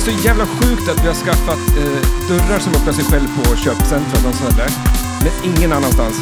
[0.00, 3.56] är så jävla sjukt att vi har skaffat eh, dörrar som öppnar sig själv på
[3.56, 4.70] köpcentrum och sådär.
[5.24, 6.16] Men ingen annanstans.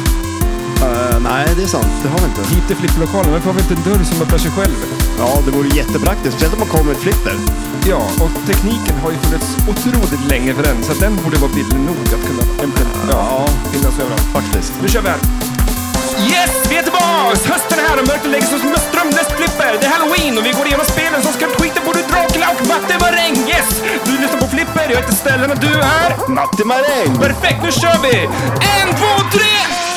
[0.85, 1.93] Eh, nej, det är sant.
[2.03, 2.55] Det har vi inte.
[2.55, 4.77] Hit till flipperlokalen, varför har vi inte en dörr som öppnar sig själv?
[5.19, 6.33] Ja, det vore jättepraktiskt.
[6.33, 7.35] Speciellt om man kommer med flipper.
[7.91, 11.79] Ja, och tekniken har ju funnits otroligt länge för den, så den borde vara billig
[11.89, 12.43] nog att kunna
[13.09, 14.29] ja, finnas överallt.
[14.33, 14.73] Faktiskt.
[14.81, 15.48] Nu kör vi här!
[16.17, 17.45] Yes, vi är tillbaks!
[17.45, 19.71] Hösten är här och mörkret lägger sig som en strömlöst flipper.
[19.79, 23.35] Det är halloween och vi går igenom spelen som skrämt både Dracula och Matte Maräng.
[23.49, 23.69] Yes!
[24.05, 26.29] Du lyssnar på Flipper, jag heter Stellan och du är...
[26.29, 27.17] Matti Maräng!
[27.19, 28.15] Perfekt, nu kör vi!
[28.75, 29.88] En, två, tre!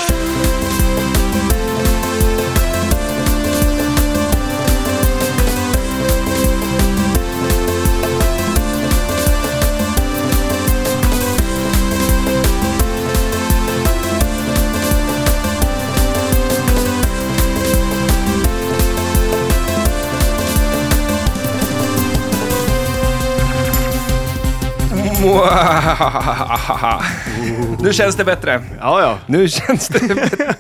[27.82, 28.62] Nu känns det bättre.
[28.80, 29.18] Ja, ja.
[29.26, 30.54] Nu känns det bättre.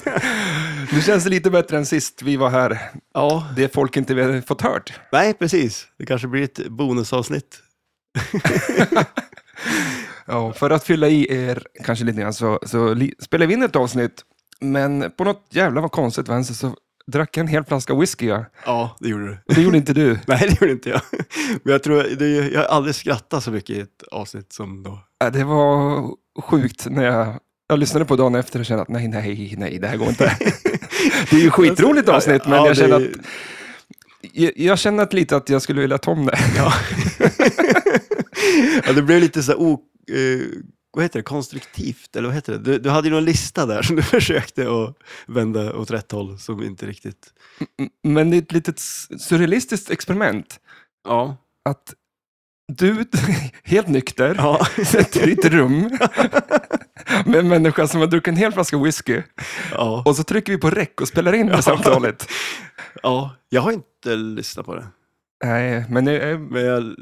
[0.92, 2.78] Nu känns det lite bättre än sist vi var här.
[3.14, 4.92] Ja, Det folk inte fått hört.
[5.12, 5.86] nej precis.
[5.98, 7.56] Det kanske blir ett bonusavsnitt.
[10.26, 13.76] Ja, för att fylla i er kanske lite grann så, så spelade vi in ett
[13.76, 14.22] avsnitt.
[14.60, 16.74] Men på något jävla vad konstigt vänster så
[17.12, 18.26] drack en hel flaska whisky.
[18.26, 18.44] Ja.
[18.64, 19.32] Ja, det gjorde du.
[19.32, 20.18] Och det gjorde inte du.
[20.26, 21.00] Nej, det gjorde inte jag.
[21.62, 24.98] Men jag tror, det, jag har aldrig skrattat så mycket i ett avsnitt som då.
[25.32, 26.08] Det var
[26.42, 27.38] sjukt när jag,
[27.68, 30.36] jag lyssnade på dagen efter och kände att nej, nej, nej, det här går inte.
[31.30, 33.02] Det är ju skitroligt avsnitt, men Ja, jag känner att
[34.32, 36.38] jag, jag känner att lite att jag skulle vilja ta om det.
[36.56, 36.72] Ja.
[38.86, 39.80] ja, det blev lite så här, o,
[40.12, 40.46] eh,
[40.92, 42.58] vad heter det, konstruktivt, eller vad heter det?
[42.58, 46.38] Du, du hade ju någon lista där som du försökte att vända åt rätt håll
[46.38, 47.32] som inte riktigt...
[48.02, 48.78] Men det är ett litet
[49.18, 50.60] surrealistiskt experiment.
[51.04, 51.36] Ja.
[51.64, 51.94] Att
[52.72, 53.04] du,
[53.64, 54.66] helt nykter, Ja.
[54.86, 55.98] sätter i ett rum
[57.26, 59.22] med en människa som har druckit en hel flaska whisky
[59.72, 60.02] Ja.
[60.06, 62.28] och så trycker vi på räck och spelar in det samtalet.
[63.02, 63.36] ja.
[63.48, 64.86] Jag har inte lyssnat på det.
[65.42, 66.94] Nej, men det är, Men jag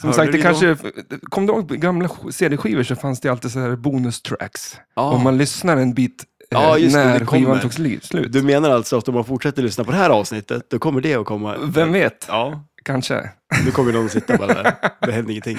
[0.00, 0.76] som sagt, det kanske...
[1.22, 4.76] Kom du ihåg gamla CD-skivor så fanns det alltid så här bonustracks.
[4.96, 5.02] Ja.
[5.02, 7.40] Om man lyssnar en bit eh, Ja, just det, när det kommer.
[7.42, 8.10] skivan tog slut.
[8.28, 11.14] Du menar alltså att om man fortsätter lyssna på det här avsnittet, då kommer det
[11.14, 11.56] att komma?
[11.62, 12.24] Vem vet?
[12.28, 13.30] Ja, Kanske.
[13.64, 14.74] nu kommer någon att sitta bara där.
[15.06, 15.58] Det händer ingenting.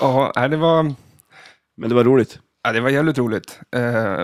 [0.00, 0.82] Ja, det var...
[1.76, 2.38] Men det var roligt.
[2.62, 3.60] Ja, det var jävligt roligt.
[3.76, 4.20] Eh,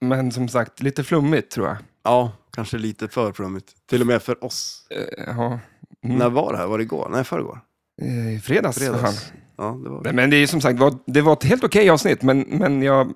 [0.00, 1.76] men som sagt, lite flummigt tror jag.
[2.04, 3.66] Ja, kanske lite för flummigt.
[3.90, 4.86] Till och med för oss.
[4.90, 5.58] Eh, ja.
[6.04, 6.16] Mm.
[6.18, 6.66] När var det här?
[6.66, 7.08] Var det igår?
[7.12, 7.60] Nej, förrgår.
[8.02, 8.78] Eh, I fredags.
[8.78, 9.32] Fredags.
[9.56, 12.40] Ja, det var Men det är som sagt, det var ett helt okej avsnitt, men,
[12.40, 13.06] men jag...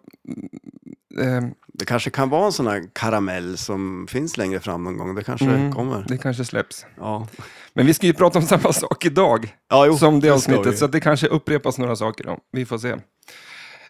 [1.20, 1.44] Eh,
[1.78, 5.14] Det kanske kan vara en sån här karamell som finns längre fram någon gång.
[5.14, 5.72] Det kanske Mm.
[5.72, 6.04] kommer.
[6.08, 6.86] det kanske släpps.
[6.96, 7.28] Ja,
[7.74, 10.86] Men vi ska ju prata om samma sak idag ja jo, som det avsnittet, så
[10.86, 12.24] det kanske upprepas några saker.
[12.24, 12.38] Då.
[12.52, 12.96] Vi får se.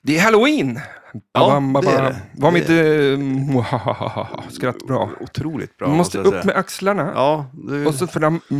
[0.07, 0.81] Det är halloween!
[1.33, 2.17] Ja, Babam, det är det.
[2.35, 3.19] Var Det mitt eh,
[4.51, 5.11] skratt bra?
[5.21, 5.89] Otroligt bra.
[5.89, 7.87] Man måste upp med axlarna Ja, du...
[7.87, 8.41] och så fram...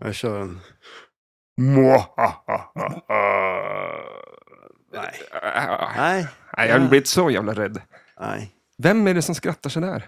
[0.00, 0.60] Jag kör en...
[4.92, 5.12] Nej.
[5.96, 6.26] Nej.
[6.56, 7.80] Nej, jag har blivit så jävla rädd.
[8.20, 8.50] Nej.
[8.78, 10.06] Vem är det som skrattar så där?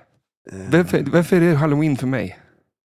[0.52, 2.38] Eh, Varför, varför är det halloween för mig?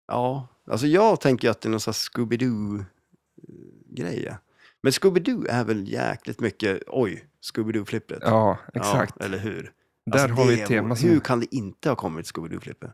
[0.07, 4.35] Ja, alltså jag tänker att det är någon sån här Scooby-Doo-grej.
[4.83, 8.19] Men Scooby-Doo är väl jäkligt mycket, oj, Scooby-Doo-flippret.
[8.21, 9.13] Ja, exakt.
[9.19, 9.71] Ja, eller hur?
[10.11, 10.95] Där Alltså, har vi ett tema.
[10.95, 12.91] Som, Hur kan det inte ha kommit Scooby-Doo-flippet?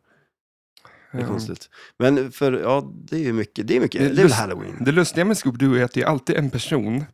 [1.12, 1.28] Det är Ja.
[1.28, 1.70] konstigt.
[2.00, 4.76] Men för, ja, det är ju mycket, det är mycket, Det det, är väl halloween?
[4.80, 7.06] Det lustiga med Scooby-Doo är att det är alltid en person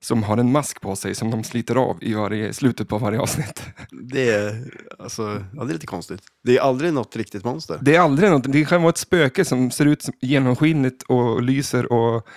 [0.00, 3.20] som har en mask på sig som de sliter av i varje, slutet på varje
[3.20, 3.62] avsnitt.
[3.90, 4.64] Det är,
[4.98, 6.22] alltså, ja, det är lite konstigt.
[6.44, 7.78] Det är aldrig något riktigt monster.
[7.82, 11.42] Det är aldrig något, det kan vara ett spöke som ser ut som genomskinligt och
[11.42, 12.28] lyser och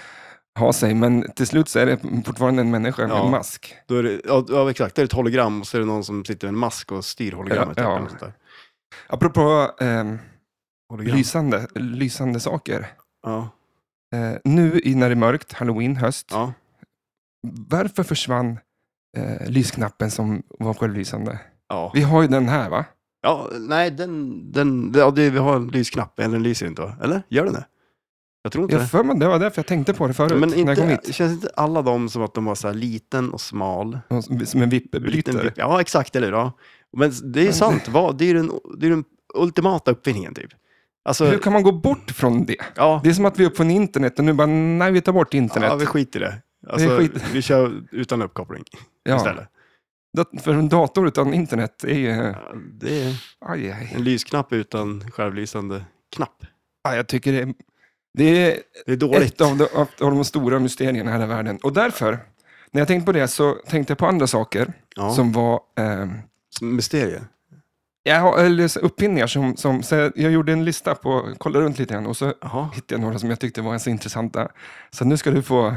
[0.55, 3.25] har sig, men till slut så är det fortfarande en människa med Ja.
[3.25, 3.75] en mask.
[3.87, 4.95] Då är det, ja, ja, exakt.
[4.95, 7.05] Det är ett hologram och så är det någon som sitter med en mask och
[7.05, 7.77] styr hologrammet.
[7.77, 8.07] Ja, eller ja.
[8.09, 8.33] sånt där.
[9.07, 10.19] Apropå ehm,
[10.89, 11.17] Hologram.
[11.17, 12.87] lysande, lysande saker.
[13.23, 13.49] Ja,
[14.13, 16.53] Eh, nu när det är mörkt, halloween, höst, ja.
[17.69, 18.59] varför försvann
[19.17, 21.39] eh, lysknappen som var självlysande?
[21.69, 21.91] ja.
[21.93, 22.85] Vi har ju den här va?
[23.21, 26.95] Ja, nej, den, den, ja, det, vi har en lysknapp, eller den lyser inte va?
[27.03, 27.21] Eller?
[27.29, 27.65] Gör den det?
[28.45, 28.87] Jag tror inte Jag det.
[28.87, 31.07] för mig, det var därför jag tänkte på det förut, Men när jag kom inte,
[31.07, 31.15] hit.
[31.15, 33.99] känns inte alla de som att de var så här liten och smal?
[34.09, 35.43] Som som en Liten vippbrytare.
[35.43, 36.33] vipp- Ja, exakt, eller hur?
[36.33, 36.51] Ja.
[36.97, 39.03] Men det är ju sant, vad, det är ju den, det är den
[39.35, 40.49] ultimata uppfinningen typ.
[41.05, 42.55] Alltså, Hur kan man gå bort från det?
[42.75, 45.13] ja, Det är som att vi är uppfunnit internet och nu bara, nej vi tar
[45.13, 45.69] bort internet.
[45.69, 46.41] ja, vi skiter i det.
[46.69, 48.63] Alltså, Vi vi, skiter- kör utan uppkoppling
[49.03, 49.47] Ja, istället.
[50.17, 52.07] dat- för en dator utan internet är ju...
[52.09, 52.35] Ja,
[52.81, 53.91] det är Aj, aj.
[53.95, 56.45] en lysknapp utan självlysande knapp.
[56.83, 57.53] Ja, jag tycker det är,
[58.17, 59.33] Det är Det är dåligt.
[59.33, 61.57] ett av de, av de stora mysterierna i hela världen.
[61.63, 62.19] Och därför,
[62.71, 65.13] när jag tänkte på det så tänkte jag på andra saker Ja.
[65.13, 66.07] som var eh,
[66.49, 67.21] Som Mysterier.
[68.03, 69.27] ja, eller så uppfinningar.
[69.27, 72.33] Som, som, så jag jag gjorde en lista på, kollade runt lite grann och så
[72.41, 72.69] Jaha.
[72.75, 74.49] hittade jag några som jag tyckte var så intressanta.
[74.91, 75.75] Så nu ska du få,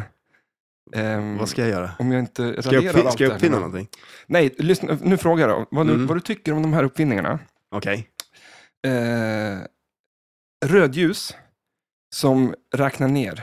[0.94, 1.90] ehm, Vad ska jag göra?
[1.99, 3.88] om jag inte Ska jag, raderar allt ska jag där uppfinna någonting?
[4.26, 5.67] Nej, lyssna, nu frågar jag då.
[5.70, 6.06] Vad, du, Mm.
[6.06, 7.38] vad du tycker om de här uppfinningarna.
[7.70, 8.08] Okej.
[8.87, 9.58] Eh,
[10.67, 11.35] rödljus
[12.15, 13.35] som räknar ner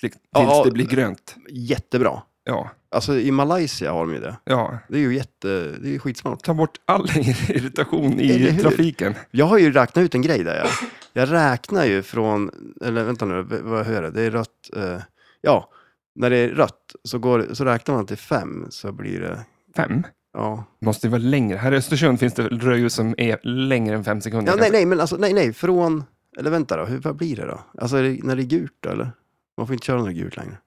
[0.00, 1.36] till, tills Ja, det blir grönt.
[1.50, 2.22] Jättebra.
[2.44, 4.36] Ja, Alltså i Malaysia har de ju det.
[4.44, 4.78] ja.
[4.88, 6.42] Det är ju jätte, det är skitsmart.
[6.42, 7.08] Ta bort all
[7.48, 9.14] irritation i trafiken.
[9.30, 10.56] Jag har ju räknat ut en grej där.
[10.56, 10.68] Jag,
[11.12, 12.50] jag räknar ju från,
[12.84, 14.14] eller vänta nu, vad hör jag?
[14.14, 14.70] Det är rött.
[14.76, 14.98] Eh,
[15.40, 15.70] ja,
[16.14, 19.40] när det är rött så, går, så räknar man till fem så blir det,
[19.76, 20.02] Fem?
[20.32, 20.64] ja.
[20.80, 21.56] Måste ju vara längre.
[21.58, 24.52] Här i Östersund finns det rödljus som är längre än fem sekunder.
[24.52, 26.04] ja nej, nej, men alltså nej, nej, från,
[26.38, 27.60] eller vänta då, hur, vad blir det då?
[27.78, 29.12] Alltså är det, när det är gult då, eller?
[29.56, 30.58] Man får inte köra är gult längre.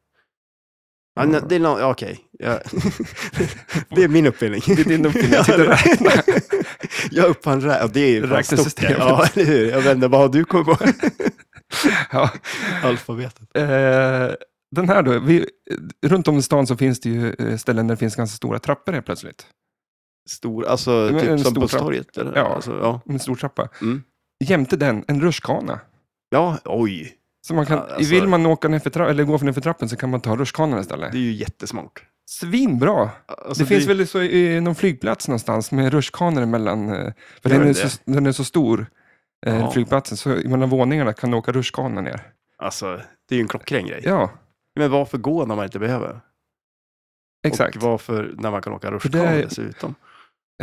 [1.16, 2.20] Ja, nej, det är no, okej.
[2.32, 2.60] Ja.
[3.90, 4.62] det är min uppfinning.
[4.66, 5.32] Det är din uppfinning.
[5.32, 6.24] Jag sitter och räknar.
[7.12, 8.22] jag uppfann rä- det är.
[8.22, 8.98] Räknesystemet.
[9.00, 9.70] Ja, eller hur?
[9.70, 10.78] Jag vet inte, vad har du kommit på?
[12.12, 12.32] Ja.
[12.84, 13.58] Alfabetet.
[13.58, 13.64] Eh,
[14.72, 15.50] den här då, vi,
[16.06, 18.60] runt om i stan så finns det ju eh, ställen där det finns ganska stora
[18.60, 19.48] trappor helt plötsligt.
[20.30, 22.18] Stor, alltså typ en som på torget?
[22.18, 22.36] Eller?
[22.36, 22.56] Ja.
[22.56, 23.02] Alltså, ja.
[23.06, 23.70] En stor trappa.
[23.82, 24.04] Mm.
[24.40, 25.80] Jämte den, en rutschkana.
[26.30, 27.18] ja, oj.
[27.48, 29.62] Så man kan, alltså- vill man åka ner för tra- eller gå för ner för
[29.62, 31.12] trappen så kan man ta rutschkanan istället.
[31.12, 32.04] Det är ju jättesmart.
[32.30, 33.10] Svinbra!
[33.26, 36.90] Alltså, det finns väl så i någon flygplats någonstans med rutschkanor emellan.
[36.90, 38.86] eh, För den är, det så, den är så stor,
[39.46, 39.72] eh, Ja.
[39.72, 42.22] flygplatsen, så mellan våningarna kan du åka rutschkana ner.
[42.58, 44.02] Alltså, det är ju en klockren grej.
[44.04, 44.32] Ja,
[44.76, 46.20] Men varför gå när man inte behöver?
[47.48, 47.76] exakt.
[47.76, 49.96] Och varför när man kan åka rutschkana det dessutom?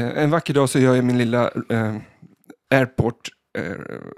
[0.01, 1.97] Eh, en vacker dag så gör jag min lilla eh,
[2.75, 3.29] airport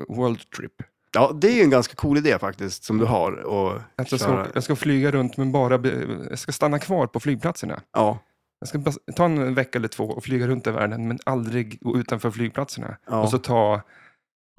[0.08, 0.72] world trip.
[1.14, 3.32] Ja, det är ju en ganska cool idé faktiskt, som du har.
[3.32, 7.06] Och Att jag, ska, jag ska flyga runt men bara be, jag ska stanna kvar
[7.06, 7.80] på flygplatserna.
[7.92, 8.18] Ja,
[8.60, 8.82] Jag ska
[9.16, 12.96] ta en vecka eller två och flyga runt i världen men aldrig gå utanför flygplatserna.
[13.06, 13.22] ja.
[13.22, 13.80] Och så ta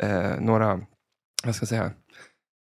[0.02, 0.80] eh, några,
[1.44, 1.92] vad ska jag säga,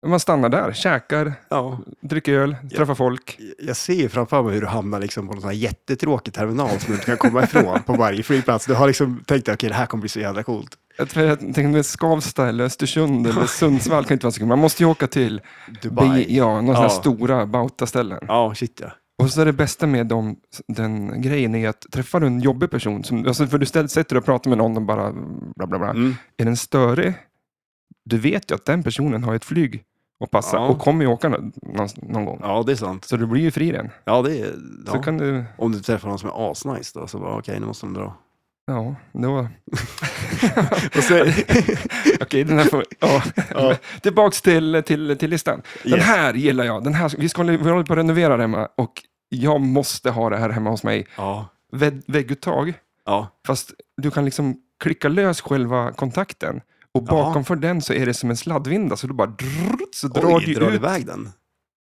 [0.07, 1.79] man stannar där, käkar, ja.
[2.01, 3.39] dricker öl, träffar folk.
[3.59, 6.69] Jag ser ju framför mig hur du hamnar liksom på någon sån här jättetråkig terminal
[6.69, 8.65] som du inte kan komma ifrån på varje flygplats.
[8.65, 10.77] Du har liksom tänkt att okej, det här kommer bli så jävla coolt.
[10.99, 14.47] Jag, tänkte med Skavsta eller Östersund eller Sundsvall kan inte vara så kul.
[14.47, 15.41] Man måste ju åka till
[15.81, 16.09] Dubai.
[16.25, 16.89] Be, ja, några Ja.
[16.89, 18.19] stora bautaställen.
[18.27, 18.91] Ja, shit ja.
[19.21, 20.35] Och så är det bästa med dem,
[20.67, 24.15] den grejen är att träffar du en jobbig person, som, alltså för du ställer, sätter
[24.17, 25.11] och pratar med någon och bara
[25.55, 25.89] bla bla bla.
[25.89, 26.15] Mm.
[26.37, 27.13] Är den störig,
[28.05, 29.83] du vet ju att den personen har ett flyg
[30.23, 30.67] att passa Ja.
[30.67, 31.51] och kommer ju åka någon,
[31.95, 32.39] någon gång.
[32.43, 33.05] Ja, det är sant.
[33.05, 33.89] Så du blir ju fri den.
[34.05, 34.51] Ja, det är...
[34.87, 35.01] Så Ja.
[35.01, 37.85] kan du, Om du träffar någon som är asnice då, så bara okej, nu måste
[37.85, 38.15] de dra.
[38.71, 39.49] Ja, är
[42.21, 42.85] Okej, den här får...
[42.99, 43.23] Ja.
[43.49, 43.75] Ja.
[44.01, 45.61] Tillbaks till, till, till listan.
[45.83, 46.03] Den Yes.
[46.05, 46.83] här gillar jag.
[46.83, 48.93] Den här, vi, ska, vi håller på att renovera hemma och
[49.29, 51.07] jag måste ha det här hemma hos mig.
[51.17, 51.47] Ja.
[51.71, 52.73] Vägg- Vägguttag,
[53.05, 53.27] Ja.
[53.47, 56.61] fast du kan liksom klicka lös själva kontakten
[56.93, 57.23] och Jaha.
[57.23, 60.35] bakom för den så är det som en sladdvinda så du bara drrrt, så drar
[60.35, 60.79] Oj, du drar du ut.
[60.81, 61.29] iväg den?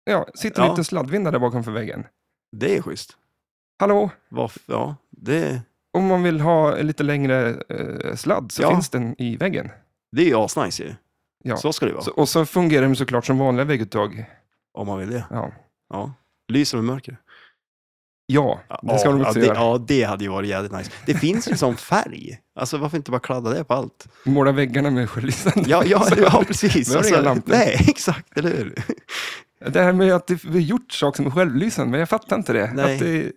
[0.05, 0.71] Ja, sitter en Ja.
[0.71, 2.03] liten sladdvinda där bakom för väggen.
[2.57, 3.17] Det är schysst.
[3.79, 5.61] Hallå, Varf- ja, det,
[5.97, 8.69] om man vill ha en lite längre eh, sladd så Ja.
[8.71, 9.69] finns den i väggen.
[10.11, 10.93] det är ju asnice ju.
[11.43, 11.57] Ja.
[11.57, 12.03] Så ska det vara.
[12.03, 14.25] Så, och så fungerar den såklart som vanliga vägguttag.
[14.73, 15.25] Om man vill det.
[15.29, 15.51] Ja,
[15.89, 16.13] Ja.
[16.47, 17.17] Lyser med mörker.
[18.27, 19.55] ja det ska de ja, också det, göra.
[19.57, 20.91] ja, det hade ju varit jävligt nice.
[21.05, 22.39] Det finns ju sån färg.
[22.55, 24.07] Alltså varför inte bara kladda det på allt?
[24.25, 25.69] Måla väggarna med självlysande.
[25.69, 26.95] Ja, ja, ja precis.
[26.95, 27.51] Har inga lampor.
[27.51, 28.75] nej, exakt, eller hur?
[29.71, 32.35] Det här med att det, vi har gjort saker som är självlysande, men jag fattar
[32.35, 32.71] inte det.
[32.73, 32.93] Nej.
[32.93, 33.31] Att det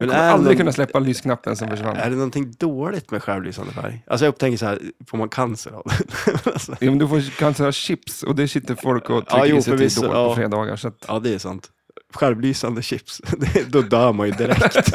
[0.00, 1.96] Men jag kommer aldrig någon- kunna släppa lysknappen som försvann.
[1.96, 4.04] Är det någonting dåligt med självlysande färg?
[4.06, 6.46] Alltså jag upptänker så här, får man cancer av det?
[6.52, 9.46] alltså, Ja, men du får kanske ha chips och det sitter folk och Ja, trycker
[9.46, 10.34] jo, i sig till då på ja.
[10.36, 10.76] fredagar.
[10.76, 11.70] Så att, ja, det är sant.
[12.14, 14.92] Självlysande chips, det, då dör man ju direkt.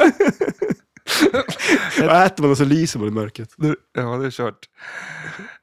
[2.00, 3.48] Vad äter man och så lyser man i mörkret?
[3.94, 4.68] ja, det är kört.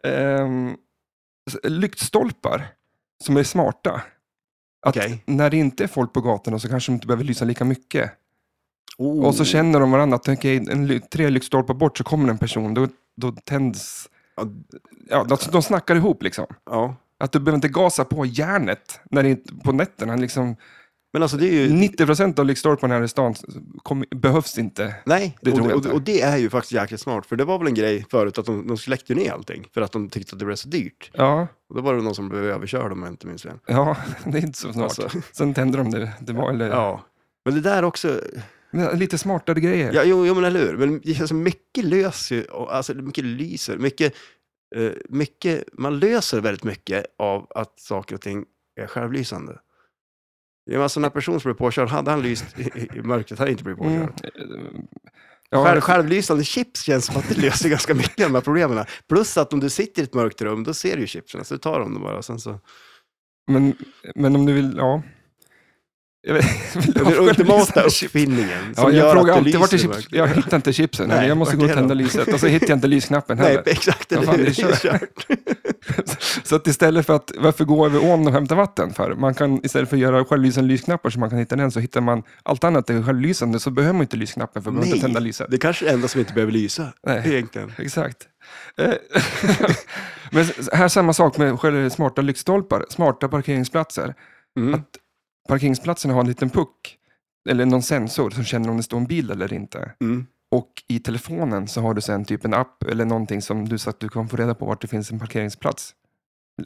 [0.04, 0.76] Um,
[1.64, 2.68] lyktstolpar
[3.24, 4.02] som är smarta.
[4.86, 5.24] Att Okej.
[5.26, 8.12] när det inte är folk på gatorna så kanske de inte behöver lysa lika mycket.
[8.98, 9.26] Oh.
[9.26, 12.74] Och så känner de varandra att okej, en, tre lyktstolpar bort så kommer en person.
[12.74, 12.88] Då,
[13.18, 14.10] då tänds...
[15.10, 16.46] Ja, de, de snackar ihop liksom.
[16.66, 16.96] ja.
[17.20, 20.16] Att du behöver inte gasa på järnet när det, är på nätterna.
[20.16, 20.56] Liksom,
[21.14, 21.70] Men alltså det är ju...
[21.70, 23.36] 90% av lyktstolparna här i stan
[23.84, 24.96] kom, behövs inte.
[25.06, 27.26] Nej, Det och, jag och, och det är ju faktiskt jäkligt smart.
[27.26, 29.68] För det var väl en grej förut att de, de släckte ner allting.
[29.74, 31.12] För att de tyckte att det blev så dyrt.
[31.14, 33.60] Ja, Och då var det någon som blev överkörd om jag inte minns fel.
[33.66, 35.00] ja det är inte så snart.
[35.00, 36.14] Alltså, Sen tände de det.
[36.20, 37.02] Det var eller, ja.
[37.46, 38.22] Men det där också,
[38.78, 39.94] Men lite smartare grejer.
[39.94, 40.78] ja, jo, jo men eller hur.
[40.78, 44.14] Men alltså, mycket löser alltså mycket lyser, mycket,
[44.76, 48.46] eh, mycket, man löser väldigt mycket av att saker och ting
[48.82, 49.60] är självlysande.
[50.66, 52.64] Det var alltså när person som blev påkörd, hade han lyst i,
[52.96, 54.32] i, mörkret hade han inte blivit påkörd.
[54.36, 54.88] Mm.
[55.50, 58.86] Ja, Själv, självlysande chips känns som att det löser ganska mycket av de här problemen.
[59.10, 61.54] Plus att om du sitter i ett mörkt rum, då ser du ju chipsen, så
[61.54, 62.18] du tar dem bara.
[62.18, 62.60] och Sen så...
[63.48, 63.74] men,
[64.16, 65.02] men om du vill, ja.
[66.28, 66.46] Vet,
[66.96, 70.08] Den ultimata uppfinningen Ja, jag frågar att alltid vart är lyser chips.
[70.12, 71.08] Jag hittar inte chipsen.
[71.10, 73.64] Nej, jag måste gå och tända lyset och så hittar jag inte lysknappen Nej, heller.
[73.66, 74.12] exakt.
[74.12, 75.28] Vad Eller fan, det är kört.
[76.44, 79.16] Så att istället för att, varför gå över ån och hämta vatten för?
[79.16, 82.02] Man kan istället för att göra självlysande lysknappar så man kan hitta den så hittar
[82.02, 85.20] man allt annat är självlysande så behöver man inte lysknappen för man behöver inte tända
[85.20, 85.48] lyset.
[85.50, 86.94] det är kanske är det enda som inte behöver lysa.
[87.08, 87.22] Nej.
[87.26, 87.72] Egentligen.
[87.78, 88.18] Exakt.
[88.78, 88.94] Eh,
[90.32, 94.14] Men här samma sak med smarta lyktstolpar, smarta parkeringsplatser.
[94.60, 94.74] Mm.
[94.74, 94.88] Att
[95.48, 96.98] parkeringsplatserna har en liten puck,
[97.50, 99.92] eller någon sensor som känner om det står en bil eller inte.
[100.02, 100.26] Mm.
[100.52, 103.90] Och i telefonen så har du sen typ en app eller någonting som du så
[103.90, 105.96] att du kan få reda på vart det finns en parkeringsplats.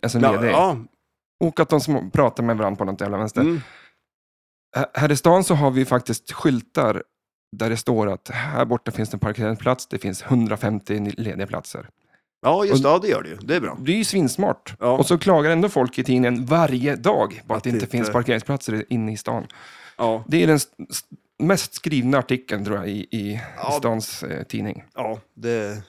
[0.01, 0.51] Alltså Ja, ledig.
[0.51, 0.77] ja.
[1.39, 3.41] Och att de små, pratar med varandra på något jävla vänster.
[3.41, 3.61] Mm.
[4.93, 7.03] Här i stan så har vi faktiskt skyltar
[7.57, 11.89] där det står att här borta finns det en parkeringsplats, det finns 150 lediga platser.
[12.41, 12.89] Ja, just det.
[12.89, 13.35] Ja, det gör det ju.
[13.41, 13.77] Det är bra.
[13.81, 14.75] Det är ju svinsmart.
[14.79, 14.97] Ja.
[14.97, 18.85] Och så klagar ändå folk i tidningen varje dag på att, det inte finns parkeringsplatser
[18.89, 19.47] inne i stan.
[19.97, 23.71] Ja, Det är den st- st- mest skrivna artikeln tror jag i, i Ja.
[23.71, 24.83] stans eh, tidning.
[24.95, 25.83] ja det,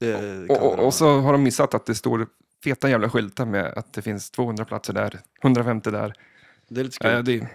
[0.00, 0.14] det
[0.48, 2.26] Och, och, och så har de missat att det står
[2.64, 6.14] feta jävla skyltar med att det finns 200 platser där, 150 där.
[6.68, 7.10] Det är lite skumt.
[7.10, 7.48] Eh, det,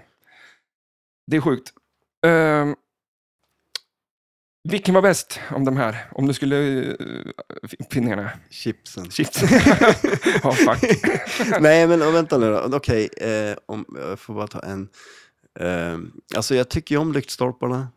[1.27, 1.69] det är sjukt.
[2.25, 2.75] Ehm,
[4.63, 6.05] vilken var bäst om de här?
[6.11, 6.55] Om du skulle...
[6.55, 6.95] Uh,
[7.89, 8.29] finningarna?
[8.49, 9.11] Chipsen.
[9.11, 9.41] Chips?
[10.43, 11.01] ja, fuck.
[11.59, 12.77] Nej, men vänta nu då.
[12.77, 14.89] Okej, eh, om jag får bara ta en.
[15.59, 15.97] Eh,
[16.35, 17.87] alltså jag tycker ju om lyktstolparna.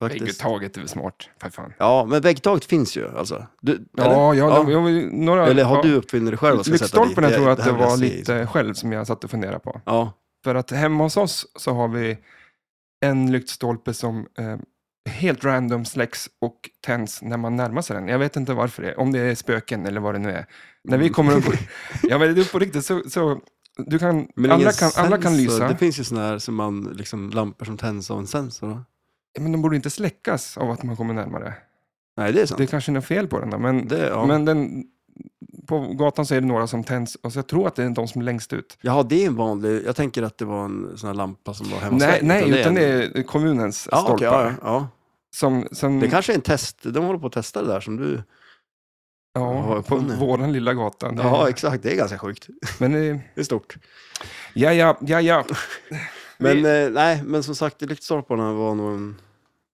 [0.00, 0.44] Faktiskt.
[0.44, 1.72] Är väl smart, för fan.
[1.78, 3.46] Ja, men väggtaget finns ju alltså.
[3.60, 3.86] Du, eller?
[4.10, 4.70] Ja, ja, Ja.
[4.70, 5.46] jag, några...
[5.46, 5.82] Eller har ja.
[5.82, 6.62] du uppfunnit det själv?
[6.66, 9.80] Lyktstolparna tror jag att det var lite själv som jag satt och funderade på.
[9.84, 10.12] Ja,
[10.44, 12.18] För att hemma hos oss så har vi
[13.00, 14.56] en lyktstolpe som eh,
[15.08, 18.08] helt random släcks och tänds när man närmar sig den.
[18.08, 20.46] Jag vet inte varför det är, om det är spöken eller vad det nu är.
[20.84, 21.44] När vi kommer upp...
[22.02, 23.02] ja, men det är på riktigt så...
[23.10, 23.40] så
[23.86, 25.52] du kan, men alla, kan, alla kan sensor.
[25.52, 28.82] lysa, Det finns ju sådana här som man, liksom, lampor som tänds av en sensor.
[29.38, 31.54] men de borde inte släckas av att man kommer närmare.
[32.16, 32.58] Nej, det är sant.
[32.58, 34.26] Det är kanske är något fel på den då, men, Det, ja.
[34.26, 34.84] men den,
[35.66, 37.90] på gatan så är det några som tänds och så jag tror att det är
[37.90, 38.78] de som är längst ut.
[38.80, 41.70] Jaha, det är en vanlig, jag tänker att det var en sån här lampa som
[41.70, 44.14] var hemma Nej, nej utan en- det är kommunens Ja, stolpar.
[44.14, 44.88] okej, ja, ja.
[45.36, 47.96] Som, som, Det kanske är en test, de håller på att testa det där som
[47.96, 48.22] du...
[49.34, 50.18] ja, på uppfunnit.
[50.18, 51.12] våran lilla gata.
[51.12, 52.46] Det- Ja, exakt, det är ganska sjukt.
[52.78, 53.00] Men eh,
[53.34, 53.76] Det är stort.
[54.54, 55.44] ja, ja, ja, ja.
[56.38, 59.20] Men Vi- eh, nej, men som sagt, lyktstolparna var nog en...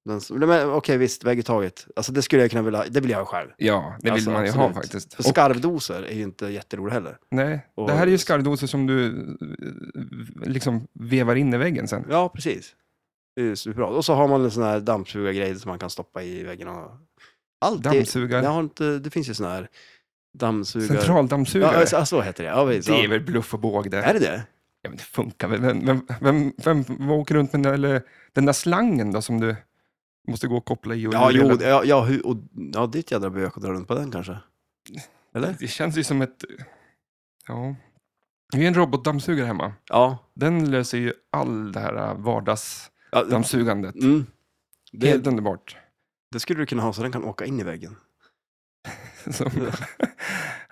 [0.06, 1.87] Den, men, okej, visst, vägg i taget.
[1.96, 3.49] Alltså det skulle jag kunna vilja, det vill jag ha själv.
[3.56, 4.84] Ja, det vill Alltså, man ju ha absolut.
[4.84, 5.14] faktiskt.
[5.14, 7.16] För Och, skarvdoser är ju inte jätteroliga heller.
[7.30, 9.06] nej, och- det här är ju skarvdoser som du
[10.42, 12.04] eh, liksom vevar in i väggen sen.
[12.11, 12.75] Ja, precis.
[13.36, 13.86] Det är superbra.
[13.86, 16.68] Och så har man en sån här dammsugargrej som man kan stoppa i väggen.
[16.68, 16.90] Och...
[17.60, 18.44] Allt det, Dammsugare.
[18.44, 19.68] jag har inte, det finns ju sån här
[20.38, 20.88] dammsugare...
[20.88, 21.86] Centraldammsugare.
[21.92, 22.50] Ja, så heter det.
[22.50, 22.88] Ja, visst.
[22.88, 24.02] det är väl bluff och båg det.
[24.02, 24.42] Är det det?
[24.82, 25.60] Ja, men det funkar väl.
[25.60, 29.40] Vem, vem, vem, vem, åker runt med den där, eller, den där slangen då som
[29.40, 29.56] du
[30.28, 31.06] måste gå och koppla i?
[31.06, 32.36] Och Ja, jo, ja, ja, och,
[32.74, 34.38] ja, det är ett jädra bök att dra runt på den kanske.
[35.34, 35.56] Eller?
[35.58, 36.44] Det känns ju som ett...
[37.48, 37.74] Ja.
[38.52, 39.72] Vi har en robotdammsugare hemma.
[39.88, 40.18] Ja.
[40.34, 42.14] Den löser ju all det här
[43.14, 43.94] ja vardagsdammsugandet.
[43.94, 44.26] mm.
[44.92, 45.76] det, Helt underbart.
[46.33, 47.97] det skulle du kunna ha så den kan åka in i väggen.
[49.38, 49.50] Då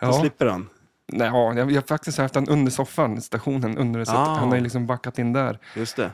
[0.00, 0.20] ja.
[0.20, 0.68] slipper den.
[1.12, 4.38] Nej, ja, jag jag har faktiskt haft den under soffan, stationen under så Ah.
[4.38, 5.58] Han har ju liksom backat in där.
[5.76, 6.10] Just det.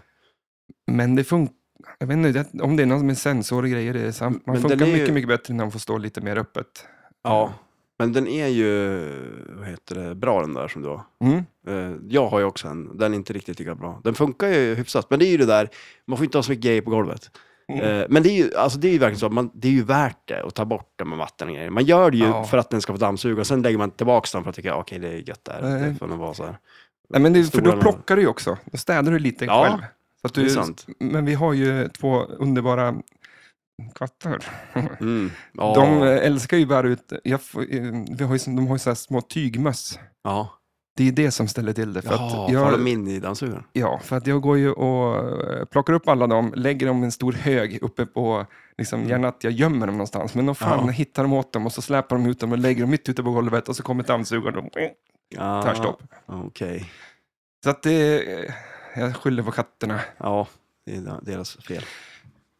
[0.86, 1.54] Men det funkar.
[1.98, 3.92] Jag vet inte det- om det är något med sensor och grejer.
[3.94, 4.46] Det är sant.
[4.46, 6.86] Man Men funkar är ju- mycket, mycket bättre när man får stå lite mer öppet.
[7.22, 7.54] Ja.
[7.98, 9.00] Men den är ju,
[9.58, 11.02] vad heter det, bra den där som du har.
[11.24, 11.44] Mm.
[11.68, 14.00] Eh, Jag har ju också en, den är inte riktigt lika bra.
[14.04, 15.68] Den funkar ju hyfsat, men det är ju det där,
[16.06, 17.30] man får inte ha så mycket grejer på golvet.
[17.72, 17.84] Mm.
[18.00, 19.72] Eh, Men det är ju, alltså det är ju verkligen så, att man, det är
[19.72, 21.70] ju värt det att ta bort den med vatten och grejer.
[21.70, 22.44] Man gör det ju Ja.
[22.44, 24.74] för att den ska få dammsuga, och sen lägger man tillbaka den för att tycka,
[24.76, 25.58] okej det är gött där.
[25.62, 25.90] Nej.
[25.90, 26.58] Det får nog vara så här.
[27.10, 28.58] Nej, men det, för Stora då plockar du ju också.
[28.64, 29.82] Då städar du lite Ja, själv.
[30.20, 30.86] Så att Det är du, sant.
[30.98, 32.94] men vi har ju två underbara
[33.94, 34.44] katter.
[35.00, 35.30] Mm.
[35.52, 35.74] Ja.
[35.74, 37.82] De älskar ju bara ut, jag, eh,
[38.18, 39.98] vi har ju, de har ju så små tygmöss.
[40.24, 40.54] ja.
[40.96, 42.02] Det är det som ställer till det.
[42.02, 43.64] För Jaha, att jag, de in i dammsugaren?
[43.72, 45.16] Ja, för att jag går ju och
[45.52, 48.46] eh, plockar upp alla dem, lägger dem i en stor hög uppe på,
[48.78, 49.10] liksom, Mm.
[49.10, 50.90] gärna att jag gömmer dem någonstans, men de fan Ja.
[50.92, 53.22] hittar dem åt dem och så släpar de ut dem och lägger dem mitt ute
[53.22, 54.68] på golvet och så kommer dammsugaren och
[55.28, 55.62] Ja.
[55.62, 56.02] tar stopp.
[56.26, 56.90] Okej.
[57.64, 58.54] Så att det, eh,
[58.96, 60.00] jag skyller på katterna.
[60.18, 60.46] Ja,
[60.86, 61.82] det är deras fel.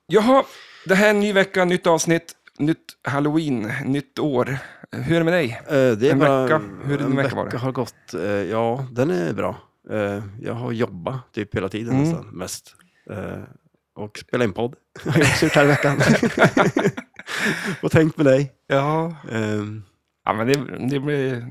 [0.06, 0.44] Jaha,
[0.88, 4.58] det här är en ny vecka, nytt avsnitt, nytt halloween, nytt år.
[4.92, 5.60] Hur är det med dig?
[5.68, 6.60] Eh, Det är En bara, vecka.
[6.84, 7.58] Hur är din vecka det?
[7.58, 8.14] har gått.
[8.14, 9.56] eh, Ja, den är bra.
[9.90, 12.02] Eh, jag har jobbat typ hela tiden Mm.
[12.08, 12.74] nästan, mest.
[13.94, 14.74] Och spelat in podd.
[15.04, 16.00] har jag också gjort här i veckan.
[17.82, 18.52] och tänkt med dig.
[18.66, 19.14] Ja.
[19.32, 19.82] Ehm,
[20.24, 21.46] Ja, men det, det blir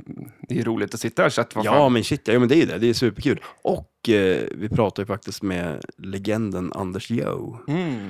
[0.50, 1.94] det är roligt att sitta här så att ja, fan.
[1.94, 2.78] men shit, ja, men det är ju det.
[2.78, 3.40] Det är superkul.
[3.62, 8.10] Och eh, vi pratar ju faktiskt med legenden Anders Joe Mm.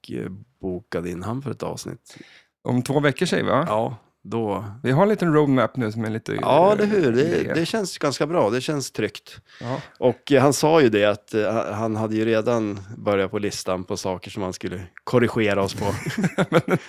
[0.00, 0.30] Och eh,
[0.60, 2.16] bokade in han för ett avsnitt.
[2.64, 3.64] Om två veckor säger vi va?
[3.68, 4.64] Ja, då...
[4.82, 6.38] Vi har en liten roadmap nu som är lite...
[6.40, 7.12] Ja, det hur.
[7.12, 8.50] Det, det känns ganska bra.
[8.50, 9.40] Det känns tryggt.
[9.60, 9.80] Ja.
[9.98, 13.84] Och eh, han sa ju det att eh, han hade ju redan börjat på listan
[13.84, 15.84] på saker som han skulle korrigera oss på.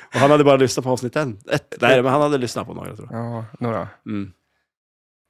[0.02, 1.76] och han hade bara lyssnat på avsnitt en, ett.
[1.82, 3.20] Nej, men han hade lyssnat på några tror jag.
[3.20, 3.88] ja, några.
[4.06, 4.32] Mm.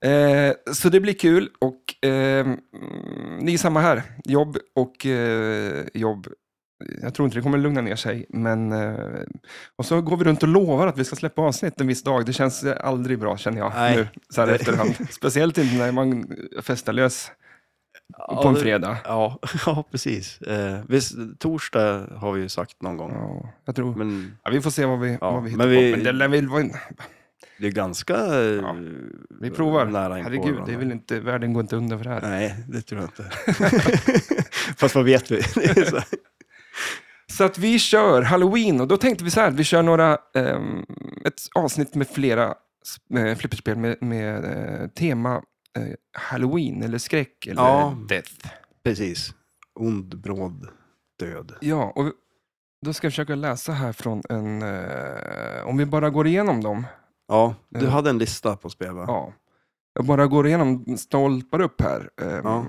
[0.05, 2.57] Eh, så det blir kul och eh, mm,
[3.39, 4.03] ni är samma här.
[4.25, 6.27] Jobb och eh, jobb.
[7.01, 8.95] Jag tror inte det kommer lugna ner sig, men eh,
[9.75, 12.25] och så går vi runt och lovar att vi ska släppa avsnitt en viss dag.
[12.25, 13.95] Det känns eh, aldrig bra känner jag Nej.
[13.95, 14.95] nu, så här efterhand.
[15.09, 16.25] Speciellt inte när man
[16.61, 17.31] festar lös
[18.17, 18.97] Ja, på en fredag.
[19.03, 20.41] Ja, ja precis.
[20.41, 23.11] Eh, visst, torsdag har vi ju sagt någon gång.
[23.13, 23.95] Ja, jag tror.
[23.95, 25.97] Men Ja, vi får se vad vi, Ja, vad vi hittar men vi- på.
[25.97, 26.63] Men det lär väl vara
[27.59, 28.75] det är ganska eh, Ja,
[29.41, 29.85] Vi provar.
[29.85, 32.21] nära Herregud, det är väl inte, världen går inte under för det här.
[32.21, 33.31] Nej, det tror jag inte.
[34.77, 35.41] Fast vad vet vi?
[37.31, 40.85] Så att vi kör Halloween och då tänkte vi så här, vi kör några, ehm,
[41.25, 42.55] ett avsnitt med flera
[43.17, 45.35] äh, flipperspel med, med eh, tema
[45.77, 47.97] eh, Halloween eller skräck eller Ja.
[48.09, 48.47] death.
[48.83, 49.33] Precis.
[49.79, 50.67] Ond, bråd,
[51.19, 51.55] död.
[51.61, 52.05] Ja, och
[52.85, 56.85] då ska jag försöka läsa här från en, eh, om vi bara går igenom dem.
[57.27, 57.91] Ja, du Ja.
[57.91, 59.05] hade en lista på spel va?
[59.07, 59.33] Ja.
[59.93, 62.09] Jag bara går igenom, stolpar upp här.
[62.21, 62.65] Ehm, Ja.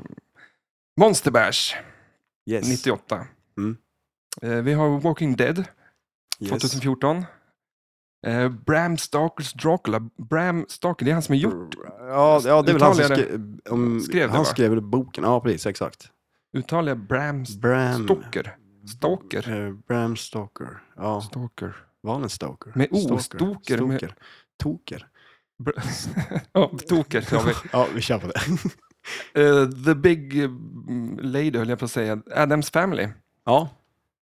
[1.00, 1.75] Monster Bash,
[2.50, 2.69] Yes.
[2.69, 3.26] 98.
[3.59, 3.76] Mm.
[4.43, 5.65] Eh, vi har Walking Dead,
[6.41, 6.51] Yes.
[6.51, 7.25] 2014.
[8.27, 10.01] Eh, Bram Stakers Dracula.
[10.31, 13.05] Bram Staker, det är han som har gjort, Ja, ja det är väl han som
[13.05, 14.45] skrev, om, Skrev det, han va?
[14.45, 15.25] skrev boken.
[15.25, 16.11] Ja, precis, exakt.
[16.57, 18.05] uttalar jag Bram Bram...
[18.05, 18.57] Stoker?
[18.97, 19.67] Stalker?
[19.67, 20.83] Eh, Bram Stoker.
[20.97, 21.76] Ja, Stalker.
[22.00, 22.73] var han en Stoker?
[22.75, 23.39] Med O, Stoker.
[23.39, 24.17] Stoker, med- Stoker.
[24.63, 25.06] Toker.
[26.52, 27.52] Ja, Toker sa vi.
[27.73, 28.41] Ja, vi kör på det.
[29.43, 30.35] Eh, the Big
[31.21, 32.19] Lady höll jag på att säga.
[32.35, 33.09] Adams Family.
[33.45, 33.69] Ja,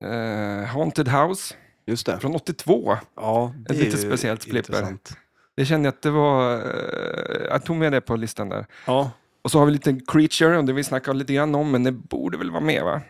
[0.01, 2.19] Eh, Haunted House just det.
[2.19, 2.97] från 82.
[3.15, 4.57] Ja, det är lite ju speciellt flipper.
[4.73, 5.17] intressant.
[5.55, 6.53] Det kände jag att det var...
[6.55, 8.65] eh, jag tog med det på listan där.
[8.87, 9.11] Ja,
[9.41, 11.91] Och så har vi lite Creature, och det vi snackade lite grann om, men det
[11.91, 13.01] borde väl vara med va?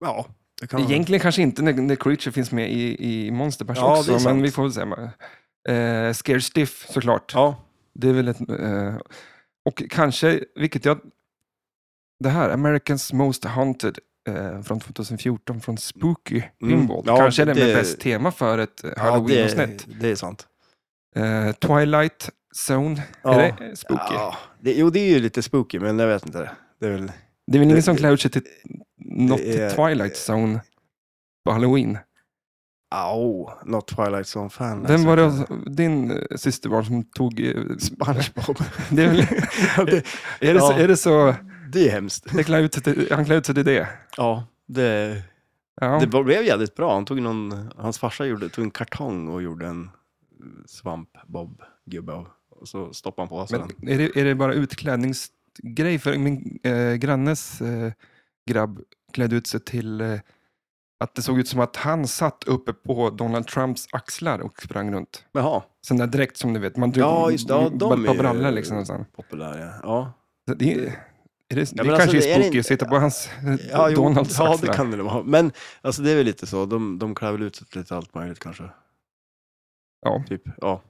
[0.00, 0.26] ja.
[0.60, 4.02] Det kan Egentligen kanske inte när, när Creature finns med i, i Monster Bash Ja,
[4.06, 4.80] det är också, men vi får väl se.
[5.72, 7.32] Eh, Scare Stiff såklart.
[7.34, 7.56] Ja,
[7.94, 8.50] Det är väl ett...
[8.50, 8.94] Eh,
[9.64, 11.00] och kanske, vilket jag...
[12.20, 13.98] Det här, Americans Most Haunted
[14.36, 16.78] eh, från 2014 från Spooky Mm.
[16.78, 17.02] Pinball.
[17.06, 19.84] Ja, kanske det med det- bäst tema för ett eh, ja halloween-avsnitt.
[19.88, 20.46] det, det är sant.
[21.16, 22.30] Eh, Twilight
[22.68, 23.40] Zone, Ja.
[23.40, 24.14] är det spooky?
[24.14, 26.50] Ja, det, jo, det är ju lite spooky, men jag vet inte.
[26.80, 27.12] Det är väl...
[27.46, 28.42] Det är väl ingen som klär ut sig till
[29.04, 30.60] något är- Twilight Zone
[31.44, 31.98] på halloween?
[32.94, 34.84] Au, not Twilight Zone-fan.
[34.86, 37.32] Vem var det din eh, syster var som tog...
[37.78, 38.56] SpongeBob.
[38.90, 39.18] Det är, väl,
[40.40, 41.34] är, det så, är det så...
[41.72, 42.26] det är hemskt.
[42.36, 43.88] Det klär ut sig till, han klär ut sig till det?
[44.16, 45.22] Ja, det,
[45.80, 45.98] Ja.
[46.00, 46.94] det blev jävligt bra.
[46.94, 49.90] Han tog någon, hans farsa gjorde, tog en kartong och gjorde en
[50.66, 52.28] svamp-bob-gubbe av.
[52.50, 53.88] Och så stoppade han på sig den.
[53.88, 55.98] Är det, är det bara utklädningsgrej?
[55.98, 57.92] För min eh, grannes eh,
[58.48, 58.80] grabb
[59.12, 60.14] klädde ut sig till eh,
[61.00, 64.92] att det såg ut som att han satt uppe på Donald Trumps axlar och sprang
[64.92, 65.24] runt.
[65.32, 67.54] Jaha, Sån där dräkt som du vet, man Ja, just det.
[67.54, 68.78] Ja, de är brallor liksom.
[68.78, 69.12] Och sånt.
[69.16, 70.12] populär ja.
[70.48, 70.92] Så Det,
[71.48, 73.54] är, det, det men alltså, kanske det är spooky inte- att sitta på hans eh,
[73.70, 74.70] Ja, jo, Donalds ja, axlar.
[74.70, 75.22] det kan det vara.
[75.22, 76.66] Men alltså, det är väl lite så.
[76.66, 78.64] De, de klär väl ut sig lite allt möjligt kanske.
[80.00, 80.24] Ja.
[80.28, 80.82] Typ, ja.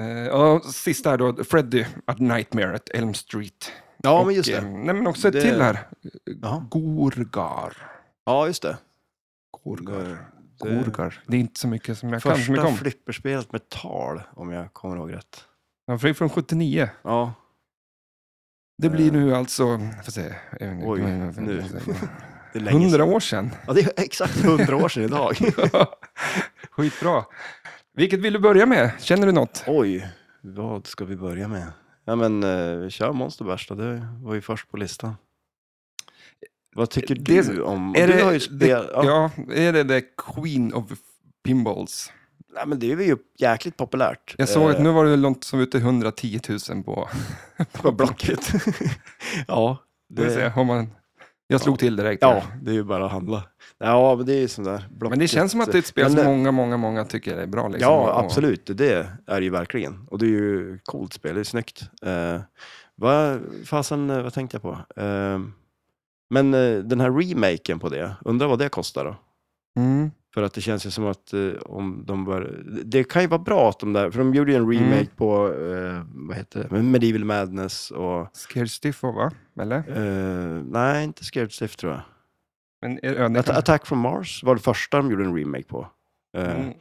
[0.00, 3.72] Eh, och sista här då, Freddy at Nightmare at Elm Street.
[4.02, 4.68] Ja, och, men just eh, det.
[4.70, 5.78] Nej, men också ett Det- till här.
[6.42, 6.66] Jaha.
[6.70, 7.76] Gorgar.
[8.24, 8.76] Ja, just det.
[9.64, 9.98] Gorgar.
[10.04, 11.22] Det- Gorgar.
[11.26, 14.52] Det är inte så mycket som jag kan så mycket Första flipperspelet med tal, om
[14.52, 15.44] jag kommer ihåg rätt.
[15.86, 16.90] Ja, för det är från 79.
[17.02, 17.32] Ja,
[18.78, 19.12] Det blir Eh.
[19.12, 20.34] nu alltså, får se.
[20.84, 21.32] Oj, nu.
[22.52, 23.50] det är Hundra år sedan.
[23.66, 25.36] Ja, det är exakt hundra år sedan idag.
[26.70, 27.24] Skitbra.
[27.94, 28.90] Vilket vill du börja med?
[29.00, 29.64] Känner du något?
[29.66, 30.08] Oj,
[30.40, 31.72] vad ska vi börja med?
[32.04, 33.74] Ja, men eh, vi kör Monster Bash då.
[33.74, 35.14] Det var ju först på listan.
[36.74, 37.94] Vad tycker Det- du om...
[37.98, 38.90] Är du det, ju det, ja.
[39.04, 40.84] ja, är det the Queen of
[41.44, 42.12] Pinballs?
[42.56, 44.34] Nej, men det är ju jäkligt populärt.
[44.38, 46.40] Jag såg att Eh, nu var det något som ute 110
[46.70, 47.08] 000 på,
[47.72, 48.52] på Blocket.
[49.48, 50.90] ja, Det säga, om man,
[51.46, 52.22] jag slog till direkt.
[52.22, 53.42] ja, det är ju bara att handla.
[53.78, 55.10] Ja, men det är ju sån där Blocket.
[55.10, 57.04] Men det känns som att det är ett spel Men som det- många, många, många
[57.04, 57.68] tycker är bra.
[57.68, 57.92] Liksom.
[57.92, 58.62] Ja, absolut.
[58.74, 58.92] Det
[59.26, 60.06] är det ju verkligen.
[60.10, 61.82] Och det är ju coolt spel, det är snyggt.
[62.02, 62.40] Eh,
[62.94, 65.00] Vad fasen, eh, vad tänkte jag på?
[65.02, 65.52] Ehm,
[66.30, 69.16] men eh, den här remaken på det, undrar vad det kostar då?
[69.80, 70.10] Mm.
[70.36, 72.64] För att det känns ju som att eh, om de bör...
[72.84, 75.06] Det kan ju vara bra att de där, för de gjorde ju en remake Mm.
[75.16, 78.28] på, eh, vad heter det, Medieval Madness och...
[78.36, 79.30] Scared Stiff va?
[79.60, 79.76] Eller?
[79.78, 82.00] eh, nej, inte Scared Stiff tror jag.
[82.82, 85.36] Men, är- ja, det Att, kan- Attack from Mars var det första de gjorde en
[85.36, 85.88] remake på.
[86.36, 86.72] Eh, Mm.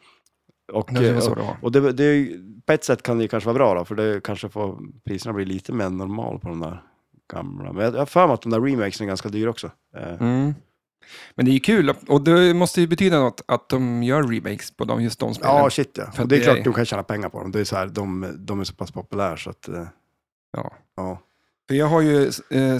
[0.73, 1.57] och, Det var eh, så det var.
[1.61, 3.85] och det, det, är ju- på ett sätt kan det ju kanske vara bra då,
[3.85, 6.83] för det kanske får priserna bli lite mer normal på de där
[7.33, 7.73] gamla.
[7.73, 9.71] Men jag jag har för mig att de där remakesen är ganska dyra också.
[9.97, 10.53] Eh, Mm.
[11.35, 14.71] Men det är ju kul, och det måste ju betyda något att de gör remakes
[14.71, 15.55] på de, just de spelen.
[15.55, 16.11] Ja, shit ja.
[16.11, 17.51] För Och det är klart de kan tjäna pengar på dem.
[17.51, 19.67] Det är så här, de, de är så pass populära så att...
[19.67, 19.83] eh,
[20.57, 20.73] Ja.
[20.97, 21.21] Ja.
[21.67, 22.77] För jag har ju eh,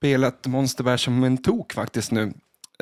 [0.00, 2.32] spelat Monster Bash som en tok faktiskt nu.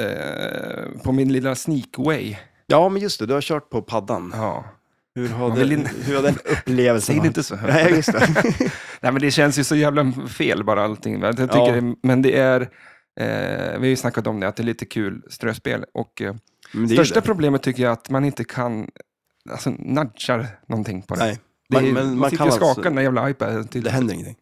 [0.00, 2.36] Eh, på min lilla Sneakway.
[2.66, 3.26] ja, men just det.
[3.26, 4.32] Du har kört på paddan.
[4.36, 4.64] Ja.
[5.14, 7.74] Hur har, vill in- hur har den upplevelsen Säg det inte så högt.
[7.74, 8.28] Nej, just det.
[9.00, 11.20] Nej, men det känns ju så jävla fel bara allting.
[11.20, 11.94] Jag tycker Ja.
[12.02, 12.68] men det är,
[13.18, 15.84] vi har ju snackat om det, att det är lite kul ströspel.
[15.94, 16.34] Och eh,
[16.72, 17.26] det är största det.
[17.26, 18.90] problemet tycker jag att man inte kan,
[19.50, 21.24] alltså nudgar någonting på det.
[21.24, 23.68] Nej, det är, man, man, men man sitter och skakar alltså, den där jävla iPaden.
[23.68, 24.36] Till, det händer ingenting.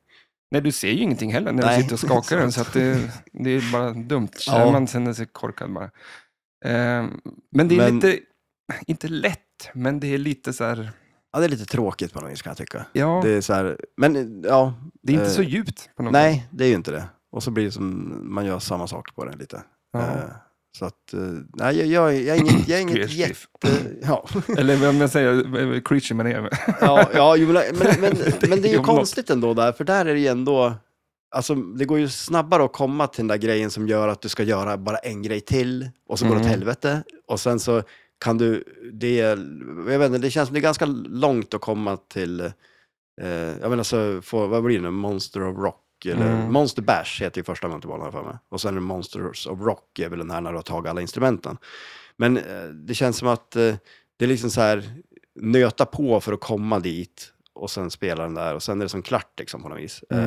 [0.51, 3.11] Nej, du ser ju ingenting heller när Nej, du sitter och skakar den, så det,
[3.33, 4.29] det är bara dumt.
[4.47, 4.73] Ja.
[4.73, 5.85] Man känner sig korkad bara.
[6.65, 7.07] Eh,
[7.53, 8.19] men det är Men- lite,
[8.87, 9.41] inte lätt,
[9.75, 10.91] men det är lite så här,
[11.33, 12.87] Ja, det är lite tråkigt på något vis kan jag tycka.
[12.93, 14.75] ja, Det det, är så här, men ja.
[15.09, 16.23] är inte eh, så djupt på något sätt.
[16.23, 17.05] Nej, det är ju inte det.
[17.33, 19.63] Och så blir det som, man gör samma sak på det lite.
[19.93, 20.01] Ja.
[20.01, 20.25] Eh,
[20.79, 21.21] Så att, eh,
[21.55, 23.69] nej, jag, jag, jag är inget, jag är inget jätte...
[24.03, 26.49] Ja, Eller vad man säger, creature man är.
[26.81, 28.17] ja, ja men, men, men,
[28.49, 30.75] men det är ju konstigt ändå där, för där är det ju ändå...
[31.35, 34.29] Alltså, det går ju snabbare att komma till den där grejen som gör att du
[34.29, 36.51] ska göra bara en grej till och så går det åt Mm.
[36.59, 37.03] helvete.
[37.29, 37.83] Och sen så
[38.25, 38.65] kan du...
[38.93, 42.41] Det, jag vet inte, det känns som det är ganska långt att komma till...
[43.23, 43.29] Eh,
[43.61, 44.91] jag menar så, få, vad blir det nu?
[44.91, 45.83] Monster of Rock?
[46.05, 46.53] Eller Mm.
[46.53, 48.35] Monster Bash heter ju första multibollen för mig.
[48.49, 50.91] Och sen är det Monsters of Rock är väl den här när du har tagit
[50.91, 51.57] alla instrumenten.
[52.17, 53.75] Men eh, det känns som att eh,
[54.17, 54.85] det är liksom så här,
[55.41, 58.89] nöta på för att komma dit och sen spela den där och sen är det
[58.89, 60.05] som klart liksom på något vis.
[60.11, 60.25] Eh,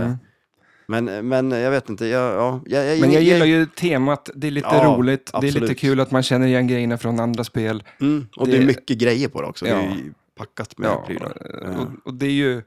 [0.90, 1.04] Mm.
[1.04, 4.48] Men, men jag vet inte, jag, ja, jag, jag, Men jag gillar ju temat, det
[4.48, 5.80] är lite Ja, roligt, det är lite absolut.
[5.80, 7.84] kul att man känner igen grejerna från andra spel.
[8.02, 9.96] Mm, och det, är det- mycket grejer på det också, det är Ja.
[9.96, 11.32] ju packat med Ja, prylar.
[11.80, 12.62] och, och det är ju,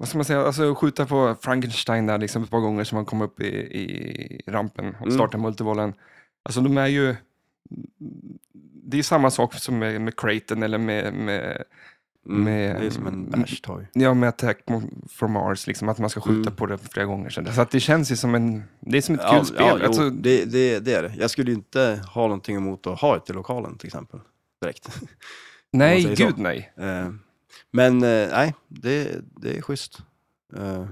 [0.00, 3.04] vad ska man säga, alltså skjuta på Frankenstein där liksom ett par gånger som man
[3.04, 5.14] kommer upp i, i rampen och Mm.
[5.14, 5.92] startar multibollen.
[6.42, 7.16] Alltså de är ju,
[8.84, 11.62] det är samma sak som med, med Creighton eller med, med,
[12.26, 13.86] Mm, med- det är som en bash-toy.
[13.92, 14.58] ja, med Attack
[15.08, 16.56] from Mars, liksom, att man ska skjuta Mm.
[16.56, 17.30] på det flera gånger.
[17.30, 19.56] Så så att det känns ju som en, det är som ett Ja, kul spel.
[19.60, 21.12] ja, jo, alltså, det, det, det är det.
[21.18, 24.20] Jag skulle ju inte ha någonting emot att ha ett i lokalen till exempel.
[24.62, 25.00] Direkt.
[25.72, 26.24] nej, säger så.
[26.26, 26.72] gud nej.
[26.76, 27.08] Eh,
[27.70, 29.98] Men eh, nej, det, det är schysst.
[30.56, 30.86] Eh,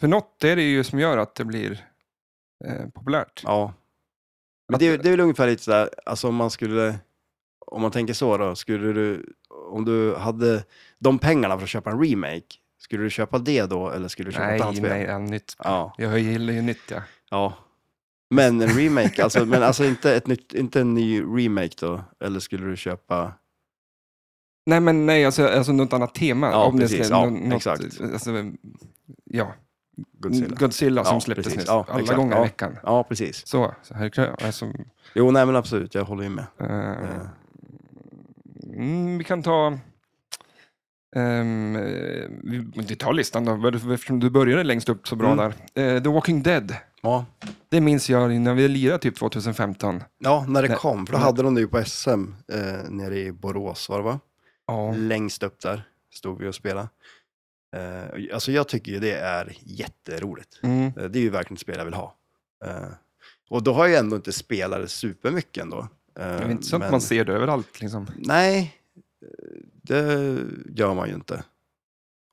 [0.00, 1.86] För något är det ju som gör att det blir
[2.64, 3.42] eh, populärt.
[3.44, 3.72] Ja.
[4.68, 6.98] Men det, är- det är väl ungefär lite sådär, alltså om man skulle,
[7.66, 9.32] om man tänker så då, skulle du,
[9.70, 10.64] om du hade
[10.98, 12.46] de pengarna för att köpa en remake,
[12.78, 14.90] skulle du köpa det då eller skulle du köpa ett annat Nej, spel?
[14.90, 15.56] nej, ja, nytt.
[15.64, 17.02] Ja, Jag gillar ju nytt, ja.
[17.30, 17.54] ja.
[18.30, 22.40] Men en remake, alltså, men alltså inte, ett nytt, inte en ny remake då, eller
[22.40, 23.32] skulle du köpa,
[24.68, 26.50] Nej, men nej, alltså, alltså något annat tema.
[26.50, 27.06] Ja, det precis.
[27.06, 28.00] ska- Ja, nå- något, exakt.
[28.00, 28.30] Alltså,
[29.24, 29.54] ja,
[30.18, 30.56] Godzilla?
[30.56, 31.64] Godzilla som Ja, släpptes nyss.
[31.66, 32.16] Ja, alla exakt.
[32.16, 32.40] gånger Ja.
[32.40, 32.76] i veckan.
[32.82, 33.46] Ja, precis.
[33.46, 34.72] Så, så här, alltså,
[35.14, 36.44] Jo, nej men absolut, jag håller ju med.
[36.60, 39.66] eh, Eh, mm, vi kan ta...
[41.16, 41.22] eh,
[42.42, 45.52] vi, vi tar listan då, eftersom du började längst upp så bra Mm.
[45.74, 45.96] där.
[45.96, 47.24] Eh, The Walking Dead, Ja.
[47.68, 50.02] det minns jag när vi lirade typ 2015.
[50.18, 51.24] ja, när det kom, för då Nej.
[51.26, 54.20] hade de det ju på SM eh, nere i Borås, var det va?
[54.68, 54.92] Ja.
[54.96, 56.88] längst upp där stod vi och spelade.
[57.76, 60.60] Eh, alltså jag tycker ju det är jätteroligt.
[60.62, 60.86] Mm.
[60.86, 62.16] Eh, det är ju verkligen ett spel jag vill ha.
[62.64, 62.88] Eh,
[63.50, 65.78] och då har jag ändå inte spelat det supermycket ändå.
[65.78, 67.80] Eh, Det är inte så att men- man ser det överallt.
[67.80, 68.06] Liksom.
[68.16, 68.74] Nej,
[69.82, 70.36] det
[70.74, 71.44] gör man ju inte.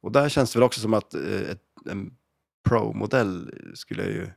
[0.01, 2.13] Och där känns det väl också som att ett, en
[2.69, 4.27] Pro-modell skulle ju...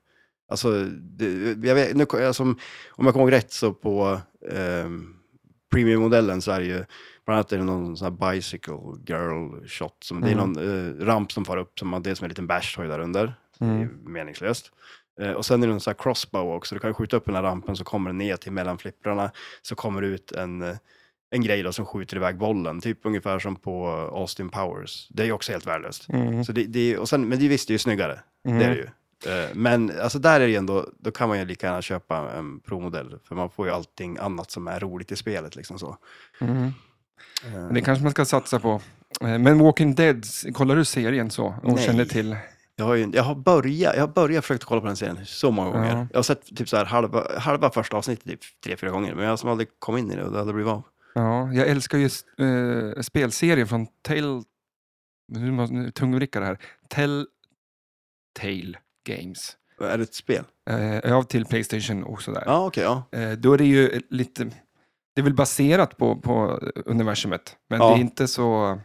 [0.49, 2.57] Alltså, det, jag vet, nu, alltså, om
[2.97, 4.89] jag kommer ihåg rätt så på eh,
[5.71, 6.85] Premium-modellen så är det ju,
[7.29, 8.75] bland annat är det någon sån här bicycle
[9.07, 10.53] girl shot, som, det är Mm.
[10.53, 12.99] någon eh, ramp som far upp, som man, det är som en liten bash där
[12.99, 13.35] under.
[13.59, 13.89] Det är Mm.
[14.13, 14.73] meningslöst.
[15.21, 17.35] Eh, och sen är det en sån här crossbow också, du kan skjuta upp den
[17.35, 19.31] här rampen så kommer den ner till mellan flipprarna,
[19.63, 20.77] så kommer det ut en, eh,
[21.31, 25.09] en grej då som skjuter iväg bollen, typ ungefär som på Austin Powers.
[25.11, 26.09] Det är ju också helt värdelöst.
[26.09, 26.45] Mm.
[26.45, 28.59] Så det, det, och sen, men det, visst, det är ju snyggare, Mm.
[28.59, 28.89] det är det ju.
[29.27, 32.61] Eh, Men alltså där är det ändå, då kan man ju lika gärna köpa en
[32.61, 35.97] provmodell, för man får ju allting annat som är roligt i spelet liksom så.
[36.41, 36.71] Mm.
[37.45, 38.81] Eh, Men Det kanske man ska satsa på.
[39.21, 41.47] Eh, Men Walking Dead, kollar du serien så?
[41.63, 41.85] Och Nej.
[41.85, 42.37] känner till?
[42.77, 45.51] Jag har, ju, jag har börjat, jag har börjat försökt kolla på den serien så
[45.51, 45.97] många gånger.
[45.97, 46.07] Ja.
[46.11, 49.25] Jag har sett typ så här halva, halva första avsnittet typ tre, fyra gånger, men
[49.25, 50.83] jag har som aldrig kommit in i det och det hade blivit av.
[51.15, 52.09] Ja, jag älskar ju
[52.41, 54.43] uh, spelserien från Tell...
[55.33, 56.59] Nu måste tungvricka det här.
[56.89, 59.57] Telltale Games.
[59.81, 60.45] Är det ett spel?
[60.71, 62.43] Uh, ja, till Playstation och sådär.
[62.47, 63.19] Ja, okej, ja.
[63.19, 64.51] Eh, då är det ju lite,
[65.19, 67.89] det är väl baserat på, på universumet, men Ja.
[67.89, 68.79] det är inte så,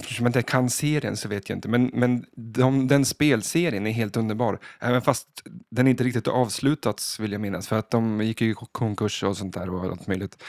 [0.00, 3.90] eftersom jag inte kan serien så vet jag inte, men, men de, den spelserien är
[3.90, 5.28] helt underbar, även fast
[5.70, 9.36] den inte riktigt har avslutats vill jag minnas, för att de gick i konkurs och
[9.36, 10.42] sånt där och allt möjligt.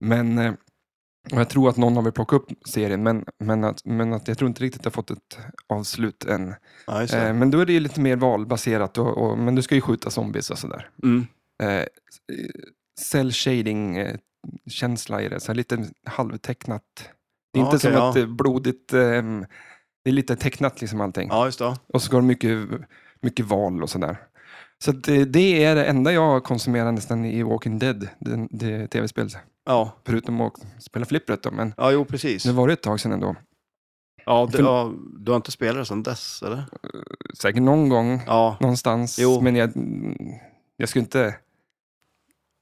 [0.00, 0.52] Men eh,
[1.32, 4.28] och jag tror att någon har väl plockat upp serien, men, men, att, men att
[4.28, 6.54] jag tror inte riktigt har fått ett avslut än.
[7.28, 9.80] Eh, men då är det ju lite mer valbaserat, och, och, men du ska ju
[9.80, 11.26] skjuta zombies och sådär Mm.
[11.62, 11.86] eh,
[13.02, 14.16] cell shading eh,
[14.70, 16.82] känsla i det, så här lite halvtecknat.
[17.52, 18.08] Det är Ja, inte okej, som ja.
[18.08, 19.46] att det är blodigt, ehm,
[20.04, 21.28] det är lite tecknat liksom allting.
[21.28, 21.76] Ja, just det.
[21.86, 22.58] Och så går det mycket,
[23.20, 24.16] mycket val och sådär.
[24.84, 29.28] Så det, det är det enda jag konsumerar nästan i Walking Dead, det, det tv-spel.
[29.66, 32.42] Ja, Förutom att spela flippret då, men ja jo precis.
[32.42, 33.36] det var det ett tag sedan ändå.
[34.26, 36.64] Ja, För- ja, du har inte spelat det sedan dess, eller?
[37.34, 39.40] Säkert någon gång, Ja, någonstans, Jo.
[39.40, 39.72] men jag,
[40.76, 41.34] jag skulle inte...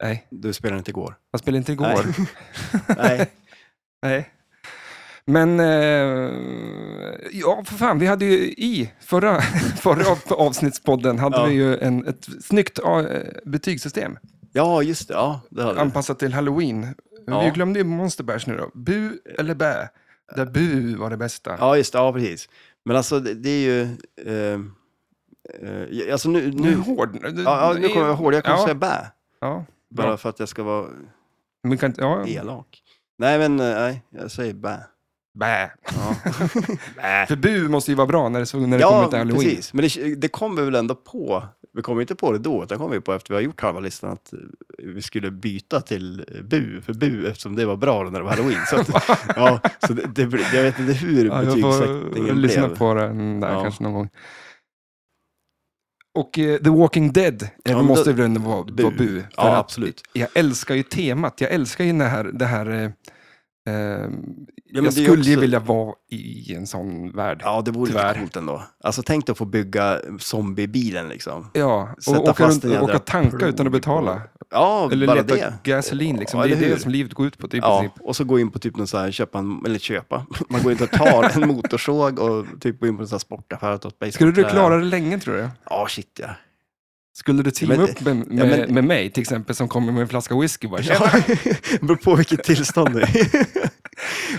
[0.02, 1.14] Nej, du spelade inte igår.
[1.30, 2.04] jag spelade inte igår.
[2.96, 3.30] Nej.
[4.02, 4.30] Nej.
[5.24, 6.30] Men, eh,
[7.32, 9.40] ja för fan, vi hade ju i förra,
[9.80, 11.44] förra av- avsnittspodden hade Ja.
[11.44, 13.04] vi ju en, ett snyggt eh,
[13.44, 14.18] betygssystem
[14.52, 15.14] Ja, just det.
[15.14, 16.94] Ja, det hade anpassat till halloween.
[17.26, 17.44] Ja.
[17.44, 18.70] Vi glömde ju Monster Bash nu då.
[18.74, 19.88] Bu eller bä?
[20.36, 21.56] Där bu var det bästa.
[21.60, 21.98] Ja, just det.
[21.98, 22.48] Ja, precis.
[22.84, 23.82] Men alltså, det, det är ju...
[24.26, 24.60] Eh,
[25.68, 26.40] eh, alltså nu...
[26.40, 27.18] Nu är nu du hård.
[27.34, 28.34] Du- ja, ja, nu kommer jag ihåg.
[28.34, 29.06] Jag kommer ja, säga bä.
[29.40, 30.16] Ja, Bara bra.
[30.16, 30.86] för att jag ska vara
[31.62, 32.82] Men kan inte, ja, elak.
[33.18, 34.76] Nej, men eh, nej, jag säger bä.
[35.38, 35.70] bä.
[35.84, 36.16] Ja.
[36.96, 37.26] bä.
[37.28, 39.44] För bu måste ju vara bra när det, när det kommer Ja, till halloween.
[39.44, 39.74] precis.
[39.74, 41.42] Men det, det kom vi väl ändå på.
[41.72, 43.80] Vi kom inte på det då, utan kom vi på efter vi har gjort halva
[43.80, 44.38] listan att eh,
[44.78, 48.30] vi skulle byta till eh, bu, för bu, eftersom det var bra när det var
[48.30, 48.60] halloween.
[48.70, 48.88] Så, att,
[49.36, 52.78] ja, så det, det, jag vet inte hur Ja, jag får betygssättningen lyssna blev.
[52.78, 53.62] på den där Ja.
[53.62, 54.08] kanske någon gång.
[56.18, 58.90] Och eh, The Walking Dead Ja, måste då- väl ändå vara bu.
[58.98, 59.22] Bu.
[59.36, 60.02] Ja, att absolut.
[60.12, 61.40] Jag älskar ju temat.
[61.40, 62.24] Jag älskar ju det här...
[62.24, 62.90] Det här eh,
[63.66, 67.40] men jag det skulle ju också- vilja vara i en sån värld.
[67.44, 68.08] Ja, det vore Tyvärr.
[68.08, 68.62] lite coolt ändå.
[68.84, 71.50] Alltså tänk dig att få bygga zombiebilen liksom.
[71.52, 74.22] Ja, Sätta och åka, fast runt, åka tanka utan att betala.
[74.52, 75.54] Ja, Eller bara leta det.
[75.64, 76.40] gasolin liksom.
[76.40, 77.48] Ja, det är det som livet går ut på.
[77.48, 78.00] Typ, Ja, princip.
[78.00, 80.72] och så gå in på typ någon så här, köpa en, eller köpa, man går
[80.72, 84.12] in och tar en motorsåg och typ gå in på en sån här sportaffär och.
[84.14, 85.48] Skulle du klara det länge tror du?
[85.70, 86.28] Ja, shit ja.
[87.12, 89.92] Skulle du teama Men- upp med, med, ja, men- med mig till exempel som kommer
[89.92, 90.68] med en flaska whisky?
[90.68, 91.10] Bara, ja.
[91.80, 93.46] Beror på vilket tillstånd det är.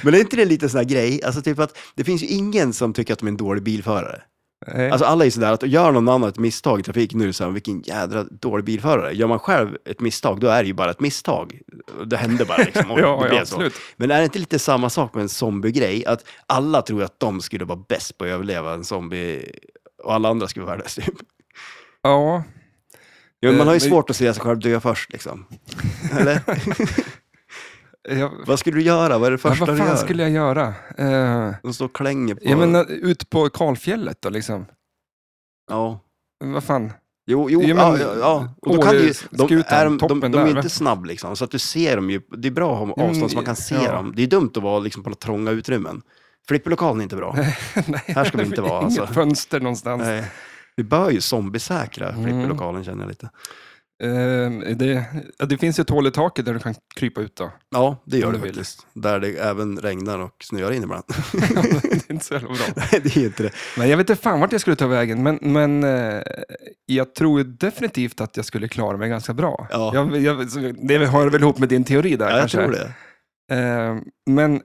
[0.05, 2.73] Men är inte det lite sån här grej, alltså typ att det finns ju ingen
[2.73, 4.21] som tycker att de är en dålig bilförare.
[4.67, 4.91] Nej.
[4.91, 7.51] Alltså alla är sådär att gör någon annan ett misstag i trafiken, nu är det
[7.51, 9.13] vilken jädra dålig bilförare.
[9.13, 11.59] Gör man själv ett misstag, då är det ju bara ett misstag.
[12.05, 12.91] Det händer bara liksom.
[12.91, 13.39] och det ja, ja, så.
[13.55, 13.73] absolut.
[13.97, 16.05] Men är det inte lite samma sak med en zombie-grej?
[16.05, 19.51] Att alla tror att de skulle vara bäst på att överleva en zombie
[20.03, 21.15] och alla andra skulle vara värdelös typ.
[22.01, 22.43] Ja,
[23.43, 25.45] Jo, man har ju Eh, men- svårt att se sig själv dö först liksom.
[26.19, 26.41] Eller?
[28.09, 29.17] jag, vad skulle du göra?
[29.17, 29.95] Vad är det första vad du fan gör?
[29.95, 30.67] skulle jag göra?
[30.99, 32.41] Uh, De står och klänger på...
[32.43, 34.65] jag menar, ut på kalfjället då liksom.
[35.69, 35.99] Ja.
[36.43, 36.93] Vad fan?
[37.25, 38.53] Jo, jo Ja, men, ja, ja.
[38.61, 41.51] Och då kan ju- de, är de, de, de, är inte snabb liksom, så att
[41.51, 42.21] du ser dem ju.
[42.37, 43.91] Det är bra att ha avstånd så man kan se ja.
[43.91, 44.13] dem.
[44.15, 46.01] Det är dumt att vara liksom på trånga utrymmen.
[46.47, 47.33] Flipperlokalen är inte bra.
[47.87, 49.13] Nej, Här ska vi inte vara, Inget alltså.
[49.13, 50.01] fönster någonstans.
[50.05, 50.23] Nej.
[50.75, 52.23] Vi bör ju zombiesäkra Mm.
[52.23, 53.29] flipperlokalen känner jag lite.
[54.01, 55.05] Eh, det,
[55.47, 57.51] det finns ju ett hål i taket där du kan krypa ut då.
[57.71, 58.53] Ja, det gör Om det du vill.
[58.55, 58.87] faktiskt.
[58.93, 61.03] Där det även regnar och snöar in ibland.
[61.31, 62.57] det är inte så jävla bra.
[62.75, 63.51] Nej, det är inte det.
[63.77, 66.21] Men jag vet inte fan vart jag skulle ta vägen, men, men eh,
[66.85, 69.67] jag tror ju definitivt att jag skulle klara mig ganska bra.
[69.71, 69.91] Ja.
[69.93, 70.37] Jag, jag,
[70.87, 72.57] det hör väl ihop med din teori där Ja, jag kanske.
[72.57, 72.93] tror det.
[73.55, 73.97] Eh,
[74.29, 74.61] men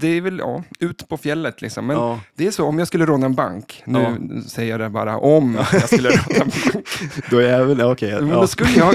[0.00, 1.86] det är väl, ja, ut på fjället liksom.
[1.86, 2.20] Men Ja.
[2.36, 5.58] det är så, om jag skulle råna en bank, nu säger jag det bara om
[5.72, 6.84] jag skulle råna en bank.
[7.30, 8.12] Då är jag ja, okej.
[8.20, 8.40] Men ja.
[8.40, 8.94] då skulle jag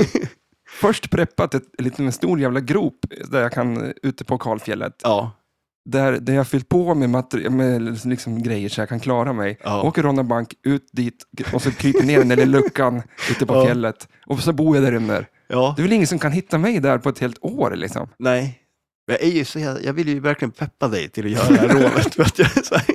[0.81, 5.31] först preppat ett, en liten stor jävla grop där jag kan, ute på kalfjället, Ja,
[5.85, 9.59] där, där jag fyllt på med, materi- med liksom grejer så jag kan klara mig.
[9.63, 9.81] ja.
[9.81, 13.01] Åker råna bank, ut dit och så kryper ner den där luckan
[13.31, 13.65] ute på Ja.
[13.65, 14.07] fjället.
[14.25, 15.27] Och så bor jag där under.
[15.47, 15.73] ja.
[15.75, 18.07] Det är väl ingen som kan hitta mig där på ett helt år liksom.
[18.19, 18.59] Nej.
[19.09, 21.57] Jag, är ju så, jag, jag vill ju verkligen peppa dig till att göra det
[21.59, 22.15] här rånet.
[22.15, 22.85] För att jag, så här,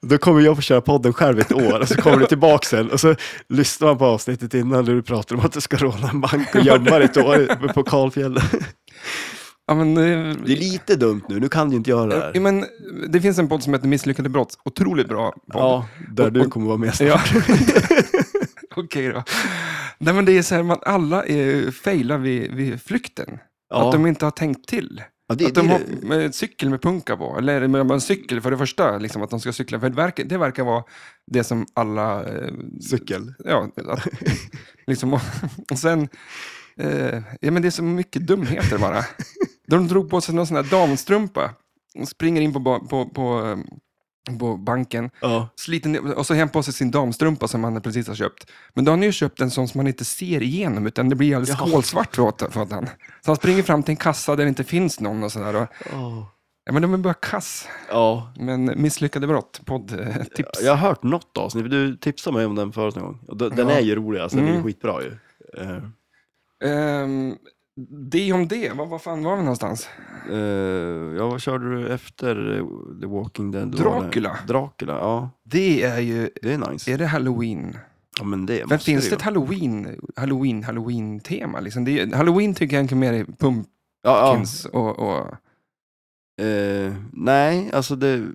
[0.00, 2.90] då kommer jag få köra podden själv ett år och så kommer du tillbaka sen
[2.90, 3.14] och så
[3.48, 6.60] lyssnar man på avsnittet innan du pratar om att du ska råna en bank och
[6.64, 8.44] gömma dig ett år på Karlfjället.
[9.66, 12.30] Ja, men, eh, Det är lite dumt nu, nu kan du inte göra det ja,
[12.34, 12.40] här.
[12.40, 12.64] men,
[13.08, 14.58] det finns en podd som heter Misslyckade brott.
[14.64, 15.62] Otroligt bra podd.
[15.62, 17.18] Ja, där Och- du kommer vara med Ja.
[17.18, 17.46] snart.
[18.76, 19.22] Okej då.
[19.98, 23.38] Nej, men det är så här, man, alla är failar vid, vid flykten.
[23.70, 23.86] Ja.
[23.86, 25.02] Att de inte har tänkt till.
[25.26, 27.38] Ja, det, att de det, har med en cykel med punka på.
[27.38, 29.80] Eller med en cykel för det första, liksom, att de ska cykla.
[29.80, 30.84] För det verkar, det verkar vara
[31.26, 32.24] det som alla...
[32.24, 32.52] Eh,
[32.90, 33.34] cykel.
[33.38, 34.08] ja, att,
[34.86, 35.20] liksom, och,
[35.70, 36.08] och sen...
[36.76, 39.04] Eh, ja, men det är så mycket dumheter bara.
[39.66, 41.54] De drog på sig någon sån här damstrumpa.
[41.98, 43.58] Och springer in på, ba- på, på, eh,
[44.38, 45.10] på banken.
[45.20, 45.48] Ja.
[45.56, 48.50] Sliter ner, och så hem på sig sin damstrumpa som han precis har köpt.
[48.74, 51.16] Men då har han ju köpt en sån som man inte ser igenom, utan det
[51.16, 51.70] blir alldeles Jaha.
[51.70, 52.86] kolsvart för, att- för att han.
[53.24, 55.54] Så han springer fram till en kassa där det inte finns någon och sådär.
[55.56, 56.24] Och, Åh.
[56.64, 57.68] ja, men de är bara kass.
[57.90, 58.32] ja.
[58.38, 60.62] Men misslyckade brott, poddtips.
[60.62, 63.48] Jag har hört något avsnitt, du tipsade mig om den förut någon gång.
[63.56, 63.74] Den Ja.
[63.74, 64.64] är ju rolig, alltså, den är ju Mm.
[64.66, 65.16] skitbra ju.
[65.62, 65.78] Eh,
[66.64, 67.36] Ehm,
[68.10, 69.88] det om det, vad, vad fan var vi någonstans?
[70.30, 70.36] eh,
[71.16, 72.64] ja, vad körde du efter eh,
[73.00, 73.68] The Walking Dead?
[73.70, 73.76] Det?
[73.78, 74.38] Dracula.
[74.46, 75.30] Dracula, ja.
[75.42, 76.92] Det är ju, Det är nice.
[76.92, 77.78] är det halloween?
[78.18, 81.60] Ja, men det Men finns ju det ett halloween, halloween, halloween-tema?
[81.60, 81.84] Liksom?
[81.84, 83.26] Det är, halloween tycker jag egentligen mer är
[84.02, 86.44] Ja, pumpkins och, och ja.
[86.44, 88.26] Eh, nej, alltså det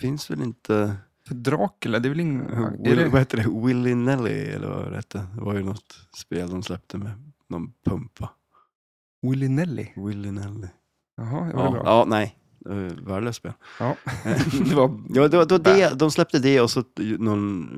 [0.00, 0.96] finns väl inte...
[1.28, 2.40] för Dracula, det är väl ingen...
[2.46, 3.66] Är Will, det, Vad heter det?
[3.66, 5.26] Willy Nelly, eller vad det hette?
[5.34, 7.10] Det var ju något spel de släppte med
[7.48, 8.30] någon pumpa.
[9.22, 9.86] Willy Nelly?
[9.96, 10.68] Willy Nelly.
[11.16, 11.82] Jaha, det var Ja, bra.
[11.84, 12.38] ja nej.
[13.06, 13.52] Värdelöst spel.
[13.80, 13.96] Ja.
[14.68, 15.00] det var...
[15.08, 16.84] Ja, det var, det var det, de släppte det och så
[17.18, 17.68] någon,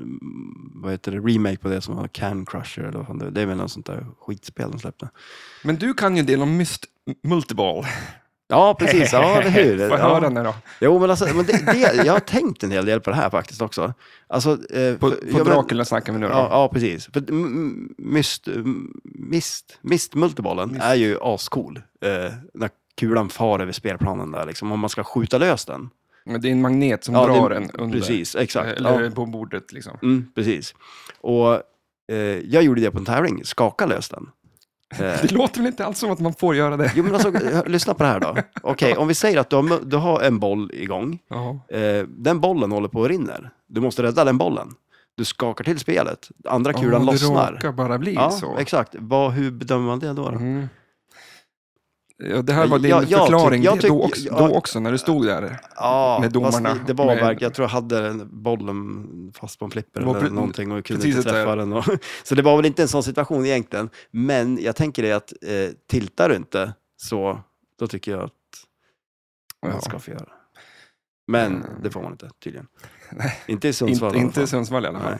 [0.75, 3.41] vad heter det, remake på det som var Can Crusher eller vad fan det Det
[3.41, 5.09] är väl något sånt där skitspel de släppte.
[5.63, 6.85] Men du kan ju en del om myst
[7.23, 7.85] multiball.
[8.47, 9.13] Ja, precis.
[9.13, 9.77] Ja, eller hur?
[9.89, 9.97] Få Ja.
[9.97, 10.53] höra nu då.
[10.81, 13.29] Jo, men alltså, men det, det, jag har tänkt en hel del på det här
[13.29, 13.93] faktiskt också.
[14.27, 16.31] Alltså, eh, På, på ja, Dracula snackar vi nu då.
[16.33, 17.05] Ja, ja, precis.
[17.13, 17.23] För
[18.01, 18.47] Myst,
[19.03, 20.83] mist, mist multibollen Mist.
[20.83, 21.81] är ju ascool.
[22.05, 25.89] Eh, när kulan far över spelplanen där, liksom, om man ska skjuta lös den.
[26.25, 27.99] Men det är en magnet som Ja, drar en under.
[27.99, 28.77] Precis, exakt.
[28.77, 29.11] Eller Ja.
[29.11, 29.97] på bordet liksom.
[30.03, 30.75] Mm, precis.
[31.21, 31.53] Och
[32.11, 34.29] eh, jag gjorde det på en tävling, skaka lös den.
[34.93, 36.91] Eh, Det låter väl inte alls som att man får göra det?
[36.95, 37.31] jo, men alltså,
[37.67, 38.35] lyssna på det här då.
[38.61, 41.19] Okej, om vi säger att du har, du har en boll igång.
[41.69, 43.49] Eh, den bollen håller på att rinner.
[43.67, 44.67] Du måste rädda den bollen.
[45.17, 46.29] Du skakar till spelet.
[46.49, 47.51] Andra kulan Ja, det lossnar.
[47.51, 48.57] råkar bara bli Ja, så.
[48.57, 48.95] exakt.
[48.99, 50.13] Vad, hur bedömer man det då?
[50.23, 50.29] då?
[50.29, 50.67] Mm.
[52.17, 54.55] Ja, det här var din Jag- jag förklaring tyck- jag det- då, tyck- också, då
[54.57, 55.59] också, när du stod där.
[55.75, 56.77] Ja, Med domarna.
[56.87, 60.29] det, var Med- verkligen, jag tror jag hade bollen fast på en flipper eller pre-
[60.31, 61.73] någonting och kunde inte träffa den.
[61.73, 61.85] Och,
[62.23, 63.89] så det var väl inte en sån situation egentligen.
[64.11, 67.39] Men jag tänker det att eh, tiltar du inte så
[67.79, 68.31] då tycker jag att
[69.61, 69.81] man Ja.
[69.81, 70.29] ska få göra.
[71.27, 71.67] Men Mm.
[71.83, 72.67] det får man inte tydligen.
[73.11, 73.37] Nej.
[73.47, 74.47] Inte i Sundsvall Inte, i alla inte i fall.
[74.47, 75.17] Sundsvall i alla fall.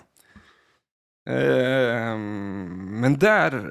[1.29, 3.69] Ehm, men där eh,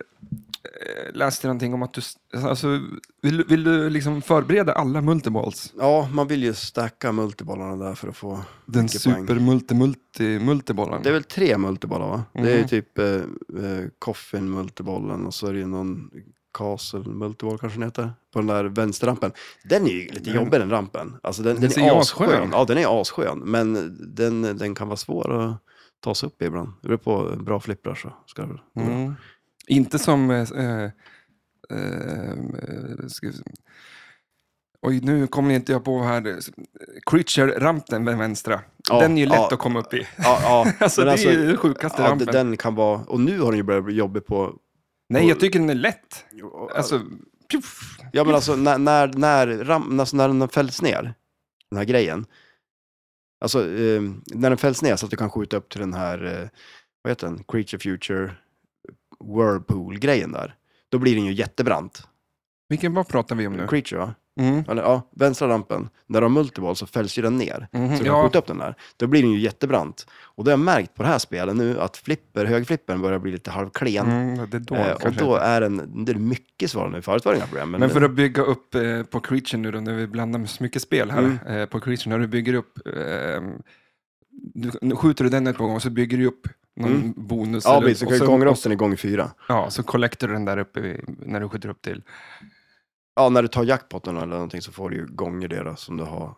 [1.13, 2.01] läste jag någonting om att du,
[2.39, 2.81] alltså,
[3.23, 5.73] vill, vill du liksom förbereda alla multiballs?
[5.79, 8.41] Ja, man vill ju stacka multibollarna där för att få...
[8.67, 9.15] Den Mycket poäng.
[9.27, 11.03] super multi multi multibollen.
[11.03, 12.25] Det är väl tre multibollar va?
[12.33, 12.69] Det är ju Mm.
[12.69, 13.23] typ eh, eh,
[13.99, 16.11] Coffin multibollen och så är det ju någon
[16.59, 18.11] Castle multiboll kanske den heter.
[18.33, 19.33] På den där vänsterrampen.
[19.65, 21.17] Den är ju lite Den- jobbig den rampen.
[21.23, 22.29] Alltså den, Den den, är asskön.
[22.29, 22.49] asskön.
[22.53, 23.39] Ja, den är asskön.
[23.39, 25.55] Men den, den kan vara svår att
[26.01, 26.69] ta sig upp i ibland.
[26.83, 28.61] Det beror på bra flipprar så ska det väl.
[28.87, 29.15] Mm.
[29.67, 30.31] Inte som...
[30.31, 30.85] Eh, eh,
[31.71, 33.27] eh, se.
[34.83, 36.41] oj, nu kommer inte jag på här.
[37.11, 38.61] Creature-rampen med vänstra.
[38.89, 39.49] Ja, den är ju lätt ja.
[39.53, 40.07] att komma upp i.
[40.17, 40.67] Ja.
[40.81, 42.29] Alltså, det är ju den sjukaste rampen.
[42.33, 44.57] den kan vara, och nu har den ju börjat bli jobbig på...
[45.09, 46.25] Nej, jag tycker den är lätt.
[46.77, 47.01] Alltså,
[47.51, 47.99] pjuff.
[48.13, 51.15] Ja men alltså när, när, när, ram, alltså, när den fälls ner,
[51.71, 52.27] den här grejen.
[53.41, 56.25] Alltså eh, när den fälls ner så att du kan skjuta upp till den här,
[56.25, 56.49] eh,
[57.03, 58.33] vad heter den, Creature Future
[59.21, 60.55] Whirlpool-grejen där.
[60.89, 62.09] Då blir den ju jättebrant.
[62.69, 63.67] Vilken, vad pratar vi om nu?
[63.67, 64.15] Creature va?
[64.41, 64.65] Mm.
[64.69, 65.89] Eller ja, vänstra rampen.
[66.07, 67.69] När du har multiball så fälls ju den ner.
[67.73, 68.23] Mhm, Så du kan ja.
[68.25, 68.75] skjuta upp den där.
[68.97, 70.07] Då blir den ju jättebrant.
[70.23, 73.33] Och då har jag märkt på det här spelet nu att flipper, högflippern börjar bli
[73.33, 74.11] lite halvklen.
[74.11, 77.03] Mm, det är då, Eh, och då är den, det är mycket svårare nu.
[77.03, 77.71] Förut var det inga problem.
[77.71, 80.63] Men för att bygga upp eh, på Creature nu då, när vi blandar med så
[80.63, 81.39] mycket spel här, Mm.
[81.47, 83.43] eh, på Creature, när du bygger upp, eh,
[84.81, 87.13] du, skjuter du den ett par gånger så bygger du upp någon Mm.
[87.17, 87.65] bonus.
[87.67, 88.09] Ja, precis.
[88.09, 89.31] Kan du och upp den i gånger fyra.
[89.49, 92.03] Ja, så collectar du den där uppe i, när du skjuter upp till.
[93.17, 95.97] Ja, när du tar jackpotten eller någonting så får du ju gånger det då, som
[95.97, 96.35] du har.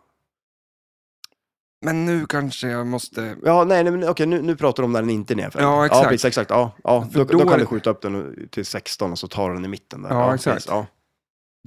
[1.85, 3.35] Men nu kanske jag måste...
[3.43, 5.65] Ja, nej, nej men okej, nu, nu pratar du om när den inte är nedfälld.
[5.65, 6.03] Ja, exakt.
[6.03, 6.49] Ja, precis, exakt.
[6.49, 7.07] Ja, ja.
[7.11, 9.65] Då, då då kan du skjuta upp den till 16 och så tar du den
[9.65, 10.09] i mitten där.
[10.09, 10.55] Ja, exakt.
[10.55, 10.85] precis, Ja.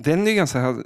[0.02, 0.76] Den är ganska eh,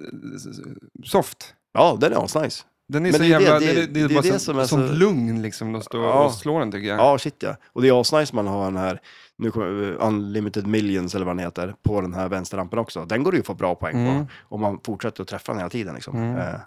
[1.04, 1.54] soft.
[1.72, 2.64] ja, den är asnice.
[2.88, 3.58] Den är Men så det är jävla...
[3.58, 6.02] det- Det, det, är det bara det som är sånt så- lugn liksom att stå
[6.02, 6.24] Ja.
[6.24, 6.98] och slå den tycker jag.
[6.98, 7.56] Ja, shit ja.
[7.66, 9.00] Och det är asnice man har den här,
[9.36, 13.04] nu kommer eh, Unlimited Millions eller vad den heter, på den här vänsterrampen också.
[13.04, 14.26] Den går det ju att få bra poäng Mm.
[14.26, 14.32] på.
[14.54, 16.16] Om man fortsätter att träffa den hela tiden liksom.
[16.16, 16.36] Mm.
[16.36, 16.60] Eh,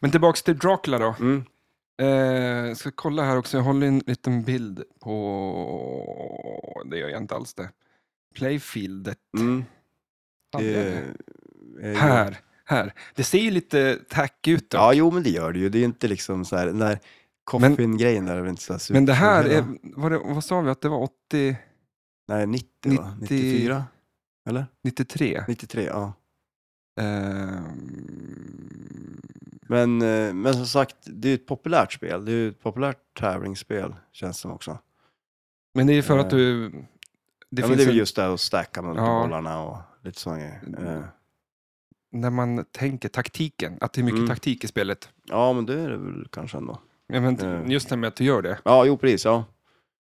[0.00, 1.14] Men tillbaks till Dracula då.
[1.20, 1.44] mm.
[2.02, 2.08] Eh,
[2.68, 6.82] jag ska kolla här också, jag håller en liten bild på...
[6.90, 7.70] Det gör jag inte alls det.
[8.34, 9.18] Playfieldet.
[9.38, 9.64] Mm.
[10.58, 10.62] Är
[11.82, 12.38] ju- Här,
[12.70, 12.94] här.
[13.14, 14.70] Det ser ju lite tack ut.
[14.70, 14.80] dock.
[14.80, 15.68] Ja, jo men det gör det ju.
[15.68, 16.98] Det är ju inte liksom så här, den där
[17.44, 19.50] coffin-grejen där är väl inte så här super- Men det här, Ja.
[19.58, 21.02] är, vad, det, vad sa vi att det var?
[21.02, 21.56] 80,
[22.28, 23.16] Nej, 90 va?
[23.20, 23.84] 90 94?
[24.48, 24.66] Eller?
[24.84, 25.44] 93?
[25.48, 26.12] 93, ja.
[27.00, 27.64] Ehm,
[29.68, 32.24] Men, eh, men som sagt, det är ju ett populärt spel.
[32.24, 34.78] Det är ju ett populärt tävlingsspel, känns det som också.
[35.74, 36.68] men det är för att Eh, du...
[37.52, 39.78] Det ja, men finns det är väl en, just det här att stacka multibollarna och
[40.02, 41.08] lite sådana grejer.
[42.12, 44.28] När man tänker taktiken, att det är mycket Mm.
[44.28, 45.08] taktik i spelet.
[45.24, 46.78] Ja, men det är det väl kanske ändå.
[47.06, 47.70] Ja, men Eh.
[47.70, 48.58] Just det med att du gör det.
[48.64, 49.44] Ja, jo precis, ja.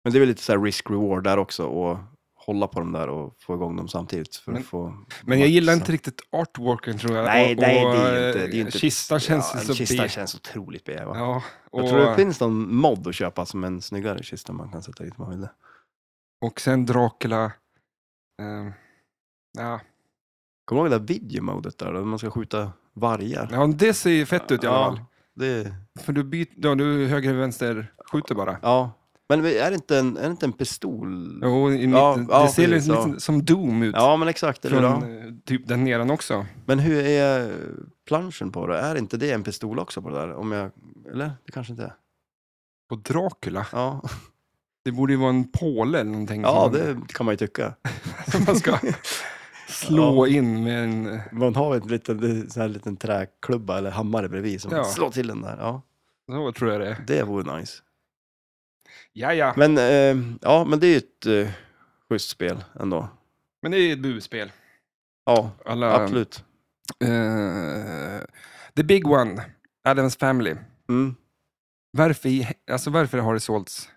[0.03, 1.97] Men det är väl lite så här risk-reward där också, och
[2.35, 4.35] hålla på dem där och få igång dem samtidigt.
[4.35, 4.93] För Men- att få
[5.23, 7.25] Men jag gillar inte riktigt artworken tror jag.
[7.25, 8.39] Nej, och, nej, det är ju inte...
[8.39, 10.09] Det är ju inte Kistan känns ja, så Kistan B.
[10.09, 11.11] känns otroligt B, va?
[11.17, 14.71] Ja, och, Jag tror det finns någon mod att köpa som en snyggare kista man
[14.71, 15.51] kan sätta dit om man vill det.
[16.45, 17.51] och sen Dracula.
[18.41, 18.71] ehm,
[19.57, 19.79] ja.
[20.69, 23.49] Kommer du ihåg det där videomodet där, där man ska skjuta vargar?
[23.51, 25.01] ja, det ser ju fett ut i alla fall.
[25.35, 28.57] det, För du, byter, ja, du höger, vänster, skjuter bara.
[28.61, 28.91] ja.
[29.29, 31.39] Men är det inte en, är det inte en pistol?
[31.43, 33.19] Jo, i Ja, mitten, ja, det ser precis, lite, ja.
[33.19, 33.95] som Doom ut.
[33.95, 34.65] Ja, men exakt.
[34.65, 36.45] Eller från eh, typ den nedan också.
[36.65, 37.53] Men hur är
[38.07, 38.77] planschen på det?
[38.79, 40.33] Är inte det en pistol också på det där?
[40.33, 40.71] Om jag,
[41.11, 41.31] eller?
[41.45, 41.93] Det kanske inte är.
[42.91, 44.01] Och Dracula, Ja,
[44.85, 46.41] det borde ju vara en påle eller någonting.
[46.41, 47.73] ja det kan man ju tycka.
[48.47, 48.77] man ska
[49.69, 51.19] slå in med en...
[51.31, 54.83] Man har en liten, sån här liten träklubba eller hammare bredvid som Ja.
[54.83, 55.57] slår till den där.
[55.59, 55.81] Ja,
[56.27, 56.97] Så tror jag det är.
[57.07, 57.83] det vore nice.
[59.13, 59.53] Ja, ja.
[59.57, 61.53] Men, eh, ja, men det är ju ett eh,
[62.09, 63.07] schysst spel ändå.
[63.61, 64.51] Men det är ett buspel.
[65.25, 66.43] Ja, Alla, absolut.
[67.03, 68.21] eh,
[68.75, 69.45] the big one,
[69.83, 70.55] Adams Family.
[70.89, 71.15] Mm.
[71.91, 72.29] Varför,
[72.71, 73.89] alltså varför har det sålts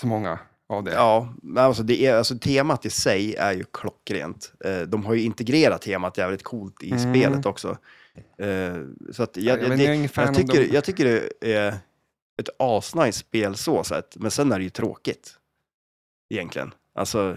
[0.00, 0.38] så många
[0.68, 0.92] av det?
[0.92, 4.52] Ja, alltså, det är, alltså temat i sig är ju klockrent.
[4.64, 7.14] Eh, de har ju integrerat temat jävligt coolt i Mm.
[7.14, 7.78] spelet också.
[8.38, 8.76] Eh,
[9.12, 10.68] så att jag, Ja, men det, jag jag, tycker, dem.
[10.72, 11.04] jag tycker
[11.40, 11.68] det är
[12.40, 15.34] ett asnice spel så sett, men sen är det ju tråkigt.
[16.34, 16.74] Egentligen.
[16.94, 17.36] Alltså,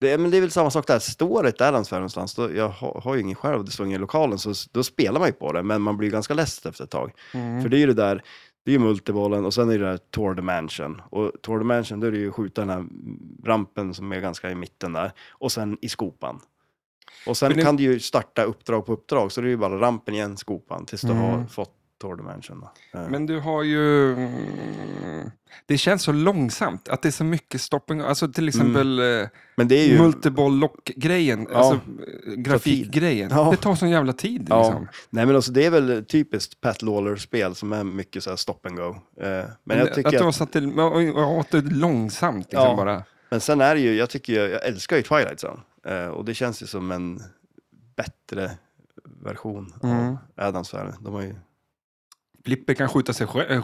[0.00, 0.98] det, men det är väl samma sak där.
[0.98, 4.00] Står ett Adams någonstans, då, jag har, har ju ingen själv, det står ingen i
[4.00, 6.90] lokalen, så då spelar man ju på det, men man blir ganska less efter ett
[6.90, 7.12] tag.
[7.34, 7.62] Mm.
[7.62, 8.22] För det är ju det där,
[8.64, 11.02] det är ju multibollen och sen är det där Tour de Mansion.
[11.10, 12.84] Och Tour de Mansion, då är det ju skjuta den här
[13.48, 15.12] rampen som är ganska i mitten där.
[15.30, 16.40] Och sen i skopan.
[17.26, 19.56] Och sen Men det- kan du ju starta uppdrag på uppdrag, så det är ju
[19.56, 21.22] bara rampen igen, skopan, tills du Mm.
[21.22, 22.60] har fått Tour de Mansion.
[22.92, 22.98] Då.
[22.98, 24.12] Eh, Men du har ju...
[24.12, 25.30] mm,
[25.66, 28.00] Det känns så långsamt, att det är så mycket stopping.
[28.00, 29.28] Alltså till exempel mm.
[29.56, 29.98] Men det är ju...
[29.98, 31.56] multiboll lock-grejen, Ja.
[31.58, 31.74] alltså
[32.26, 33.30] eh, grafikgrejen.
[33.32, 33.50] Ja.
[33.50, 34.62] Det tar sån jävla tid Ja.
[34.62, 34.88] liksom.
[35.10, 38.58] Nej men alltså det är väl typiskt Pat Lawler-spel som är mycket så här stop
[38.62, 38.94] and go.
[39.16, 40.80] Men, Men jag tycker att, satt till,
[41.40, 42.76] att det långsamt liksom Ja.
[42.76, 43.02] bara.
[43.30, 46.08] men sen är det ju, jag tycker jag älskar ju Twilight Zone.
[46.08, 47.20] Och det känns ju som en
[47.96, 48.50] bättre
[49.24, 50.08] version Mm.
[50.08, 50.94] av Adams-sfären.
[51.00, 51.34] De har ju...
[52.44, 53.62] Flipper kan skjuta, sig själv, äh,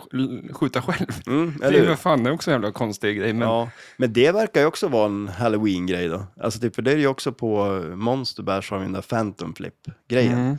[0.52, 1.06] skjuta själv.
[1.26, 3.32] Mm, Det är ju fan det är också en jävla konstig grej.
[3.32, 6.26] Men, Ja, men det verkar ju också vara en halloween-grej då.
[6.40, 9.54] Alltså typ, för det är ju också på Monster Bash har vi den där Phantom
[9.54, 10.38] Flip-grejen.
[10.38, 10.56] Mm.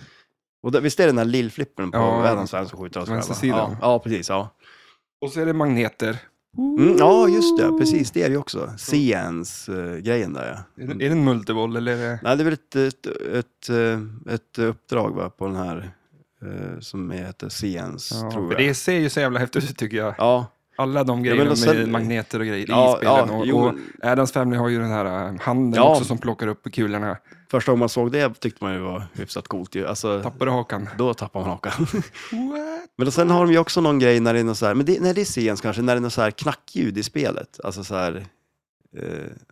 [0.63, 3.57] Och visst är det den här lillflippen på Ja, Adams värld som skjuter oss själva?
[3.57, 4.29] Ja, ja, precis.
[4.29, 4.49] Ja.
[5.21, 6.17] Och så är det magneter.
[6.57, 7.77] Mm, ja, just det.
[7.79, 8.73] Precis, det är det ju också.
[8.77, 10.83] Seans-grejen där ja.
[10.83, 11.91] Är det, är det en multiboll eller?
[11.91, 12.19] Är det...
[12.23, 15.91] Nej, det är väl ett, ett, ett, eh, ett uppdrag va, på den här
[16.41, 18.69] eh, som heter Seans, Ja, tror för jag.
[18.69, 20.15] det ser ju så jävla häftigt ut tycker jag.
[20.17, 20.45] Ja,
[20.79, 23.13] Alla de men grejerna sen- med magneter och grejer ja, i spelen.
[23.29, 23.73] ja, och, jo, och
[24.03, 25.89] Adams Family har ju den här äh, handen Ja.
[25.91, 27.17] också som plockar upp kulorna.
[27.51, 29.87] första gången man såg det tyckte man ju var hyfsat coolt ju.
[29.87, 30.89] Alltså, Tappar hakan.
[30.97, 31.71] då tappar man hakan.
[32.31, 32.89] What?
[32.97, 34.85] Men sen har de ju också någon grej när det är något så här, men
[34.85, 37.59] det, nej, det är Seans kanske, när det är något så här knackljud i spelet.
[37.63, 38.25] Alltså så här,
[38.97, 39.03] eh,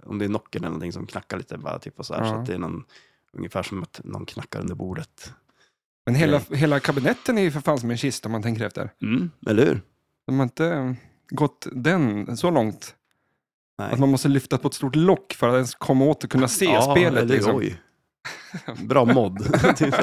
[0.04, 2.30] om det är nocken eller någonting som knackar lite bara, typ och så här, Ja.
[2.30, 2.84] så att det är någon,
[3.38, 5.34] ungefär som att någon knackar under bordet.
[6.06, 8.90] Men hela, hela kabinetten är ju för fan som en kista om man tänker efter.
[9.02, 9.82] Mm, eller hur?
[10.28, 10.96] De har inte
[11.30, 12.96] gått den så långt.
[13.78, 13.92] Nej.
[13.94, 16.48] Att man måste lyfta på ett stort lock för att ens komma åt och kunna
[16.48, 17.24] se ja, spelet.
[17.24, 17.56] Eller, Liksom.
[17.56, 17.82] Oj.
[18.84, 19.38] Bra mod.
[19.78, 19.96] typ.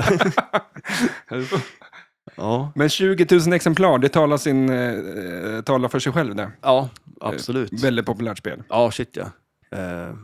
[2.36, 2.72] ja.
[2.74, 6.52] Men 20 000 exemplar, det talar, sin, eh, talar för sig själv det.
[6.62, 6.88] ja,
[7.20, 7.84] absolut.
[7.84, 8.62] Väldigt populärt spel.
[8.68, 9.30] Ja, shit ja.
[9.78, 10.14] Eh,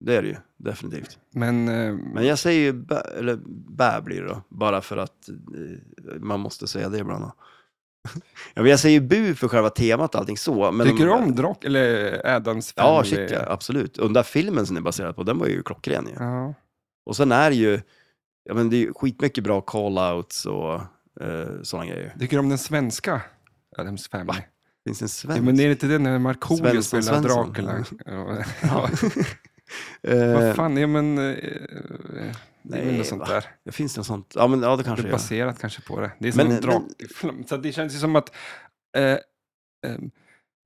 [0.00, 1.18] det är det ju, definitivt.
[1.30, 3.36] Men, eh, Men jag säger ju, bä, eller
[3.76, 7.24] bä blir det då, bara för att eh, man måste säga det ibland.
[7.24, 7.32] då.
[8.54, 10.72] Ja, men jag säger ju bu för själva temat och allting så.
[10.72, 13.16] Men Tycker du om Drak eller Adams Ja, Family?
[13.28, 13.98] shit ja, absolut.
[13.98, 16.14] Och den där filmen som det är baserad på, den var ju klockren ju.
[16.24, 16.54] Ja.
[17.06, 17.80] Och sen är det ju,
[18.44, 20.74] ja men det är ju skitmycket bra call-outs och
[21.26, 22.14] eh, sådana grejer.
[22.18, 23.22] Tycker du om den svenska
[23.78, 24.26] Adams Family?
[24.26, 24.34] Va?
[24.86, 25.38] Finns det en svensk?
[25.38, 27.52] Ja, men är det inte den när Markoolio Svensson, spelar Svensson.
[27.52, 27.84] Dracula?
[28.06, 28.44] Ja.
[28.62, 28.88] Ja.
[30.02, 31.18] Vad Eh, fan, ja men...
[31.18, 31.34] eh,
[32.62, 33.28] Det är väl något sånt va?
[33.28, 33.44] där.
[33.64, 34.32] det finns det något sånt?
[34.36, 35.12] Ja, men ja, det Det kanske är är.
[35.12, 36.10] baserat kanske på det.
[36.18, 36.62] Det är som Men- en men-
[36.98, 37.44] drakfilm.
[37.46, 38.34] Så det känns ju som att
[38.96, 39.18] eh, eh,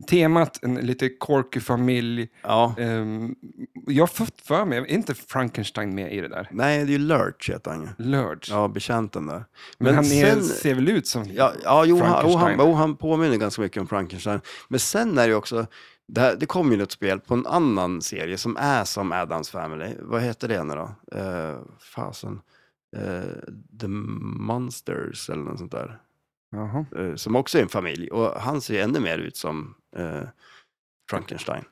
[0.08, 2.28] temat, en lite quirky familj.
[2.42, 2.74] Ja.
[2.78, 3.04] Eh,
[3.86, 6.48] jag har fått för mig, är inte Frankenstein med i det där?
[6.50, 8.04] Nej, det är ju Lurch heter han ju.
[8.04, 8.48] Lurch.
[8.50, 9.34] Ja, betjänten där.
[9.34, 9.44] men
[9.78, 11.24] men han är, ser väl ut som...
[11.24, 12.68] Ja, ja jo, han, jo, han, Frankenstein.
[12.68, 14.40] jo, han påminner ganska mycket om Frankenstein.
[14.68, 15.66] Men sen är det ju också,
[16.08, 19.50] det, här, det kom ju ett spel på en annan serie som är som Adams
[19.50, 19.94] Family.
[20.00, 21.18] Vad heter det nu då?
[21.18, 22.40] Uh, fasen.
[22.96, 23.22] Eh,
[23.80, 25.98] The Monsters eller något sånt där.
[26.96, 28.10] Eh, som också är en familj.
[28.10, 29.74] Och han ser ju ännu mer ut som
[31.10, 31.64] Frankenstein.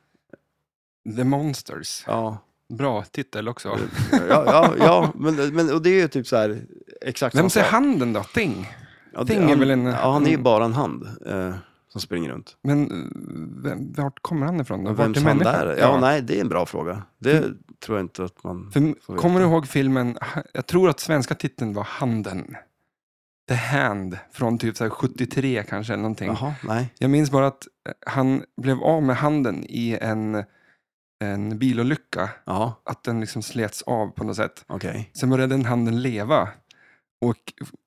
[1.17, 2.05] The Monsters.
[2.07, 3.79] Ja, Bra titel också.
[4.13, 6.61] ja, ja, ja men, men och det är ju typ så här
[7.01, 8.23] exakt Vem ser handen då?
[8.23, 8.69] Thing?
[9.13, 11.09] Ja, Thing är han, väl en- Ja, han är ju bara en hand
[11.97, 12.57] som springer runt.
[12.63, 14.85] Men eh, vem, vart kommer han ifrån?
[14.85, 14.93] då?
[14.93, 15.61] Vart Vems är hand människan?
[15.61, 15.79] är det?
[15.81, 17.03] Ja, nej, det är en bra fråga.
[17.19, 17.41] Det
[17.81, 18.71] tror jag inte att man...
[18.73, 20.19] För, kommer du ihåg filmen,
[20.53, 22.57] jag tror att svenska titeln var Handen.
[23.49, 26.29] The Hand, från typ så här 73 kanske eller någonting.
[26.29, 26.95] Jaha, nej.
[26.99, 30.45] Jag minns bara att eh, han blev av med handen i en,
[31.25, 32.31] en bilolycka.
[32.45, 34.65] Ja, Att den liksom slets av på något sätt.
[34.67, 35.11] okej.
[35.15, 36.49] Sen började den handen leva.
[37.21, 37.37] Och,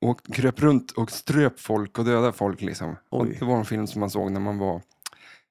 [0.01, 2.61] och kröp runt och ströp folk och dödade folk.
[2.61, 2.95] Liksom.
[3.09, 4.81] Och det var en film som man såg när man var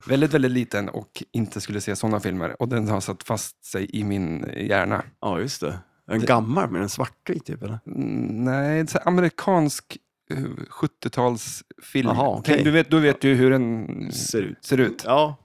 [0.06, 2.62] väldigt, väldigt liten och inte skulle se sådana filmer.
[2.62, 5.02] Och den har satt fast sig i min hjärna.
[5.20, 5.78] Ja, just det.
[6.10, 7.78] En Det- gammal med en svartvit typ, eller?
[7.86, 9.98] Mm, Nej, det är så amerikansk
[10.30, 10.36] eh,
[10.70, 12.04] 70-talsfilm.
[12.14, 12.54] Jaha, okej.
[12.54, 14.64] Tänk, du, vet, du vet ju hur den Ser ut.
[14.64, 15.02] ser ut.
[15.06, 15.36] Ja,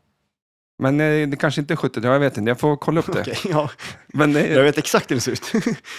[0.79, 2.49] Men eh, det kanske inte är 70 jag vet inte.
[2.49, 3.21] Jag får kolla upp det.
[3.21, 3.37] okej.
[3.49, 3.69] Ja,
[4.07, 5.53] Men, eh, jag vet exakt hur det ser ut.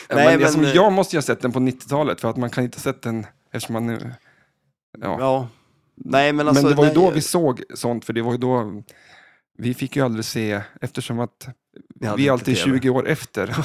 [0.08, 2.50] Nej, men, men, eh, jag måste ju ha sett den på 90-talet för att man
[2.50, 4.14] kan inte ha sett den eftersom man nu...
[5.00, 5.16] Ja.
[5.20, 5.48] Ja.
[5.96, 6.62] Nej, men alltså...
[6.62, 8.82] men det var ju nej, då vi såg sånt, för det var ju då...
[9.58, 11.48] Vi fick ju aldrig se, eftersom att
[12.00, 12.78] vi hade vi är inte alltid TV.
[12.80, 13.48] 20 år efter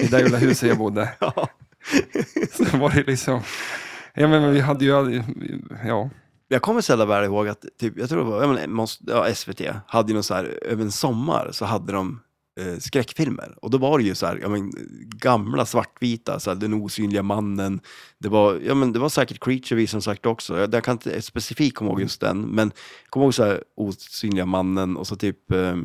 [0.00, 1.08] i det jävla huset jag bodde.
[1.18, 1.48] Ja.
[2.52, 3.40] Så var det liksom...
[4.14, 5.22] Ja, men vi hade ju aldrig...
[5.86, 6.10] Ja.
[6.48, 9.60] Jag kommer jävla väl ihåg att, typ, jag tror det var, jag måste, ja, SVT
[9.86, 12.20] hade ju någon så här, över en sommar så hade de
[12.60, 13.54] eh, skräckfilmer.
[13.62, 14.72] Och då var det ju så här, ja men
[15.16, 17.80] gamla svartvita, så här, Den osynliga mannen.
[18.18, 20.58] Det var, ja men det var säkert Creature vi som sagt också.
[20.58, 22.68] Jag, jag kan inte specifikt komma ihåg just den, men
[23.04, 25.76] jag kommer ihåg så här, Osynliga mannen och så typ, eh,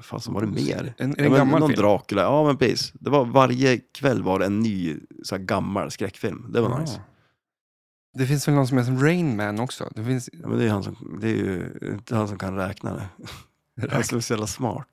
[0.00, 0.94] fan så var det mer?
[0.98, 1.82] En, Ja, en men gammal någon film.
[1.82, 2.92] Dracula, ja men precis.
[3.00, 6.46] Det var varje kväll var det en ny så här, gammal skräckfilm.
[6.52, 6.78] Det var Ja.
[6.80, 7.00] nice.
[8.14, 9.88] Det finns väl någon som heter Rain Man också?
[9.94, 10.30] Det finns...
[10.32, 13.08] Ja, men det är, han som, det är ju inte han som kan räkna det.
[13.90, 14.88] Han är så jävla smart.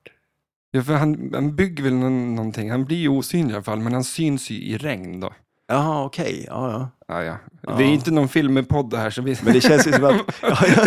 [0.70, 2.70] Ja, för han, han bygger väl någon, någonting.
[2.70, 5.32] Han blir ju osynlig i alla fall, men han syns ju i regn då.
[5.68, 6.44] Jaha, okej.
[6.48, 6.88] Ja, ja.
[7.08, 7.36] Ja, ja.
[7.62, 7.76] Ja.
[7.76, 9.36] Vi är inte någon filmpodd här, så vi...
[9.44, 10.14] Men det känns ju som att...
[10.42, 10.84] Ja, ja.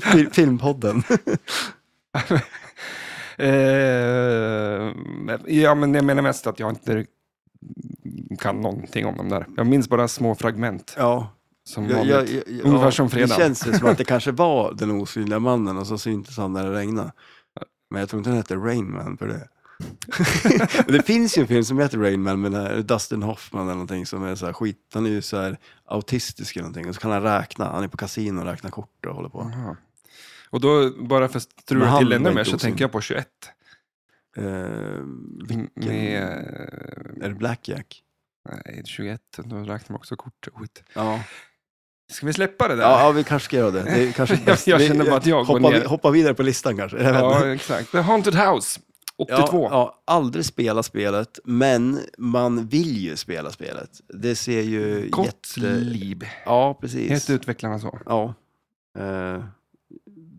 [0.00, 1.02] Fil- Filmpodden.
[3.38, 4.92] Eh,
[5.46, 7.04] ja, men jag menar mest att jag inte
[8.38, 9.46] kan någonting om dem där.
[9.56, 10.94] Jag minns bara små fragment.
[10.98, 11.28] Ja.
[11.66, 13.26] Som Jag, jag, jag, Ungefär som fredag.
[13.26, 16.64] Det känns som att det kanske var den osynliga mannen och så syntes han när
[16.64, 17.12] det regnade.
[17.90, 19.48] Men jag tror inte den hette Rain Man för det.
[20.92, 24.24] Det finns ju en film som heter Rain Man med Dustin Hoffman eller någonting som
[24.24, 24.90] är så här skit.
[24.94, 27.64] Han är ju så här autistisk eller någonting och så kan han räkna.
[27.64, 29.40] Han är på kasino och räknar kort och håller på.
[29.40, 29.76] Aha.
[30.50, 33.28] Och då, bara för att strula till ännu mer, så tänker jag på 21.
[34.36, 34.44] Eh,
[35.48, 35.70] vilken?
[35.74, 36.22] Med...
[37.22, 38.02] Är det Blackjack?
[38.48, 40.48] Nej, 21, då räknar man också kort.
[40.54, 40.82] Skit.
[40.94, 41.20] Ja.
[42.12, 42.82] Ska vi släppa det där?
[42.82, 43.82] Ja, ja, vi kanske ska göra det.
[43.82, 44.66] det är kanske Jag- bäst.
[44.66, 45.84] jag känner bara att jag går hoppa, ner.
[45.84, 47.02] hoppa vidare på listan kanske.
[47.02, 47.90] Ja, exakt.
[47.92, 48.80] The Haunted House,
[49.18, 49.42] 82.
[49.52, 53.90] Ja, ja, aldrig spela spelet, men man vill ju spela spelet.
[54.08, 56.24] Det ser ju Gottlieb.
[56.44, 57.10] Ja, precis.
[57.10, 57.98] Heter utvecklarna så?
[58.06, 58.34] Ja.
[58.98, 59.42] Eh,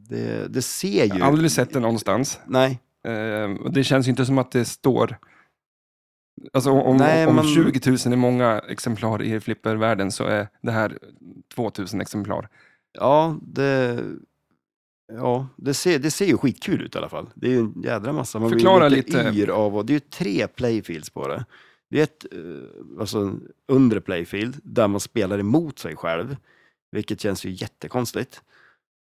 [0.10, 1.10] det, det ser ju...
[1.10, 2.40] Jag har aldrig sett det någonstans.
[2.48, 2.80] Nej,
[3.64, 5.18] och det känns ju inte som att det står...
[6.54, 10.72] Alltså om, Nej, om man- 20 000 är många exemplar i flippervärlden så är det
[10.72, 10.98] här
[11.56, 12.50] 2000 exemplar.
[12.94, 14.04] ja, det...
[15.14, 17.30] Ja, det ser, det ser ju skitkul ut i alla fall.
[17.36, 18.40] Det är ju en jädra massa.
[18.40, 19.40] Man Förklara blir lite, lite.
[19.40, 21.46] yr av och Det är ju tre playfields på det.
[21.90, 26.38] Det är ett eh, alltså, en undre playfield där man spelar emot sig själv.
[26.92, 28.42] Vilket känns ju jättekonstigt.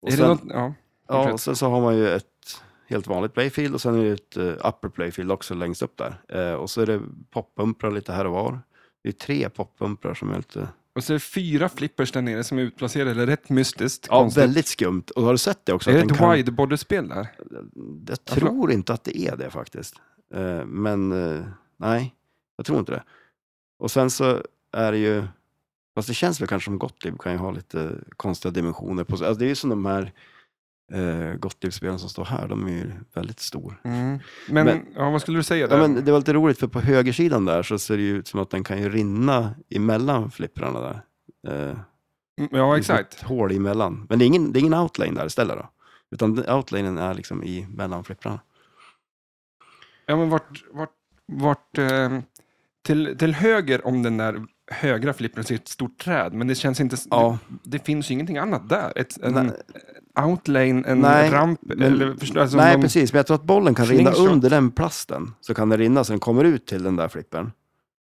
[0.02, 0.74] Och är sen, det något, ja,
[1.08, 4.10] ja, och sen så har man ju ett helt vanligt playfield och sen är det
[4.12, 6.20] ett eh, upper playfield också längst upp där.
[6.28, 8.60] Eh, och så är det poppumprar lite här och var.
[9.02, 12.44] Det är tre poppumprar som är lite Och så är det fyra flippers där nere
[12.44, 14.06] som är utplacerade, eller rätt mystiskt.
[14.10, 14.42] Ja, konstigt.
[14.42, 15.02] väldigt skumt.
[15.16, 15.90] Och har du sett det också?
[15.90, 17.28] Är det ett kan- widebody-spel där?
[18.08, 19.94] Jag tror inte att det är det faktiskt.
[20.34, 21.08] Eh, Men
[21.76, 22.14] nej,
[22.56, 23.02] jag tror inte det.
[23.78, 25.24] Och sen så är det ju,
[25.94, 29.26] fast det känns väl kanske som Gottlieb kan ju ha lite konstiga dimensioner på sig.
[29.26, 30.12] Alltså det är ju som de här
[30.92, 33.80] eh, Gottlieb-spelen som står här, de är ju väldigt stor.
[33.84, 34.18] Mm.
[34.48, 35.76] Men, Men- ja, vad skulle du säga där?
[35.78, 38.28] Ja, men det var lite roligt för på högersidan där så ser det ju ut
[38.28, 41.00] som att den kan ju rinna emellan flipprarna där.
[41.48, 41.78] Eh,
[42.38, 43.14] Mm, det ja, exakt.
[43.14, 44.06] ett hål emellan.
[44.08, 45.70] Men det är ingen, det är ingen outlane där istället då.
[46.10, 48.40] Utan outlanen är liksom i mellan flipprarna.
[50.06, 50.90] Ja, men vart, vart,
[51.26, 52.18] vart eh,
[52.84, 56.96] till, till höger om den där högra flippen ett stort träd, men det känns inte,
[57.10, 57.38] Ja.
[57.48, 58.92] det, det finns ju ingenting annat där.
[58.96, 60.24] Ett, en Nej.
[60.26, 63.12] outlane, en Nej, ramp, men- eller förstår alltså, Nej, precis.
[63.12, 65.34] Men jag tror att bollen kan rinna under den plasten.
[65.40, 67.52] Så kan den rinna så den kommer ut till den där flippen.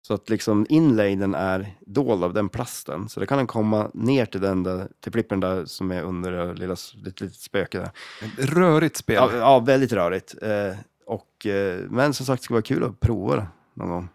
[0.07, 3.09] Så att liksom inlanen är dold av den plasten.
[3.09, 6.33] Så det kan den komma ner till den där, till flippen där som är under
[6.33, 7.91] det lilla litet, litet spöke där.
[8.39, 9.15] Ett rörigt spel.
[9.17, 10.35] Ja, ja väldigt rörigt.
[10.43, 10.77] Eh,
[11.07, 14.09] och, eh, men som sagt, det skulle vara kul att prova det någon gång.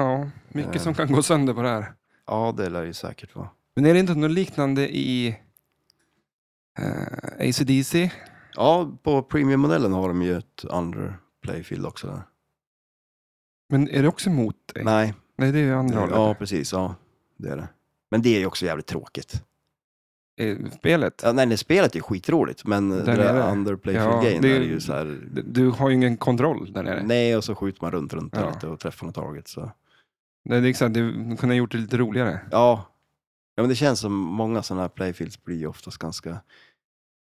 [0.00, 0.82] Ja, mycket Eh.
[0.82, 1.92] som kan gå sönder på det här.
[2.26, 3.48] Ja, det lär ju säkert vara.
[3.76, 5.36] Men är det inte något liknande i
[6.78, 8.10] eh, ACDC?
[8.56, 12.06] Ja, på premiummodellen har de ju ett under playfield också.
[12.06, 12.22] Där.
[13.68, 14.84] Men är det också mot dig?
[14.84, 16.14] Nej, Nej, det är ju andra hållet.
[16.16, 16.72] ja precis.
[16.72, 16.94] Ja,
[17.36, 17.68] det är det.
[18.10, 19.42] Men det är ju också jävligt tråkigt.
[20.40, 21.20] Eh, Spelet?
[21.24, 24.80] Ja, nej, nej, spelet är skitroligt, men det Där under Ja, playfield-grejen det- är ju
[24.80, 25.04] så här...
[25.32, 27.02] Du- Du har ju ingen kontroll där nere.
[27.06, 28.50] Nej, och så skjuter man runt, runt där Ja.
[28.50, 29.48] lite och träffar något target.
[29.48, 29.70] Så.
[30.44, 30.94] Nej, det är exakt.
[30.94, 32.40] Du kunde ha gjort det lite roligare.
[32.50, 32.84] Ja.
[33.54, 36.38] ja, men det känns som många sådana här playfields blir oftast ganska...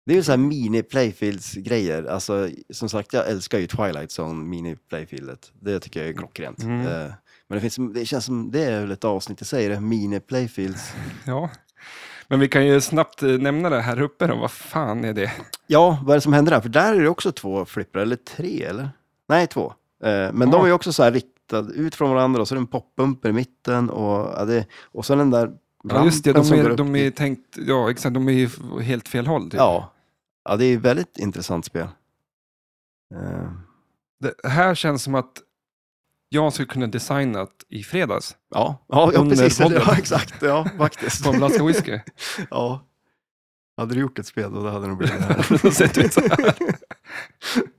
[0.06, 2.06] Det är ju så här mini-playfields-grejer.
[2.08, 5.52] Alltså, som sagt, jag älskar ju Twilight Zone, mini-playfieldet.
[5.62, 6.64] Det tycker jag är klockrent.
[6.64, 6.88] Mm.
[6.88, 7.12] Eh,
[7.48, 10.94] Men det, finns, det känns som, det är väl ett avsnitt i sig, det mini-playfields.
[11.26, 11.50] Ja.
[12.28, 14.36] Men vi kan ju snabbt eh, nämna det här uppe då.
[14.36, 15.32] Vad fan är det?
[15.68, 16.62] Ja, vad är det som händer där?
[16.62, 18.90] För där är det också två flipprar, eller tre eller?
[19.30, 19.74] Nej, två.
[20.04, 20.64] Eh, Men de Ja.
[20.64, 21.12] är ju också så här
[21.48, 24.66] riktade ut från varandra och så är det en popbumper i mitten och, ja, det,
[24.92, 25.52] och så den där
[25.84, 26.30] Ja, just det.
[26.30, 28.50] rampen De som går är, upp de är tänkt, ja exakt, de är ju
[28.82, 29.44] helt fel håll.
[29.44, 29.54] Typ.
[29.54, 29.94] Ja.
[30.50, 31.88] ja, det är väldigt intressant spel.
[33.16, 33.52] Eh,
[34.20, 35.42] Det här känns som att
[36.30, 39.60] jag skulle kunna designa i fredags Ja, ja, ja precis.
[39.60, 40.42] Ja, exakt.
[40.42, 41.24] Ja, faktiskt.
[41.24, 42.00] på en flaska whisky.
[42.50, 42.82] ja.
[43.78, 46.56] Hade du gjort ett spel då hade det nog blivit det Det här.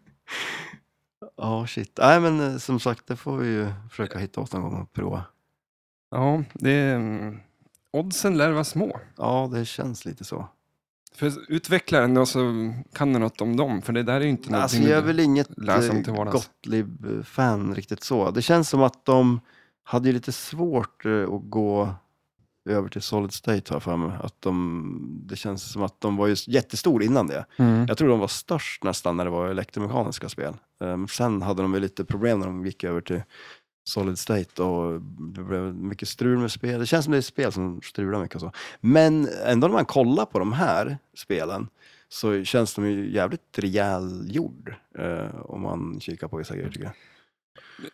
[1.39, 1.99] Ja, shit.
[2.03, 4.93] Nej, men eh, som sagt, det får vi ju försöka hitta åt någon gång och
[4.93, 5.25] prova.
[6.11, 7.41] Ja, det är, mm,
[7.91, 9.01] oddsen lär vara små.
[9.17, 10.49] Ja, det känns lite så.
[11.15, 14.57] För utvecklaren då så kan du något om dem, för det där är ju inte
[14.57, 16.31] Alltså, någonting jag är väl inget eh.
[16.31, 18.31] Gottlieb-fan riktigt så.
[18.31, 19.41] Det känns som att de
[19.85, 21.95] hade lite svårt eh, att gå
[22.65, 24.19] över till Solid State har för mig.
[24.23, 27.45] Att de, det känns som att de var ju jättestor innan det.
[27.57, 27.87] Mm.
[27.89, 30.55] Jag tror de var störst nästan när det var elektromekaniska spel.
[30.81, 33.23] Um, sen hade de väl lite problem när de gick över till
[33.89, 35.01] Solid State och
[35.35, 36.81] det blev mycket strul med spel.
[36.81, 38.53] Det känns som det är spel som strular mycket och så.
[38.81, 41.69] Men ändå när man kollar på de här spelen
[42.09, 46.95] så känns de ju jävligt rejälgjord eh, om man kikar på vissa grejer tycker jag.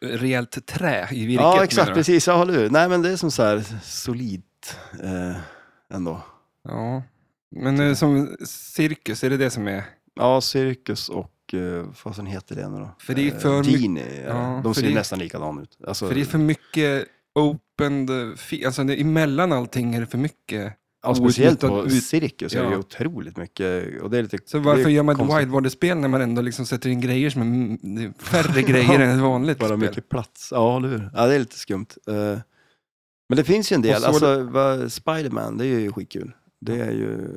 [0.01, 1.43] Rejält trä i virket.
[1.43, 2.27] Ja, exakt, precis.
[2.27, 2.71] Ja, håller du.
[2.71, 3.65] Nej, men det är som så här
[5.03, 5.37] eh,
[5.95, 6.21] ändå.
[6.69, 7.03] Ja.
[7.51, 9.85] Men eh, som cirkus, är det det som är?
[10.15, 12.91] Ja, Cirkus och eh, vad fasen heter det nu då?
[12.99, 14.25] För det är Eh, för mycket- Genie.
[14.29, 15.79] Ja, Ja, de ser det- nästan likadana ut.
[15.87, 17.05] Alltså, För det är för mycket
[17.35, 20.73] open, fi- alltså det, emellan allting är det för mycket.
[21.03, 22.77] ja, speciellt på ut- Cirkus är det Ja.
[22.79, 24.03] otroligt mycket.
[24.03, 26.67] Och det är lite, Så varför är gör man ett widebody-spel när man ändå liksom
[26.67, 29.79] sätter in grejer som är är färre grejer än ett vanligt Bara spel?
[29.79, 30.49] mycket plats.
[30.53, 31.11] Ja, eller hur?
[31.15, 31.87] Ja, det är lite skumt.
[32.09, 32.39] Eh,
[33.29, 34.01] men det finns ju en del.
[34.01, 36.33] så- Alltså, vad- Spiderman, det är ju skitkul.
[36.61, 37.29] Det är ju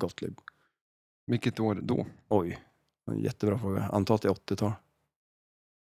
[0.00, 0.38] Gottlieb.
[1.26, 2.06] Vilket år då?
[2.28, 2.58] Oj,
[3.10, 3.88] en jättebra fråga.
[3.92, 4.72] Antar att det är 80-tal.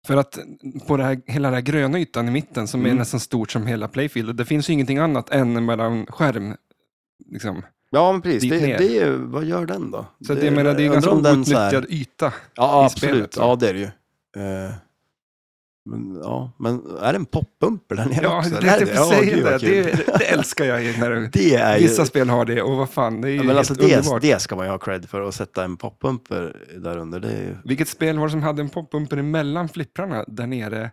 [0.07, 0.39] För att
[0.87, 2.97] på det här, hela den här gröna ytan i mitten som är Mm.
[2.97, 6.55] nästan stort som hela playfield, det finns ju ingenting annat än en mellan skärm.
[7.31, 7.61] Liksom.
[7.89, 8.49] Ja, men precis.
[8.49, 10.05] Det, det är, ju- vad gör den då?
[10.27, 12.33] Så det, jag menar, det är undrar ganska om den så här- outnyttjad yta.
[12.55, 13.13] Ja, i absolut.
[13.13, 13.41] spelet, så.
[13.41, 13.85] ja, det är det ju.
[14.65, 14.73] Eh,
[15.89, 18.49] men, ja, men är det en popbumper där nere Ja, också?
[18.61, 21.83] det, är det, säger gud, vad det, det, det älskar jag när det är ju...
[21.87, 22.61] vissa spel har det.
[22.61, 24.21] Och vad fan, det är ju Ja, men alltså det, underbart.
[24.21, 27.19] det ska man ju ha cred för, att sätta en popbumper där under.
[27.19, 27.55] Det ju...
[27.65, 30.91] Vilket spel var det som hade en popbumper emellan flipprarna där nere?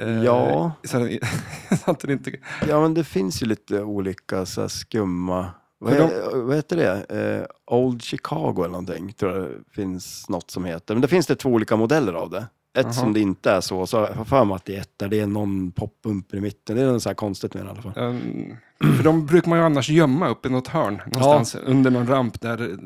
[0.00, 0.72] Eh, Ja.
[0.84, 1.08] Så,
[1.84, 2.32] så att det inte...
[2.68, 5.46] ja, men det finns ju lite olika så skumma...
[5.82, 7.16] Vad, är, vad heter det?
[7.18, 10.94] Eh, Old Chicago eller någonting, tror jag det finns något som heter.
[10.94, 12.46] Men det finns det två olika modeller av det.
[12.78, 12.92] Ett Jaha.
[12.92, 15.08] som det inte är så, så har jag för mig att det är ett där
[15.08, 16.76] det är någon poppumper i mitten.
[16.76, 17.92] Det är något så här konstigt med det i alla fall.
[17.96, 18.56] Um,
[18.96, 22.40] för de brukar man ju annars gömma upp i något hörn någonstans under någon ramp
[22.40, 22.76] där eh,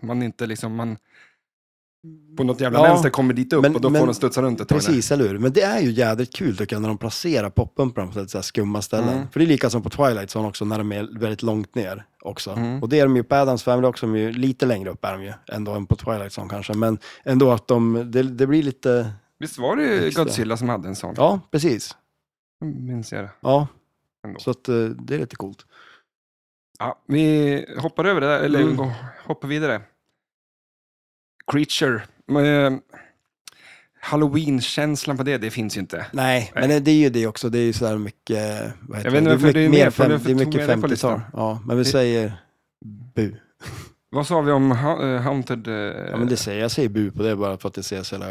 [0.00, 0.96] man inte liksom, man
[2.36, 4.42] på något jävla Ja, vänster kommer dit upp men- och då men- får de studsa
[4.42, 4.78] runt ett tag.
[4.78, 4.86] där.
[4.86, 5.38] Precis, eller hur?
[5.38, 8.42] Men det är ju jädrigt kul tycker jag när de placerar poppumprarna på så här
[8.42, 9.08] skumma ställen.
[9.16, 9.28] Mm.
[9.30, 12.04] För det är lika som på Twilight Zone också, när de är väldigt långt ner
[12.20, 12.50] också.
[12.50, 12.82] Mm.
[12.82, 15.04] Och det är de ju på Adams Family också, de är ju lite längre upp
[15.04, 16.74] är de ju, ändå än på Twilight Zone kanske.
[16.74, 20.24] Men ändå att de, det, det blir lite, Visst var det Extra.
[20.24, 21.14] Godzilla som hade en sån?
[21.16, 21.96] ja precis.
[22.64, 23.30] Minns jag det.
[23.40, 23.66] Ja,
[24.26, 24.40] Ändå.
[24.40, 25.66] så att eh, det är lite coolt.
[26.78, 28.90] Ja, vi hoppar över det där, eller Mm.
[29.26, 29.82] hoppar vidare.
[31.52, 32.02] Creature.
[32.26, 32.80] Men,
[34.00, 36.06] Halloween-känslan på det, det finns ju inte.
[36.12, 36.68] Nej, Nej.
[36.68, 39.10] men det är ju det också, det är ju så här mycket, vad heter Jag
[39.12, 40.90] vet inte varför det är mer för fem, det är mycket med det på 50-tal.
[40.90, 41.20] listan.
[41.32, 42.32] Ja, men vi Det- säger
[43.14, 43.34] bu.
[44.10, 44.76] Vad sa vi om eh,
[45.22, 45.68] Haunted?
[45.68, 45.74] eh,
[46.10, 48.14] Ja, men det säger, jag säger bu på det bara för att det ser så
[48.14, 48.28] jävla,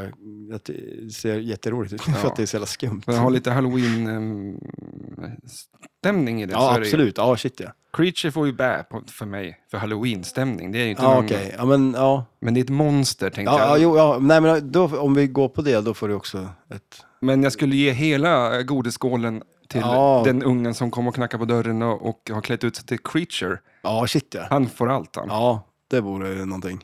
[0.56, 2.02] att det ser jätteroligt ut.
[2.08, 2.14] Ja.
[2.14, 3.02] för att det är så jävla skumt.
[3.06, 6.52] för att ha lite Halloween-stämning i det.
[6.54, 7.18] Ja, är det absolut.
[7.18, 7.74] Ja, shit ja.
[7.94, 10.72] Creature får ju bä på, för mig, för Halloween-stämning.
[10.72, 11.56] Det är ju inte Ja, någon, okej.
[11.58, 12.26] Ja, men ja.
[12.40, 13.80] Men det är ett monster, tänkte Ja, ja, jag.
[13.82, 14.18] jo, ja.
[14.22, 17.06] Nej, men då, om vi går på det, då får du också ett...
[17.20, 20.22] Men jag skulle ge hela godisskålen till Ja.
[20.26, 23.00] den ungen som kom och knackade på dörren och, och har klätt ut sig till
[23.00, 23.58] Creature.
[23.82, 24.42] Ja, shit ja.
[24.50, 25.28] Han får allt han.
[25.30, 26.84] Ja, det vore ju någonting.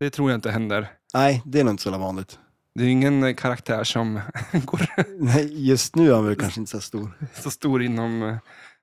[0.00, 0.90] Det tror jag inte händer.
[1.14, 2.38] Nej, det är nog inte så jävla vanligt.
[2.74, 4.20] Det är ingen eh, karaktär som
[4.64, 4.80] går
[5.18, 7.10] Nej, just nu är han väl kanske inte så stor.
[7.34, 8.22] så stor inom...
[8.22, 8.36] eh,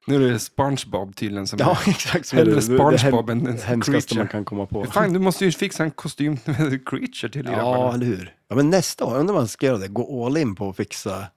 [0.10, 2.34] Nu är det SpongeBob tydligen som Ja, är exakt.
[2.34, 2.68] är hellre det.
[2.68, 4.28] Det det SpongeBob än en hemskaste man Creature.
[4.28, 4.86] kan komma på.
[4.86, 7.93] Fan, du måste ju fixa en kostym med Creature till Ja, grabbarna.
[7.93, 8.36] eller hur?
[8.47, 9.88] Ja, men nästa år, undrar om man ska göra det.
[9.88, 11.28] Gå all in på att fixa.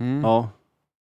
[0.00, 0.20] Mm.
[0.20, 0.50] Ja,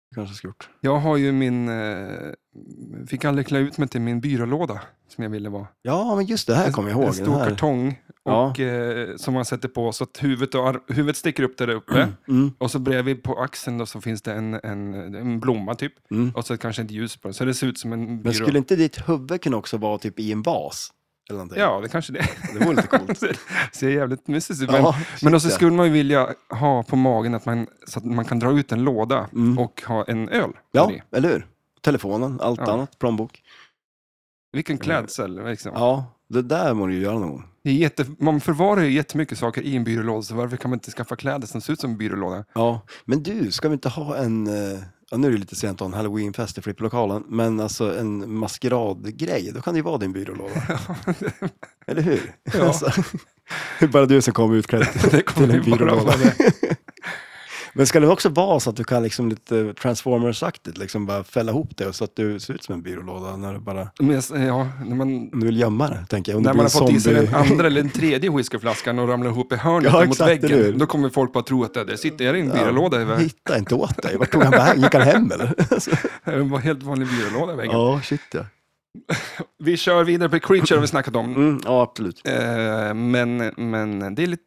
[0.10, 0.70] det kanske ska gjort.
[0.82, 1.70] Jag har ju min...
[1.70, 4.82] Eh, fick aldrig klä ut mig till min byrålåda
[5.12, 5.68] som jag ville vara.
[5.82, 7.08] Ja, men just det här kommer jag ihåg.
[7.08, 8.50] En stor kartong Ja.
[8.50, 12.08] och, eh, som man sätter på så att huvudet, och, huvudet sticker upp där uppe.
[12.28, 15.94] Mm, Och så bredvid på axeln då, så finns det en, en, en blomma typ.
[16.12, 16.32] mm.
[16.36, 17.34] Och så kanske ett ljus på den.
[17.34, 18.22] Så det ser ut som en byrå.
[18.24, 20.92] Men skulle inte ditt huvud kunna också vara typ i en vas?
[21.30, 21.60] Eller någonting?
[21.60, 23.18] Ja, det kanske det Det vore lite coolt.
[23.20, 23.38] ser,
[23.72, 24.72] ser jävligt mystiskt ut.
[24.72, 28.06] Men, Ja, men också skulle man ju vilja ha på magen att man, så att
[28.06, 29.58] man kan dra ut en låda Mm.
[29.60, 30.52] och ha en öl.
[30.72, 31.48] Ja, eller hur?
[31.82, 32.74] Telefonen, allt Ja.
[32.74, 33.42] annat, plånbok.
[34.54, 35.46] Vilken klädsel.
[35.46, 35.72] Liksom.
[35.76, 37.44] Ja, det där må du ju göra någon gång.
[37.64, 40.78] Det är jätte, man förvarar ju jättemycket saker i en byrålåda, så varför kan man
[40.78, 42.46] inte skaffa kläder som ser ut som en byrålåda?
[42.54, 44.80] Ja, men du, ska vi inte ha en, eh,
[45.12, 49.62] ja, nu är det lite sent en halloweenfest i flipplokalen, men alltså en maskeradgrej, då
[49.62, 50.54] kan det ju vara din byrålåda.
[51.88, 52.36] Eller hur?
[52.44, 52.64] Ja.
[52.68, 52.92] Alltså,
[53.80, 54.88] det är bara du som kommer utklädd
[55.36, 56.14] till en byrålåda.
[57.74, 61.52] Men ska det också vara så att du kan liksom lite Transformers-aktigt liksom bara fälla
[61.52, 64.48] ihop det så att du ser ut som en byrålåda när du bara, Men jag-
[64.48, 66.38] ja, när man, du vill gömma det, tänker jag.
[66.38, 69.30] Om när man har fått i sig den andra eller den tredje whiskyflaskan och ramlar
[69.30, 72.26] ihop i hörnet Ja, mot exakt, väggen, då kommer folk bara tro att det, sitter
[72.26, 73.24] jag i en Ja, byrålåda i väggen.
[73.24, 74.18] Hitta inte åt dig.
[74.18, 74.82] Vart tog han vägen?
[74.84, 75.54] Gick han hem eller?
[76.26, 77.72] Det var en helt vanlig byrålåda i väggen.
[77.72, 78.46] ja, shit ja.
[79.64, 81.36] Vi kör vidare på Creature har vi snackat om.
[81.36, 82.22] Mm, ja, absolut.
[82.28, 84.44] Eh, men, men det är lite,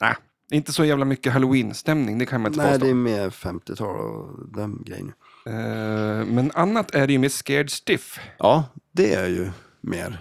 [0.00, 0.14] nej,
[0.50, 2.84] inte så jävla mycket halloween-stämning, det kan man inte Nej, påstå.
[2.84, 5.12] det är mer 50-tal och den grejen.
[5.46, 8.20] Eh, men annat är det ju med Scared Stiff.
[8.38, 10.18] Ja, det är ju mer.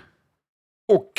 [0.88, 1.12] Och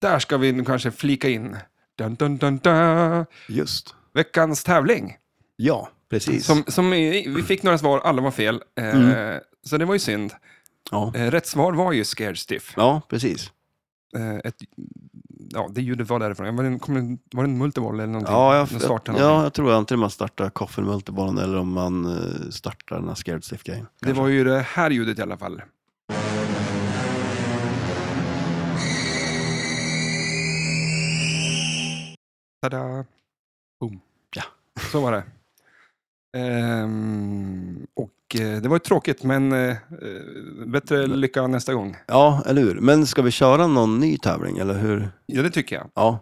[0.00, 1.56] där ska vi nu kanske flika in
[1.98, 3.94] dun, dun, dun, dun, Just.
[4.14, 5.16] veckans tävling.
[5.56, 6.46] Ja, precis.
[6.46, 8.62] Som, som, i- vi fick några svar, alla var fel.
[8.78, 9.40] Eh, Mm.
[9.62, 10.32] Så det var ju synd.
[10.90, 11.12] Ja.
[11.14, 12.72] Eh, rätt svar var ju Scared Stiff.
[12.76, 13.50] ja, precis.
[14.16, 14.56] Eh, ett,
[15.56, 16.56] ja, det ljudet var därifrån.
[16.56, 18.34] Var det en, kom var det en multiboll eller någonting?
[18.34, 22.50] Ja, jag, startade ja, jag tror antingen man startar Coffin Multibollen eller om man eh,
[22.50, 23.86] startar den här Scared Stiff-grejen.
[24.00, 25.62] Det var ju det här ljudet i alla fall.
[32.62, 33.04] Tada!
[33.80, 34.00] Boom.
[34.34, 34.42] Ja.
[34.92, 35.24] Så var det.
[36.36, 39.76] Ehm, och eh, det var ju tråkigt, men eh, eh,
[40.66, 41.96] bättre lycka nästa gång.
[42.06, 42.80] Ja, eller hur?
[42.80, 45.10] Men ska vi köra någon ny tävling, eller hur?
[45.26, 45.90] Ja, det tycker jag.
[45.94, 46.18] Ja.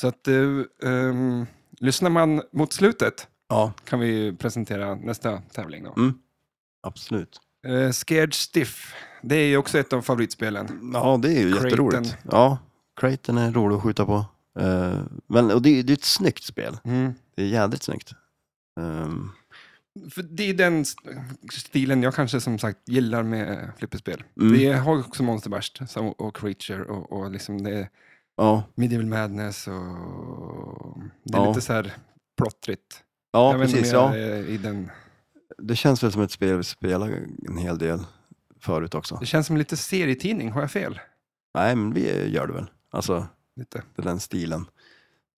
[0.00, 1.46] Så att, eh, ehm,
[1.80, 5.84] lyssnar man mot slutet Ja, kan vi presentera nästa tävling.
[5.84, 5.92] Då.
[5.96, 6.14] mm.
[6.82, 7.40] absolut.
[7.66, 10.90] Eh, Scared Stiff, det är ju också ett av favoritspelen.
[10.94, 11.64] Ja, det är ju Creighton.
[11.64, 12.16] jätteroligt.
[12.30, 12.58] Ja,
[13.00, 14.24] Creighton är rolig att skjuta på.
[14.60, 16.78] Eh, men, och det, det är ett snyggt spel.
[16.84, 17.14] Mm.
[17.36, 18.12] Det är jädrigt snyggt.
[18.80, 19.30] Ehm,
[20.10, 21.10] För det är den st-
[21.52, 24.24] stilen jag kanske som sagt gillar med flipperspel.
[24.40, 24.52] Mm.
[24.52, 25.80] Vi har också Monster Burst
[26.18, 27.88] och Creature och, och liksom det är
[28.36, 31.48] ja, Medieval Madness och det är Ja.
[31.48, 31.92] lite så här
[32.36, 33.02] plottrigt.
[33.32, 33.92] ja jag precis.
[33.92, 34.14] Ja.
[34.14, 34.90] är i den.
[35.58, 37.08] Det känns väl som ett spel vi spelar
[37.48, 37.98] en hel del
[38.60, 39.16] förut också.
[39.20, 41.00] Det känns som lite serietidning, har jag fel?
[41.54, 42.66] Nej, men vi gör det väl.
[42.90, 43.82] Alltså, Lite.
[43.96, 44.64] det den stilen.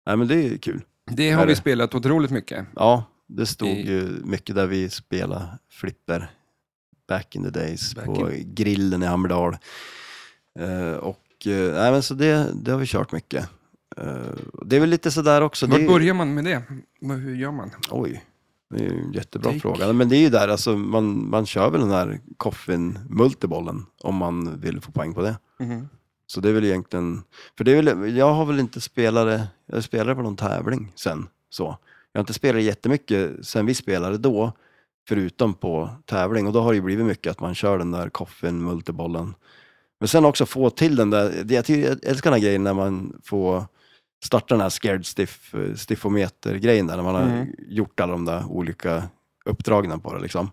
[0.05, 0.81] Nej, men det är kul.
[1.11, 1.59] Det har Är vi det?
[1.59, 2.65] spelat otroligt mycket.
[2.75, 6.31] Ja, det stod I- ju mycket där vi spelade flipper
[7.07, 9.57] back in the days Back på grillen i Hammerdal.
[10.99, 13.49] Och nej, men så det, det har vi kört mycket.
[13.97, 14.33] Eh,
[14.65, 15.67] det är väl lite sådär också.
[15.67, 16.63] Var det, börjar man med det?
[17.01, 17.71] Hur gör man?
[17.91, 18.23] Oj,
[18.69, 19.59] det är ju en jättebra Take.
[19.59, 19.93] fråga.
[19.93, 24.15] Men det är ju där, alltså, man, man kör väl den här coffin multibollen om
[24.15, 25.37] man vill få poäng på det.
[25.59, 25.89] Mhm.
[26.27, 27.23] Så det är väl egentligen,
[27.57, 30.91] för det är väl, jag har väl inte spelat det, jag spelade på någon tävling
[30.95, 31.27] sen.
[31.49, 31.77] Så.
[32.11, 34.51] Jag har inte spelat jättemycket sen vi spelade då,
[35.07, 36.47] förutom på tävling.
[36.47, 39.33] Och då har det ju blivit mycket att man kör den där coffin multibollen.
[39.99, 42.73] Men sen också få till den där, jag, tycker, jag älskar den här grejen när
[42.73, 43.65] man får
[44.25, 47.47] starta den här scared stiff, stiffometer-grejen där, när man har Mm.
[47.57, 49.03] gjort alla de där olika
[49.45, 50.51] uppdragen på det liksom.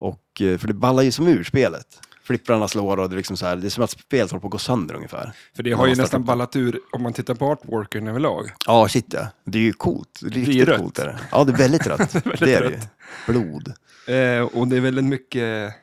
[0.00, 2.00] Och, eh, för det ballar ju som ur spelet.
[2.30, 4.46] Flipprarna slår och det är liksom så här, det är som att spelet håller på
[4.46, 5.32] att gå sönder ungefär.
[5.56, 8.50] För det har ju nästan ta- ballat ur om man tittar på artworken överlag.
[8.66, 9.26] Ja, shit ja.
[9.44, 10.20] Det är ju coolt.
[10.22, 10.80] Riktigt är rött.
[10.80, 11.18] coolt är det.
[11.32, 12.14] Ja, det är väldigt rött.
[12.26, 12.74] Väldigt det är det ju.
[12.76, 12.88] rött.
[13.26, 13.68] Blod.
[14.06, 15.74] Eh, och det är väldigt mycket...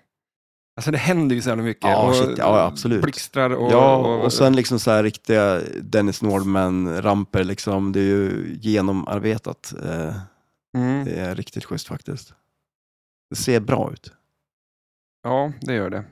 [0.77, 1.83] Alltså det händer ju så jävla mycket.
[1.89, 3.01] Ja, och shit, ja, absolut.
[3.01, 3.71] Blixtrar och...
[3.71, 7.91] ja, och sen liksom så här riktiga Dennis Nordman-ramper liksom.
[7.91, 9.73] Det är ju genomarbetat.
[9.83, 10.13] Eh,
[10.77, 12.33] Mm, Det är riktigt schysst faktiskt.
[13.29, 14.11] Det ser bra ut.
[15.23, 16.03] ja, det gör det.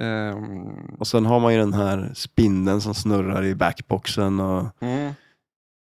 [0.00, 0.68] Ehm,
[0.98, 5.12] Och sen har man ju den här spindeln som snurrar i backboxen och mm.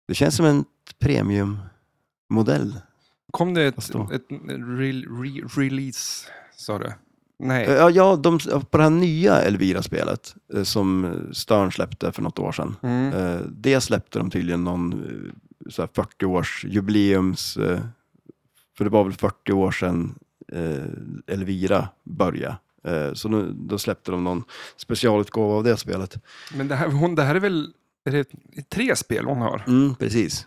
[0.09, 0.65] det känns som en
[0.99, 2.81] premiummodell.
[3.31, 6.93] Kom det ett, ett re, re, release, sa du?
[7.39, 7.67] Nej.
[7.71, 8.39] Ja, ja de,
[8.71, 12.77] på det här nya Elvira-spelet eh, som Stern släppte för något år sedan.
[12.83, 13.13] Mm.
[13.15, 17.57] Eh, Det släppte de tydligen någon eh, så här 40 års jubileums...
[17.57, 17.81] eh,
[18.77, 20.15] För det var väl 40 år sedan
[21.27, 22.57] Elvira började.
[22.85, 24.45] Eh, Så nu, då släppte de någon
[24.77, 26.17] specialutgåva av det spelet.
[26.55, 27.75] Men det här, hon, det här är väl
[28.05, 28.25] är det
[28.69, 29.65] tre spel hon har?
[29.67, 30.47] Mm, precis.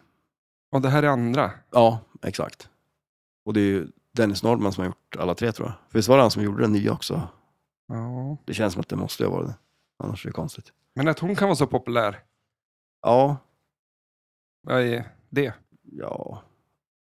[0.72, 1.52] Och det här är andra?
[1.72, 2.70] Ja, exakt.
[3.46, 5.76] Och det är ju Dennis Nordman som har gjort alla tre tror jag.
[5.92, 7.28] För visst var det han som gjorde den nya också?
[7.88, 8.38] Ja.
[8.46, 9.56] Det känns som att det måste ha varit det.
[10.04, 10.66] Annars är det konstigt.
[10.96, 12.20] Men att hon kan vara så populär,
[13.02, 13.38] Ja,
[14.68, 15.54] vad är det?
[15.82, 16.42] ja,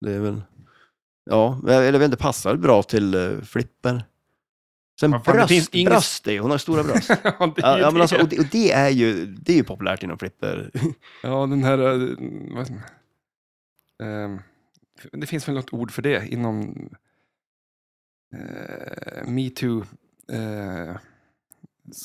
[0.01, 0.41] det är väl...
[1.25, 4.03] Ja, eller jag vet inte, passar bra till uh, flipper.
[5.03, 7.09] Sen Vad fan, det bröst, finns inget- bröst är ju- hon har stora bröst.
[7.23, 8.23] ja, det är ja, ju ja, men alltså, det.
[8.23, 10.71] och, det, och det är ju det är ju populärt inom flipper.
[11.23, 11.77] Ja, den här...
[11.79, 12.09] eh,
[12.55, 12.81] Vad,
[14.03, 14.39] ehm,
[15.11, 16.89] det finns väl något ord för det inom
[18.35, 19.83] uh, metoo.
[20.33, 20.97] Uh,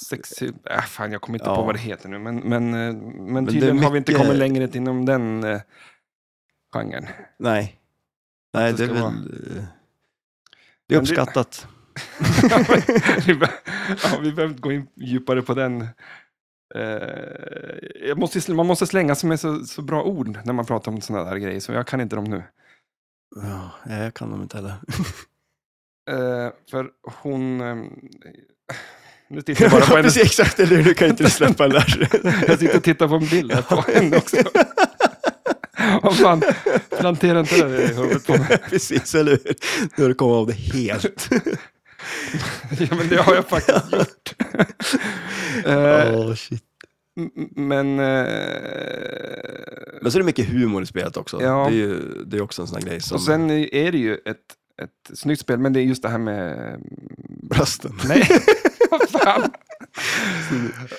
[0.08, 0.52] sexy...
[0.70, 1.56] Äh, fan, jag kommer inte Ja.
[1.56, 2.18] på vad det heter nu.
[2.18, 5.44] Men, men, eh, men det är tydligen har vi inte mycket- kommit längre inom den
[5.44, 5.60] uh,
[6.72, 7.06] genren.
[7.38, 7.80] Nej.
[8.52, 9.04] Nej, det det är ska väl...
[9.04, 9.64] eh, Det är Men
[10.86, 11.66] det- uppskattat.
[14.02, 15.88] ja, vi behöver inte gå in djupare på den.
[16.74, 21.00] Eh, måste, man måste slänga sig med så, så bra ord när man pratar om
[21.00, 22.42] sådana där grejer, så jag kan inte dem nu.
[23.36, 24.74] Ja, jag kan dem inte heller.
[26.10, 26.90] Eh, för
[27.22, 27.60] hon...
[27.60, 27.88] ehm,
[29.28, 30.02] nu tittar jag bara på henne.
[30.02, 30.82] Precis, exakt, eller?
[30.82, 32.08] Du kan inte släppa den där.
[32.48, 34.36] Jag sitter och tittar på en bild här på henne också.
[36.02, 36.42] Vad fan,
[36.98, 38.58] plantera inte det i huvudet på mig.
[38.70, 39.54] Precis, eller hur?
[39.96, 41.28] Nu har du kommit av det helt.
[42.90, 44.34] Ja, men det har jag faktiskt gjort.
[45.66, 46.64] Åh, shit.
[47.56, 47.98] men...
[47.98, 48.26] eh,
[50.02, 51.42] Men så är det mycket humor i spelet också.
[51.42, 51.66] Ja.
[51.70, 53.98] Det, är ju, det är också en sån här grej som Och sen är det
[53.98, 54.36] ju ett,
[54.82, 56.76] ett snyggt spel, men det är just det här med...
[57.42, 57.92] brösten.
[58.08, 58.28] Nej,
[58.90, 59.50] vad fan.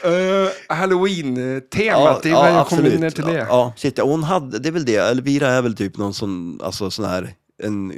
[0.06, 3.34] Uh, Halloween-temat, är väl jag kommer ner till det.
[3.34, 4.96] Ja, ja, shit, ja, hon hade, det är väl det.
[4.96, 7.34] Elvira är väl typ någon sån, alltså sån här,
[7.64, 7.94] en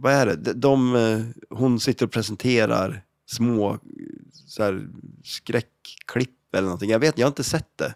[0.00, 0.36] vad är det?
[0.36, 1.20] De, de, eh,
[1.58, 3.78] hon sitter och presenterar små
[4.32, 4.88] så här,
[5.24, 6.90] skräckklipp eller någonting.
[6.90, 7.94] Jag vet, jag har inte sett det.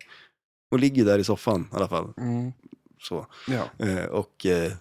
[0.71, 2.13] Hon ligger där i soffan i alla fall.
[2.19, 2.53] Mm,
[3.03, 3.27] Så.
[3.49, 3.87] ja.
[3.87, 4.73] Eh, och eh,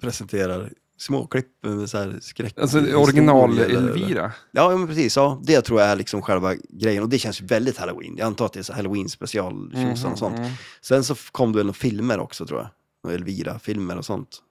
[0.00, 2.58] presenterar småklipp med så här skräck.
[2.58, 4.32] Alltså historier original eller- Elvira.
[4.50, 5.16] Ja, men precis.
[5.16, 7.02] Ja, det tror jag är liksom själva grejen.
[7.02, 8.14] Och det känns väldigt halloween.
[8.18, 10.38] Jag antar att det är så halloween special och sånt.
[10.38, 10.50] Mhm.
[10.80, 12.68] Sen så kom det väl några filmer också tror
[13.02, 13.12] jag.
[13.14, 14.42] Elvira-filmer och sånt.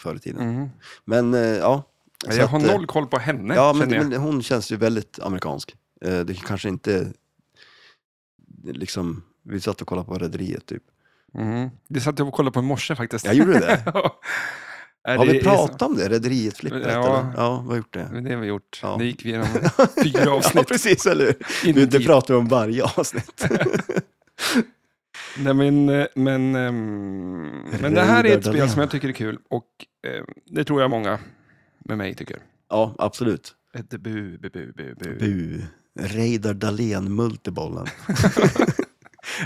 [0.00, 0.54] Förr i tiden.
[0.54, 0.70] Mhm.
[1.04, 1.82] Men eh, ja.
[2.28, 4.76] så Jag har att, eh, noll koll på henne, Ja, men, men hon känns ju
[4.76, 5.74] väldigt amerikansk.
[6.04, 7.12] Eh, det kanske inte
[8.64, 10.82] liksom, vi satt och kollade på Rederiet typ.
[11.34, 11.70] Mhm.
[11.88, 13.24] Det satt jag och kollade på i morse faktiskt.
[13.24, 13.82] Jag gjorde det.
[15.06, 16.08] Har det vi pratat om det?
[16.08, 16.82] Rederiet-flippet?
[16.82, 16.88] Ja.
[16.88, 17.32] eller?
[17.36, 18.20] ja, vi har gjort det.
[18.20, 18.80] Det har vi gjort.
[18.82, 18.96] Ja.
[18.98, 19.48] Det gick vi igenom
[20.02, 20.54] fyra avsnitt.
[20.54, 21.34] Ja, precis, eller
[21.64, 21.86] hur?
[21.86, 23.44] det pratar vi om varje avsnitt.
[25.44, 29.12] Nej, men, eh, men, ehm, men det här är ett spel som jag tycker är
[29.12, 29.66] kul och
[30.06, 31.18] eh, det tror jag många
[31.78, 32.38] med mig tycker.
[32.70, 33.54] ja, absolut.
[33.74, 35.18] Ett bu, bu, bu, bu, bu.
[35.18, 35.62] Bu.
[36.00, 37.86] Reidar Dahlén, multibollen.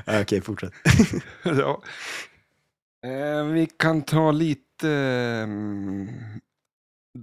[0.21, 0.73] Okej, fortsätt.
[1.45, 1.83] ja.
[3.05, 4.89] Eh, vi kan ta lite...
[4.91, 6.09] ehm,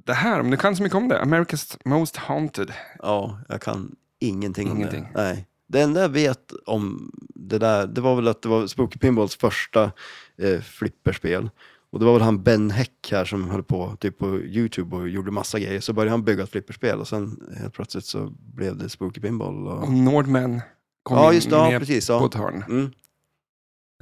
[0.06, 1.22] det här, om du kan så mycket om det.
[1.22, 2.74] America's Most Haunted.
[3.00, 5.04] Ja, jag kan ingenting, Ingenting.
[5.04, 5.22] om det.
[5.24, 5.48] Nej.
[5.68, 9.36] Det enda jag vet om det där, det var väl att det var Spooky Pinballs
[9.36, 9.92] första
[10.38, 11.50] eh, flipperspel.
[11.90, 15.10] Och det var väl han Ben Heck här som höll på typ på YouTube och
[15.10, 15.80] gjorde massa grejer.
[15.80, 19.68] Så började han bygga ett flipperspel och sen helt plötsligt så blev det Spooky Pinball.
[19.68, 19.84] Och...
[19.84, 20.62] Och Nordman
[21.04, 21.56] kom Ja, in just det.
[21.56, 22.08] Ja, med precis.
[22.08, 22.26] på Ja.
[22.26, 22.64] ett hörn.
[22.70, 22.92] Mm.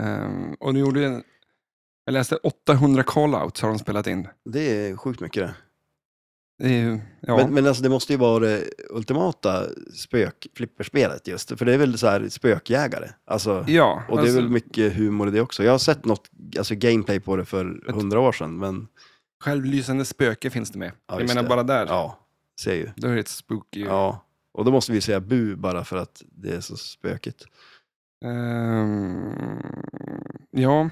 [0.01, 1.23] Ehm, och nu gjorde en,
[2.05, 4.27] jag läste 800 call-outs har de spelat in.
[4.45, 4.59] Det
[4.89, 5.55] är sjukt mycket det.
[6.57, 7.37] Är ju, ja.
[7.37, 11.57] Men, men alltså, det måste ju vara det ultimata spökflipperspelet just.
[11.57, 13.09] För det är väl så här spökjägare.
[13.25, 15.63] Alltså, ja, och det är alltså, väl mycket humor i det också.
[15.63, 18.57] Jag har sett något alltså gameplay på det för hundra år sedan.
[18.57, 18.87] Men
[19.43, 20.91] självlysande spöke finns det med.
[21.07, 21.49] Ja, jag menar det.
[21.49, 22.19] bara där, ja,
[22.61, 22.89] ser ju.
[22.95, 23.85] då är det ett spooky.
[23.85, 24.25] Ja.
[24.53, 27.45] Och då måste vi säga bu bara för att det är så spökigt.
[28.25, 29.33] Ehm,
[30.51, 30.89] ja.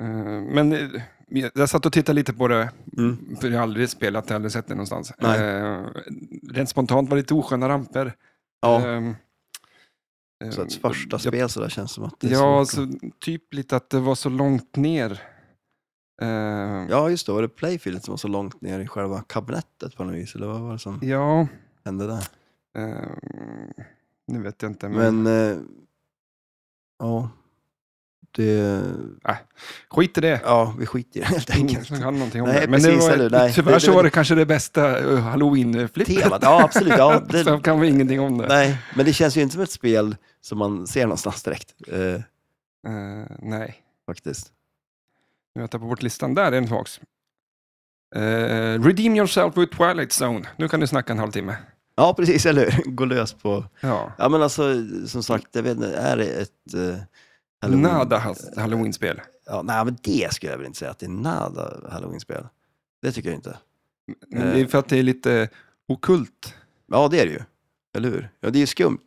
[0.00, 1.00] Ehm, men
[1.54, 3.36] jag satt och tittade lite på det, Mm.
[3.40, 5.12] för jag har aldrig spelat det, aldrig sett det någonstans.
[5.18, 5.40] Nej.
[5.56, 5.86] Ehm,
[6.52, 8.12] rent spontant var det lite osköna ramper.
[8.60, 9.14] Ja, Ehm,
[10.52, 12.76] så ett första jag- spel så där känns som att det Ja, så...
[12.76, 15.22] så typ lite att det var så långt ner.
[16.22, 17.32] Ehm, Ja, just det.
[17.32, 20.34] Var det playfieldet som var så långt ner i själva kabinettet på något vis?
[20.34, 21.48] Eller vad var det som ja
[21.84, 22.24] hände där?
[22.78, 23.72] ehm,
[24.26, 24.88] nu vet jag inte.
[24.88, 25.58] Men, Men, eh,
[26.98, 27.30] ja.
[28.36, 28.82] Det...
[29.90, 30.40] skit i det.
[30.44, 31.86] Ja, vi skiter i det helt enkelt.
[31.86, 32.68] som kan någonting om Nej, det.
[32.68, 33.48] Men precis, det var, eller?
[33.52, 36.38] Tyvärr det- så var det kanske det bästa uh, halloween-flippet.
[36.42, 36.94] Ja absolut.
[36.98, 38.48] Ja, det, så kan vi ingenting om det.
[38.48, 41.74] nej, men det känns ju inte som ett spel som man ser någonstans direkt.
[41.88, 42.20] Eh,
[42.86, 43.74] Eh, nej,
[44.06, 44.52] faktiskt.
[45.54, 46.34] nu har jag tappat bort listan.
[46.34, 47.00] Där är den tillbaks.
[48.16, 50.48] Eh, redeem yourself with Twilight Zone.
[50.56, 51.56] Nu kan du snacka en halvtimme.
[51.96, 52.82] Ja, precis, eller hur?
[52.90, 53.64] Gå lös på...
[53.80, 54.12] Ja.
[54.18, 54.62] Ja, men alltså,
[55.06, 56.74] som sagt, jag vet inte, är det ett...
[57.72, 59.20] Uh, Nada halloween-spel.
[59.46, 62.46] Ja, nej, men det skulle jag väl inte säga att det är nada halloween-spel.
[63.02, 63.58] Det tycker jag inte.
[64.28, 65.48] Men det är för att det är lite
[65.88, 66.54] okult.
[66.86, 67.40] Ja, det är det ju.
[67.96, 68.28] Eller hur?
[68.40, 69.04] Ja, det är skumt.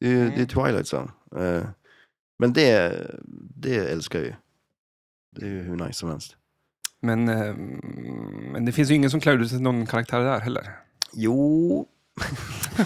[0.00, 0.32] Det är Mm.
[0.36, 1.10] det är Twilight Zone.
[1.36, 1.64] Eh,
[2.38, 2.92] men det,
[3.56, 4.34] det älskar jag ju.
[5.36, 6.36] Det är ju hur nice som helst.
[7.00, 7.54] Men, eh,
[8.52, 10.76] men det finns ju ingen som klär ut sig någon karaktär där heller.
[11.12, 11.86] Jo.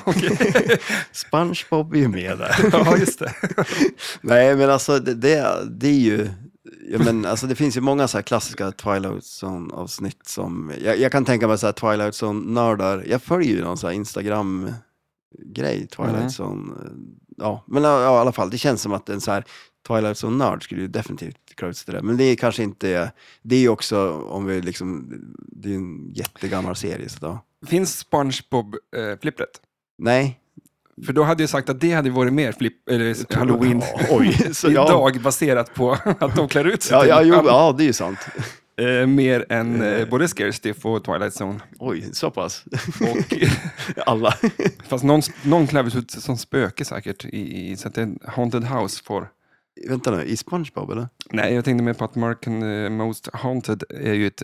[1.13, 2.69] SpongeBob är ju med där.
[2.73, 3.35] ja, just det.
[4.21, 6.29] Nej, men alltså det, det, det är ju...
[6.91, 10.73] Ja, men, alltså, det finns ju många så här klassiska Twilight Zone-avsnitt som...
[10.85, 13.05] Jag, jag kan tänka mig så här Twilight Zone-nördar.
[13.09, 16.29] Jag följer ju någon så Instagram-grej, Twilight Mm.
[16.29, 16.75] Zone.
[17.37, 19.45] Ja, men ja, i alla fall, det känns som att en så här
[19.89, 22.03] Twilight Zone-nörd skulle ju definitivt sig till det.
[22.03, 23.13] Men det är kanske inte...
[23.43, 25.11] Det är ju också, om vi liksom...
[25.39, 27.39] Det är en jättegammal serie, så då.
[27.69, 29.61] Finns SpongeBob-flippret?
[29.99, 30.41] Nej.
[31.07, 34.71] För då hade jag sagt att det hade varit mer flipp, eller halloween oj, så
[34.71, 37.93] idag baserat på att de klär ut sig Ja, ja, jo, ja, det är ju
[37.93, 38.19] sant.
[38.81, 41.61] eh, mer än eh, både Scarestiff och Twilight Zone.
[41.79, 42.65] Oj, så pass.
[43.01, 43.35] Och,
[44.07, 44.35] Alla.
[44.89, 48.65] fast någon, någon klär ut sig som spöke säkert, i, i, så att en Haunted
[48.65, 49.29] House får...
[49.89, 51.09] Vänta nu, i SpongeBob eller?
[51.31, 54.43] Nej, jag tänkte mer på att Marken uh, Most Haunted är ju ett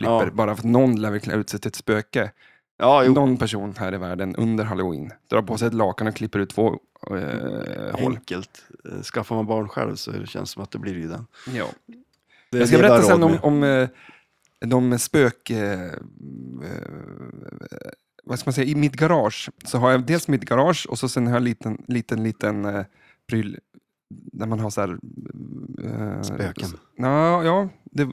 [0.00, 0.30] halloween-flipper, Ja.
[0.32, 2.30] bara för att någon lär väl klä ut sig till ett spöke.
[2.78, 3.02] Ja.
[3.02, 6.50] Någon person här i världen under halloween drar på sig ett lakan och klipper ut
[6.50, 6.78] två
[7.10, 8.12] eh, hål.
[8.16, 8.64] Enkelt.
[8.92, 11.26] Eh, Skaffar man barn själv så det känns som att det blir ju den.
[11.54, 11.66] Ja.
[12.50, 13.88] Det, Jag ska det berätta sen om, om eh,
[14.60, 15.50] de spök...
[15.50, 15.90] Eh, eh,
[18.24, 18.66] vad ska man säga?
[18.66, 21.44] I mitt garage så har jag dels mitt garage och så sen har jag en
[21.44, 22.84] liten, liten, liten eh,
[23.28, 23.58] pryl
[24.10, 24.98] där man har så här...
[25.84, 26.68] Eh, Spöken.
[26.96, 28.08] Ja, ja det,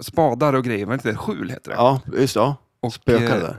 [0.00, 0.86] spadar och grejer.
[0.86, 1.16] Vad heter det?
[1.16, 1.76] Skjul heter det.
[1.76, 2.40] Ja, just det.
[2.40, 2.56] Ja.
[2.80, 3.58] och, spökar eh, där.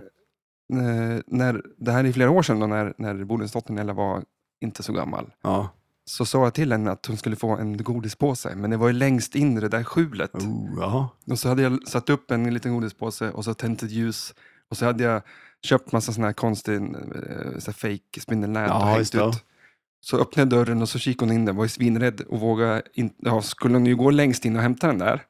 [0.74, 4.24] eh, när, det här är flera år sedan då, när, när Bodensdottern Ella var
[4.62, 5.34] inte så gammal.
[5.44, 5.70] Ja.
[6.06, 8.94] Så sa jag till henne att hon skulle få en godispåse, men det var ju
[8.94, 10.36] längst in i det där skjulet.
[10.36, 11.10] Oh, ja.
[11.32, 14.34] Och så hade jag satt upp en liten godispåse och så tänt ett ljus.
[14.70, 15.22] Och så hade jag
[15.64, 16.82] köpt massa sån här konstig eh,
[17.58, 19.44] så här fake spindelnät Ja, och hängt det, ut.
[20.02, 22.82] Så öppnade jag dörren och så kikade hon in där, var ju svinrädd och vågade
[22.94, 25.22] inte, ja, skulle hon ju gå längst in och hämta den där.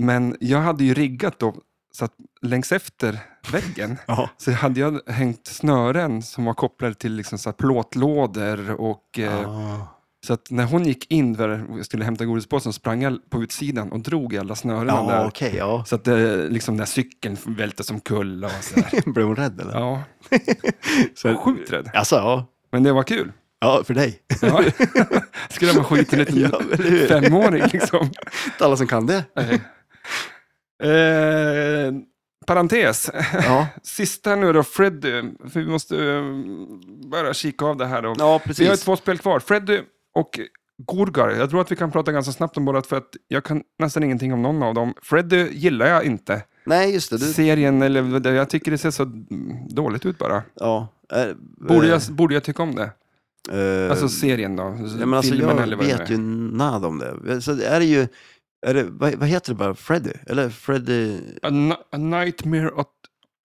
[0.00, 1.54] Men jag hade ju riggat då,
[1.92, 3.18] så att längs efter
[3.52, 3.96] väggen
[4.36, 9.86] så hade jag hängt snören som var kopplade till liksom så plåtlådor och eh, Ah.
[10.26, 13.92] så att när hon gick in där och skulle hämta godispåsen sprang jag på utsidan
[13.92, 15.26] och drog i alla snörena Ja, där.
[15.26, 15.84] okej, ja.
[15.86, 19.02] Så att det, liksom den cykeln välte som kull och sådär.
[19.12, 19.72] Blev hon rädd eller?
[19.78, 20.02] Ja,
[21.14, 21.90] Så, sjukt rädd.
[21.94, 22.46] Alltså, ja.
[22.72, 23.32] Men det var kul.
[23.60, 24.18] Ja, för dig.
[24.42, 24.62] Ja.
[25.48, 27.06] Skrämma skiten en eller hur?
[27.06, 28.02] femåring liksom.
[28.46, 29.24] Inte alla som kan det.
[30.82, 31.92] Eh,
[32.46, 33.10] parentes.
[33.32, 35.22] Ja, Sista nu då, Freddy.
[35.52, 36.22] För vi måste eh,
[37.10, 38.08] börja kika av det här då.
[38.08, 38.80] ja Vi har precis.
[38.84, 39.40] två spel kvar.
[39.40, 39.80] Freddy
[40.14, 40.40] och
[40.86, 43.62] Gorgar, jag tror att vi kan prata ganska snabbt om båda för att jag kan
[43.78, 44.94] nästan ingenting om någon av dem.
[45.02, 46.42] Freddy gillar jag inte.
[46.64, 47.16] Nej, just det.
[47.18, 49.04] Du, Serien, eller jag tycker det ser så
[49.70, 50.42] dåligt ut bara.
[50.54, 51.34] ja, är,
[51.68, 52.90] Borde eh, jag, borde jag tycka om det?
[53.84, 54.62] eh, Alltså serien då?
[55.00, 57.40] ja, men alltså, jag vet ju nada om det.
[57.42, 58.08] Så är det ju,
[58.66, 59.74] är det, vad, vad heter det bara?
[59.74, 60.12] Freddy?
[60.26, 61.20] Eller Freddy?
[61.42, 62.88] A, A Nightmare at,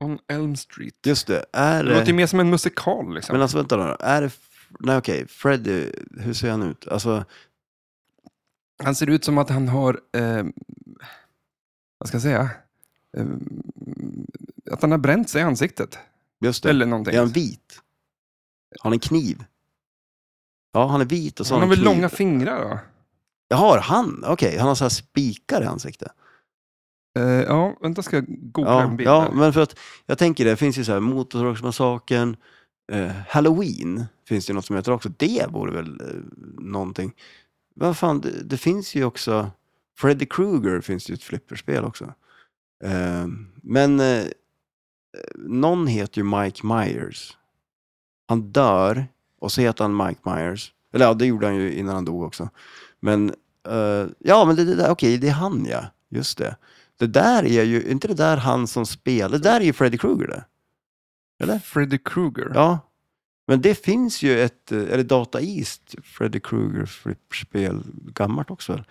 [0.03, 0.93] on Elm Street.
[1.05, 1.45] Just det.
[1.53, 3.33] Är Det låter ju mer som en musikal liksom.
[3.33, 3.97] Men alltså vänta då.
[3.99, 4.31] Är det...
[4.79, 6.87] Nej okej, Freddy, hur ser han ut?
[6.87, 7.25] Alltså,
[8.83, 10.43] Han ser ut som att han har, eh,
[11.97, 12.49] vad ska jag säga,
[13.17, 13.25] eh,
[14.71, 15.99] att han har bränt sig i ansiktet.
[16.41, 16.69] just det.
[16.69, 17.15] Eller någonting.
[17.15, 17.79] Är han vit?
[18.79, 19.43] Har han en kniv?
[20.73, 21.85] Ja, han är vit och så han har en väl kniv.
[21.85, 22.79] långa fingrar då?
[23.47, 24.23] Jaha, han?
[24.27, 26.11] Okej, han har så här spikar i ansiktet.
[27.19, 29.09] Eh, ja, vänta ska jag googla Ja, en bild.
[29.09, 29.31] ja, här.
[29.31, 32.35] men för att jag tänker det finns ju så här Motorsågsmassakern,
[32.91, 35.09] eh, Halloween finns det ju något som heter också.
[35.17, 37.13] Det vore väl eh, någonting.
[37.75, 39.51] Vad fan, det, det finns ju också,
[39.97, 42.13] Freddy Krueger finns det ju ett flipperspel också.
[42.83, 43.27] Eh,
[43.63, 44.23] men eh,
[45.35, 47.37] någon heter ju Mike Myers.
[48.27, 49.05] Han dör
[49.39, 50.73] och så heter han Mike Myers.
[50.93, 52.49] Eller ja, det gjorde han ju innan han dog också.
[53.05, 53.29] Men
[53.67, 55.85] eh, ja, men det, det där, okej, det är han ja.
[56.09, 56.55] Just det.
[56.99, 59.97] Det där är ju, inte det där han som spelar, det där är ju Freddy
[59.97, 60.45] Krueger det.
[61.43, 61.59] Eller?
[61.59, 62.51] Freddy Krueger.
[62.53, 62.79] Ja.
[63.47, 67.83] Men det finns ju ett, eh, är det Data East, Freddy Krueger flipperspel,
[68.13, 68.83] gammalt också?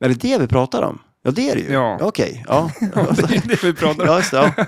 [0.00, 0.98] Är det det vi pratar om?
[1.22, 1.72] Ja, det är det ju.
[1.72, 1.98] Ja.
[2.00, 2.70] Okej, ja.
[2.80, 4.08] det är det vi pratar om.
[4.08, 4.64] Ja, just det, ja.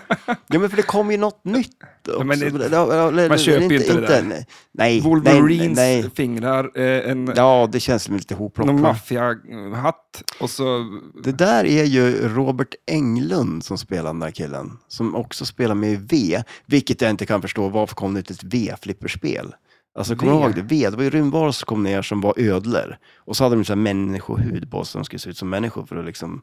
[0.47, 1.69] ja, men för det kommer ju något nytt
[2.09, 2.25] också.
[2.25, 4.23] men det- Ja, ja, man köper ju inte det där.
[4.23, 6.11] Nej, nej, Wolverines nej, nej.
[6.17, 8.67] fingrar, eh, en Ja, det känns som lite någon hopplock.
[8.69, 8.73] va?
[8.75, 10.85] maffiahatt och så...
[11.25, 14.71] Det där är ju Robert Englund som spelar den där killen.
[14.89, 17.69] Som också spelar med V, vilket jag inte kan förstå.
[17.69, 19.55] Varför kom det ut ett V-flipperspel?
[19.95, 20.63] Alltså, kommer du ihåg det?
[20.63, 22.99] V, det var ju rymdvarelser som kom ner som var ödlor.
[23.17, 25.87] Och så hade de så här människohud på sig, de skulle se ut som människor
[25.87, 26.43] för att liksom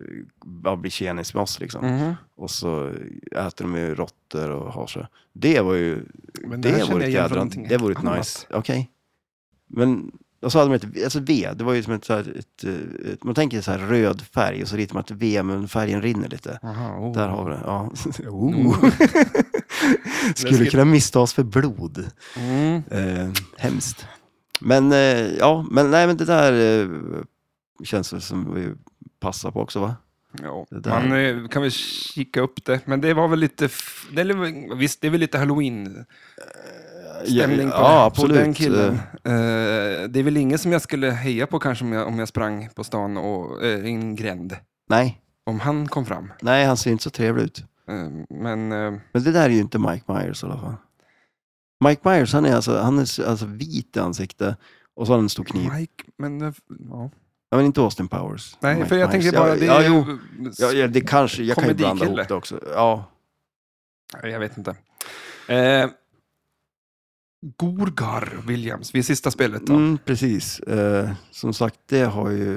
[0.00, 1.86] eh, bara bli tjenis med oss liksom.
[1.86, 2.14] Mhm.
[2.36, 2.92] Och så
[3.32, 5.06] äter de ju råttor och har så.
[5.32, 6.04] Det var ju,
[6.44, 8.90] Men det vore ett jädra, det vore ett nice, okej.
[9.66, 10.12] Men,
[10.42, 12.64] och så hade de ett, alltså V, det var ju som ett, så här, ett,
[12.64, 15.68] eh, ett man tänker så här röd färg och så ritar man ett V men
[15.68, 16.58] färgen rinner lite.
[16.62, 17.12] Aha, oh.
[17.12, 17.90] Där har vi det, ja.
[18.28, 18.84] Oh.
[20.34, 22.10] Skulle kunna misstas för blod.
[22.36, 22.82] Mm.
[22.90, 23.28] Eh,
[23.58, 24.06] hemskt.
[24.60, 24.98] Men, eh,
[25.38, 26.88] ja, men nej men det där eh,
[27.84, 28.68] känns väl som vi
[29.20, 29.96] passar på också va?
[30.42, 33.68] Ja, man eh, kan väl kika upp det, men det var väl lite...
[34.12, 38.36] Det är, väl- visst, det är väl lite halloween-stämning på, ja, på absolut.
[38.36, 38.94] den killen.
[39.24, 42.18] Eh, Eh, det är väl ingen som jag skulle heja på kanske om jag, om
[42.18, 44.56] jag sprang på stan och eh, i en gränd.
[44.88, 46.32] nej, Om han kom fram.
[46.42, 47.64] nej han ser inte så trevlig ut.
[47.90, 50.74] Eh, men eh, Men det där är ju inte Mike Myers i alla fall.
[51.84, 54.56] Mike Myers, han är alltså, han är alltså vit i ansiktet
[54.94, 55.70] och så har han en stor kniv.
[55.72, 56.42] Mike, men...
[56.42, 56.52] eh,
[56.90, 57.10] Ja.
[57.52, 58.56] Ja, men inte Austin Powers.
[58.60, 59.24] Nej, Mike för jag Myers.
[59.24, 59.54] tänker bara...
[59.56, 60.18] Det ja, är jo.
[60.58, 62.60] Ja, ja, det kanske, jag kan ju blanda ihop det också.
[62.74, 63.04] Ja,
[64.22, 64.70] Jag vet inte.
[65.48, 65.90] Eh,
[67.56, 69.72] Gorgar Williams, vid sista spelet då.
[69.74, 70.60] mm, precis.
[70.60, 72.56] Eh, som sagt, det har ju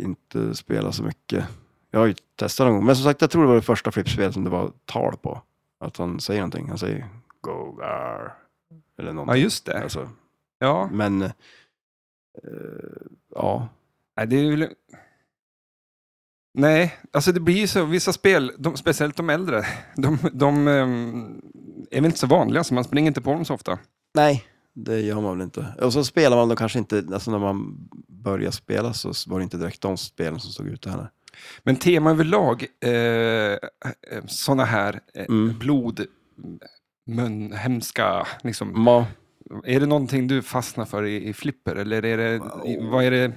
[0.00, 1.44] inte spelat så mycket.
[1.90, 3.90] Jag har ju testat någon gång, men som sagt, jag tror det var det första
[3.92, 5.42] flippspel som det var tal på.
[5.80, 6.68] Att han säger någonting.
[6.68, 7.08] Han säger
[7.40, 8.34] Gogar.
[8.98, 9.42] Eller Ja, någonting.
[9.42, 9.82] just det.
[9.82, 10.10] Alltså,
[10.58, 11.30] Ja, men, eh,
[13.34, 13.68] ja.
[14.16, 14.68] nej, det är väl...
[16.54, 19.64] Nej, alltså det blir ju så, vissa spel, de, speciellt de äldre,
[19.96, 21.42] de, de ehm,
[21.90, 23.78] är väl inte så vanliga, så man springer inte på dem så ofta.
[24.14, 25.74] Nej, det gör man väl inte.
[25.80, 29.42] Och så spelar man då kanske inte, alltså när man börjar spela så var det
[29.42, 31.10] inte direkt de spelen som stod ute heller.
[31.62, 33.58] Men tema överlag, eh,
[34.26, 35.58] sådana här eh, Mm.
[35.58, 36.06] blod,
[37.06, 38.82] mun, hemska, liksom.
[38.82, 39.06] Ma,
[39.64, 41.76] Är det någonting du fastnar för i, i flipper?
[41.76, 42.34] Eller är det,
[42.66, 43.32] i, vad är det,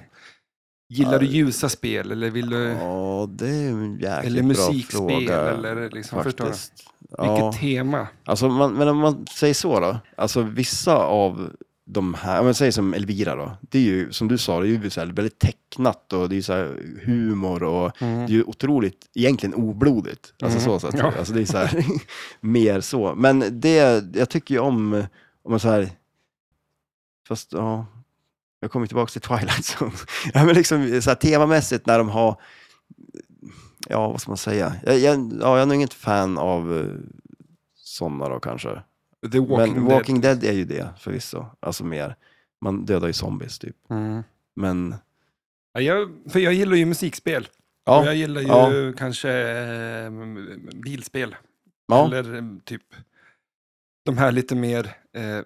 [0.88, 2.12] gillar du ljusa spel?
[2.12, 4.98] Eller vill du, ja, det är en jäkligt eller bra musikspel?
[4.98, 5.36] fråga.
[5.40, 6.50] Eller liksom, förstår du?
[6.50, 8.08] Vilket Ja, tema?
[8.24, 11.50] alltså man, men om man säger så då, alltså vissa av
[11.92, 14.66] de här, om man säger som Elvira då, det är ju som du sa, det
[14.68, 18.28] är ju så här väldigt tecknat och det är så här humor och det är
[18.28, 20.34] ju otroligt, egentligen oblodigt.
[20.42, 20.80] Alltså Mm.
[20.80, 20.94] så sätt.
[20.98, 21.12] Ja.
[21.18, 21.84] Alltså det är så här,
[22.40, 23.14] mer så.
[23.14, 24.92] Men det, jag tycker ju om,
[25.42, 25.90] om man så här,
[27.28, 27.86] fast ja,
[28.60, 29.92] jag kommer tillbaka till Twilight Zone.
[30.34, 32.40] ja, men liksom så här temamässigt när de har,
[33.88, 37.00] ja vad ska man säga, jag, jag, ja, jag är nog inget fan av uh,
[37.76, 38.82] sådana då kanske.
[39.32, 40.44] The Walking, men Walking Dead.
[40.44, 42.16] är ju det förvisso, alltså mer,
[42.60, 43.76] man dödar ju zombies typ.
[43.90, 44.22] Mm.
[44.56, 44.94] Men,
[45.74, 47.42] Ja, jag, för jag gillar ju musikspel.
[47.44, 47.48] Och
[47.92, 48.92] ja, jag gillar ju ja.
[48.96, 50.10] kanske eh,
[50.84, 51.36] bilspel.
[51.88, 52.82] ja, Eller eh, typ
[54.04, 54.84] de här lite mer,
[55.16, 55.40] eh,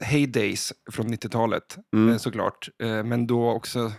[0.00, 2.08] heydays från 90-talet, Mm.
[2.12, 2.68] eh, såklart.
[2.82, 3.92] Eh, men då också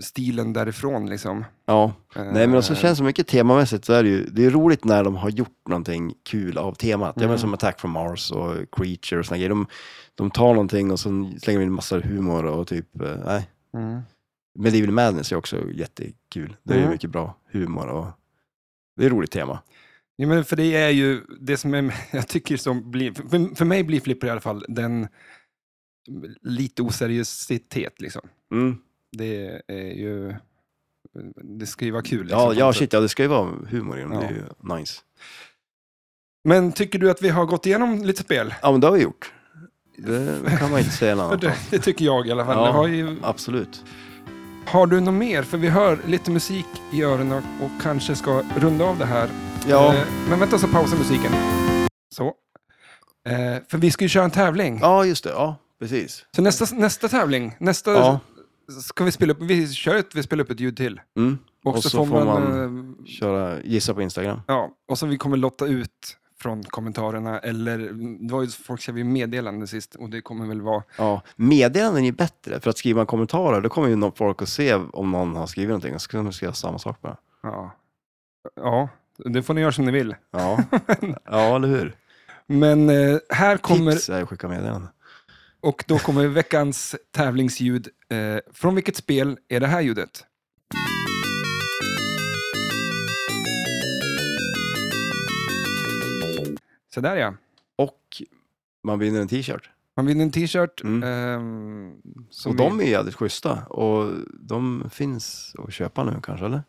[0.00, 1.44] stilen därifrån liksom.
[1.66, 4.50] Ja, Eh, nej men också känns det mycket temamässigt så är det ju, det är
[4.50, 7.16] roligt när de har gjort någonting kul av temat.
[7.16, 7.26] Mm.
[7.28, 9.48] menar som Attack from Mars och Creature och såna grejer.
[9.48, 9.66] De,
[10.14, 11.08] de tar någonting och så
[11.42, 13.50] slänger de in massa humor och typ, eh, nej.
[13.74, 14.00] Mm.
[14.58, 16.56] Medieval Madness är också jättekul.
[16.62, 16.92] Det är ju Mm.
[16.92, 18.06] mycket bra humor och
[18.96, 19.58] det är ett roligt tema.
[20.16, 23.64] Ja, men för det är ju det som är, jag tycker som blir, för, för
[23.64, 25.08] mig blir Flipper i alla fall den
[26.42, 28.22] lite oseriositet liksom.
[28.52, 28.76] Mm.
[29.16, 30.34] Det är ju,
[31.42, 32.20] det ska ju vara kul.
[32.20, 34.74] Liksom, Ja, ja shit, ja det ska ju vara humor i dem, det är Ja.
[34.74, 35.00] ju nice.
[36.44, 38.54] Men tycker du att vi har gått igenom lite spel?
[38.62, 39.32] Ja men det har vi gjort.
[39.98, 42.56] Det kan man inte säga något annat det, det tycker jag i alla fall.
[42.66, 42.70] Ja.
[42.72, 43.84] Har, ju, Absolut.
[44.66, 45.42] har du något mer?
[45.42, 49.28] För vi hör lite musik i öronen och kanske ska runda av det här.
[49.68, 51.32] Ja, Eh, Men vänta så pausar musiken.
[52.14, 52.26] Så.
[53.28, 54.78] Eh, för vi ska ju köra en tävling.
[54.82, 56.24] ja just det, ja precis.
[56.36, 58.20] Så nästa, nästa tävling, nästa Ja.
[58.68, 61.00] Ska vi spela upp, vi kör ett, vi spelar upp ett ljud till.
[61.16, 61.38] Mm.
[61.64, 64.40] Och, så, får får man, eh, Köra, gissa på Instagram.
[64.46, 67.78] ja, och så vi kommer lotta ut från kommentarerna eller,
[68.26, 72.04] det var ju folk skrev ju meddelande sist och det kommer väl vara, Ja, meddelanden
[72.04, 75.46] är bättre, för att skriva kommentarer, då kommer ju folk att se om någon har
[75.46, 77.16] skrivit någonting, och så kan de skriva samma sak bara.
[77.42, 77.74] ja,
[78.56, 78.88] ja,
[79.24, 80.14] det får ni göra som ni vill.
[80.30, 80.58] Ja,
[81.24, 81.96] ja eller hur?
[82.46, 84.88] Men eh, här kommer, Tips är att skicka meddelanden.
[85.60, 87.88] Och då kommer veckans tävlingsljud.
[88.08, 90.24] Eh, från vilket spel är det här ljudet?
[96.94, 97.34] Så där ja.
[97.76, 98.22] Och
[98.82, 99.70] man vinner en t-shirt.
[99.96, 100.82] Man vinner en t-shirt.
[100.82, 101.02] Mm.
[101.02, 103.64] ehm, som Och de är jävligt schyssta.
[103.64, 106.62] Och de finns att köpa nu kanske, eller?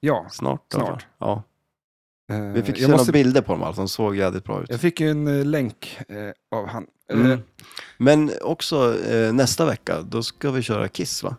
[0.00, 0.26] Ja.
[0.30, 0.74] Snart?
[0.74, 1.06] alla Snart.
[1.18, 1.42] Ja.
[2.32, 3.80] Eh, Vi fick se några måste, bilder på dem, alltså.
[3.82, 4.66] de såg jävligt bra ut.
[4.70, 6.82] jag fick ju en eh, länk eh, av han.
[6.82, 7.40] Eh, Mm.
[7.98, 11.36] Men också eh, nästa vecka, då ska vi köra Kiss va?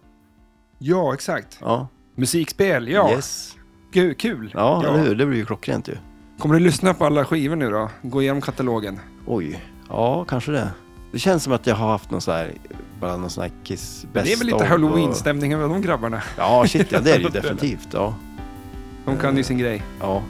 [0.79, 1.57] ja, exakt.
[1.61, 1.87] Ja.
[2.15, 3.11] Musikspel, ja.
[3.11, 3.55] Yes.
[3.93, 4.51] Gu- Kul.
[4.53, 5.15] Ja, eller hur?
[5.15, 5.97] Det blir ju klockrent ju.
[6.39, 7.89] Kommer du lyssna på alla skivor nu då?
[8.01, 8.99] Gå igenom katalogen.
[9.25, 9.63] Oj.
[9.89, 10.71] Ja, kanske det.
[11.11, 12.53] Det känns som att jag har haft någon sån här,
[13.01, 16.21] bara någon sån här Kiss det är väl lite halloween-stämning över de grabbarna.
[16.37, 17.87] Ja, shit ja, det är det ju definitivt.
[17.93, 18.15] Ja.
[19.05, 19.83] De kan ju sin grej.
[19.99, 20.23] ja.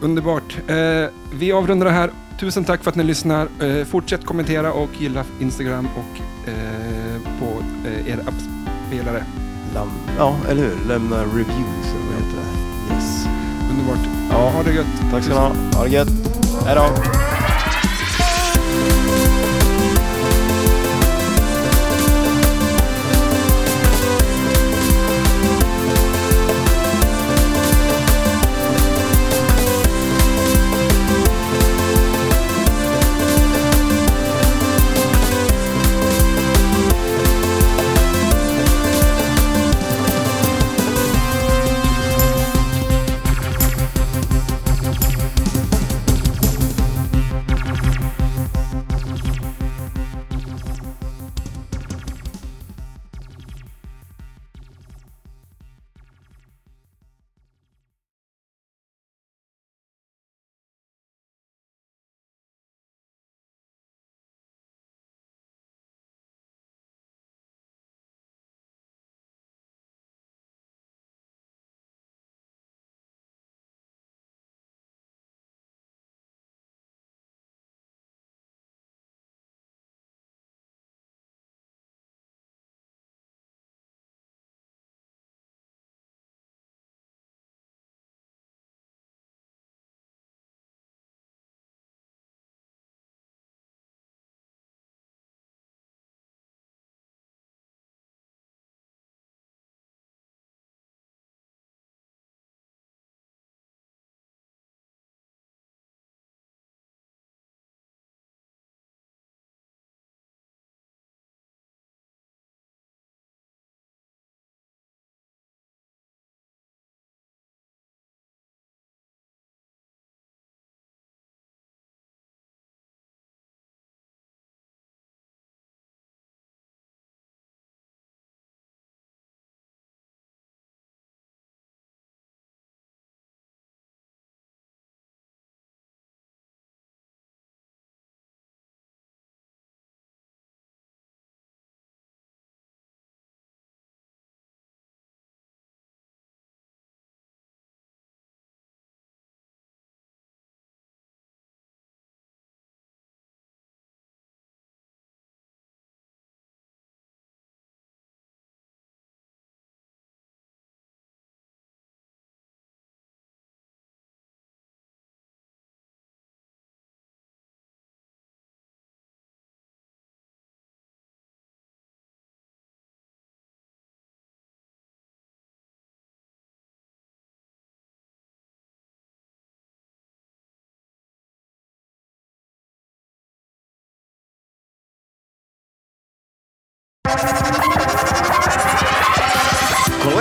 [0.00, 0.56] Underbart.
[0.66, 0.76] Eh,
[1.32, 2.10] vi avrundar det här.
[2.40, 3.48] Tusen tack för att ni lyssnar.
[3.62, 7.46] Eh, fortsätt kommentera och gilla Instagram och eh, på
[7.88, 9.24] eh, er appspelare.
[9.74, 10.76] Lam- ja, eller hur?
[10.88, 12.94] Lämna reviews eller vad heter det?
[12.94, 13.26] Yes.
[13.70, 14.08] Underbart.
[14.30, 14.50] Ja.
[14.50, 14.86] Ha det gött.
[15.12, 15.52] Tack ska ni ha.
[15.78, 16.08] Ha det gött.
[16.66, 16.86] Hej då.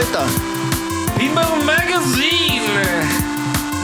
[0.02, 0.24] Inte.
[1.18, 3.08] Pinball Magazine!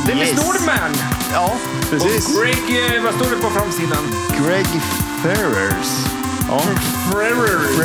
[0.07, 0.45] Dennis Yes.
[0.45, 0.91] Nordman!
[1.33, 1.53] Ja,
[1.89, 2.27] precis.
[2.37, 4.15] Och Greg, eh, vad står det på framsidan?
[4.29, 4.67] Greg
[5.23, 5.87] Ferrers.
[6.49, 6.61] Ja.
[7.11, 7.77] Frerers.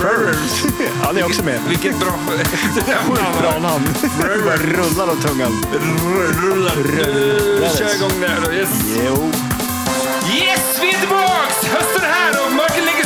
[0.00, 0.64] Ferrers.
[1.02, 1.60] Han är också med.
[1.68, 3.94] Vilket bra Sjukt bra namn.
[4.44, 5.52] Bara rullar av tungan.
[6.42, 6.76] Rullar.
[7.78, 8.52] Kör igång där då.
[8.52, 8.68] Yes.
[9.06, 9.32] Jo.
[10.34, 11.64] Yes, vi är tillbaks!
[11.64, 13.04] Hösten är här och mörkret lägger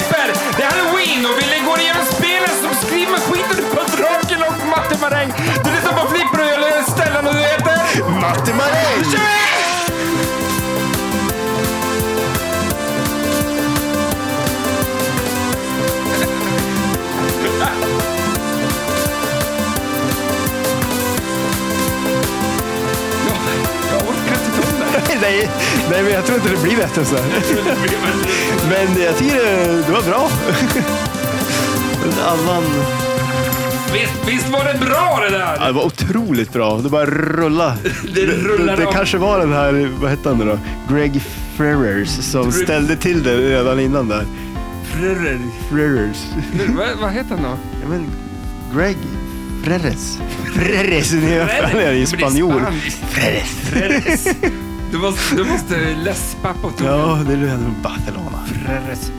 [0.00, 0.56] strömningsklipper.
[0.56, 5.32] Det är halloween och vi går igenom spelen som skriver skiten på draken och mattemaräng.
[5.64, 7.76] Du lyssnar på Flipper och jag Stellan och du heter...
[8.20, 8.52] Matti
[25.20, 25.50] nej,
[25.90, 27.24] nej, men jag tror inte det blir bättre så här.
[28.70, 30.30] Men jag tycker det, det var bra.
[32.04, 32.62] En annan...
[33.92, 35.56] Visst, visst var det bra det där?
[35.60, 36.78] Ja, det var otroligt bra.
[36.78, 37.76] Det bara rulla.
[38.14, 40.58] Det rullar det, det kanske var den här, vad hette han nu då?
[40.94, 41.22] Greg
[41.56, 44.26] Ferrers som ställde till det redan innan där.
[44.84, 45.38] Frörer.
[45.70, 46.16] Ferrers.
[46.76, 47.58] Vad, vad heter han då?
[47.82, 48.06] Ja, men
[48.74, 48.96] Greg
[49.64, 50.18] Ferres.
[50.54, 52.66] Ferres, det är är i spanjor.
[53.10, 53.50] Ferres.
[53.62, 54.26] Freres.
[54.92, 56.98] Du måste, du måste läspa på tungan.
[56.98, 58.38] Ja, det är Barcelona.
[58.46, 59.12] Freres.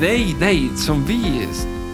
[0.00, 1.48] Nej, nej, som vi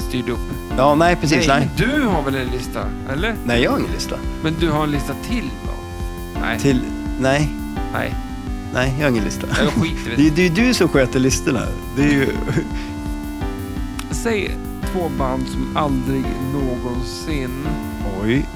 [0.08, 0.38] styrde upp.
[0.76, 1.48] Ja, nej precis.
[1.48, 2.80] Nej, men du har väl en lista?
[3.12, 3.34] Eller?
[3.44, 4.16] nej jag har ingen lista.
[4.42, 5.72] Men du har en lista till då?
[6.40, 6.80] Nej, Till...
[7.20, 7.50] Nej,
[7.92, 8.14] nej.
[8.74, 9.46] nej, jag har ingen lista.
[9.64, 10.42] Jag skiter i Det det.
[10.46, 11.62] är, det är du som sköter listorna.
[11.96, 12.28] Det är ju...
[14.10, 14.56] Säg
[14.92, 17.66] två band som aldrig någonsin
[18.22, 18.46] Oj.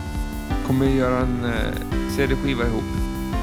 [0.67, 2.85] kommer göra en eh, CD-skiva ihop.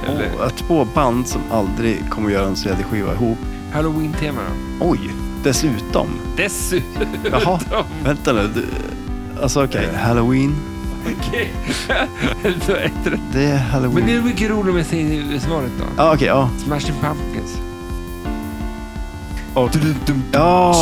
[0.06, 3.38] Eller Oh, två band som aldrig kommer göra en CD-skiva ihop.
[3.74, 4.42] Halloween-tema
[4.80, 4.86] då.
[4.90, 5.00] Oj,
[5.44, 6.08] dessutom.
[6.38, 7.06] Dessutom.
[7.32, 7.60] Jaha,
[8.04, 8.48] vänta nu.
[8.56, 8.66] Du,
[9.42, 10.56] alltså okej, Halloween.
[11.20, 11.54] Okej.
[12.44, 14.06] Är det är Men Halloween.
[14.06, 15.86] det är mycket roligt med säg svaret då.
[15.98, 16.50] Ja, okej, ja.
[16.66, 17.58] Smashing Pumpkins.
[20.32, 20.74] Ja,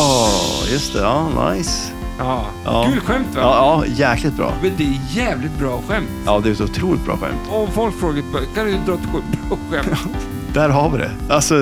[0.72, 1.00] just det.
[1.00, 1.92] Ja, nice.
[2.18, 2.46] Ja.
[2.66, 2.90] Ja.
[2.92, 3.42] Kul skämt va?
[3.42, 4.54] Ja, ja, jäkligt bra.
[4.62, 6.10] Men det är jävligt bra skämt.
[6.26, 7.42] Ja, det är ett otroligt bra skämt.
[7.50, 8.24] Om folk frågar
[8.56, 10.28] kan du dra ett bra skämt?
[10.54, 11.12] Där har vi det.
[11.30, 11.56] Alltså,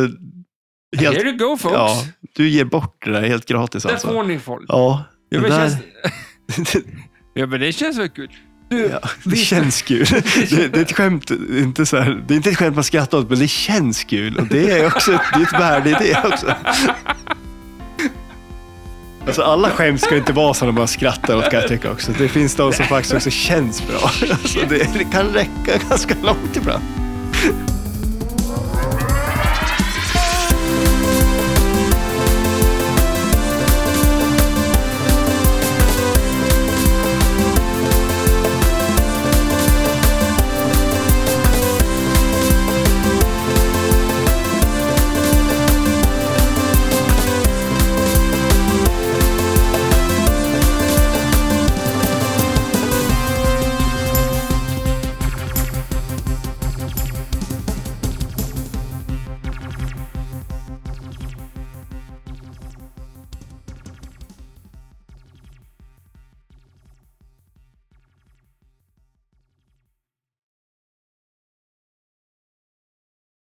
[0.98, 1.18] helt...
[1.18, 1.76] Here you go folks.
[1.76, 2.04] Ja,
[2.36, 4.08] du ger bort det där helt gratis Där alltså.
[4.08, 4.66] får ni folk.
[4.68, 5.70] Ja, Ja, men, där...
[5.70, 6.76] känns...
[7.34, 8.30] ja, men det känns väl kul.
[8.70, 10.06] Du, Ja, det känns kul.
[10.50, 13.18] Det, det är ett skämt, inte så här, det är inte ett skämt man skrattar
[13.18, 14.38] åt, men det känns kul.
[14.38, 16.56] Och det är också ett, det är ett värde i det också.
[19.26, 22.12] Alltså alla skämt ska inte vara sådana man skrattar åt kan jag tycka också.
[22.18, 24.00] Det finns de som faktiskt också känns bra.
[24.32, 26.84] Alltså det kan räcka ganska långt ibland.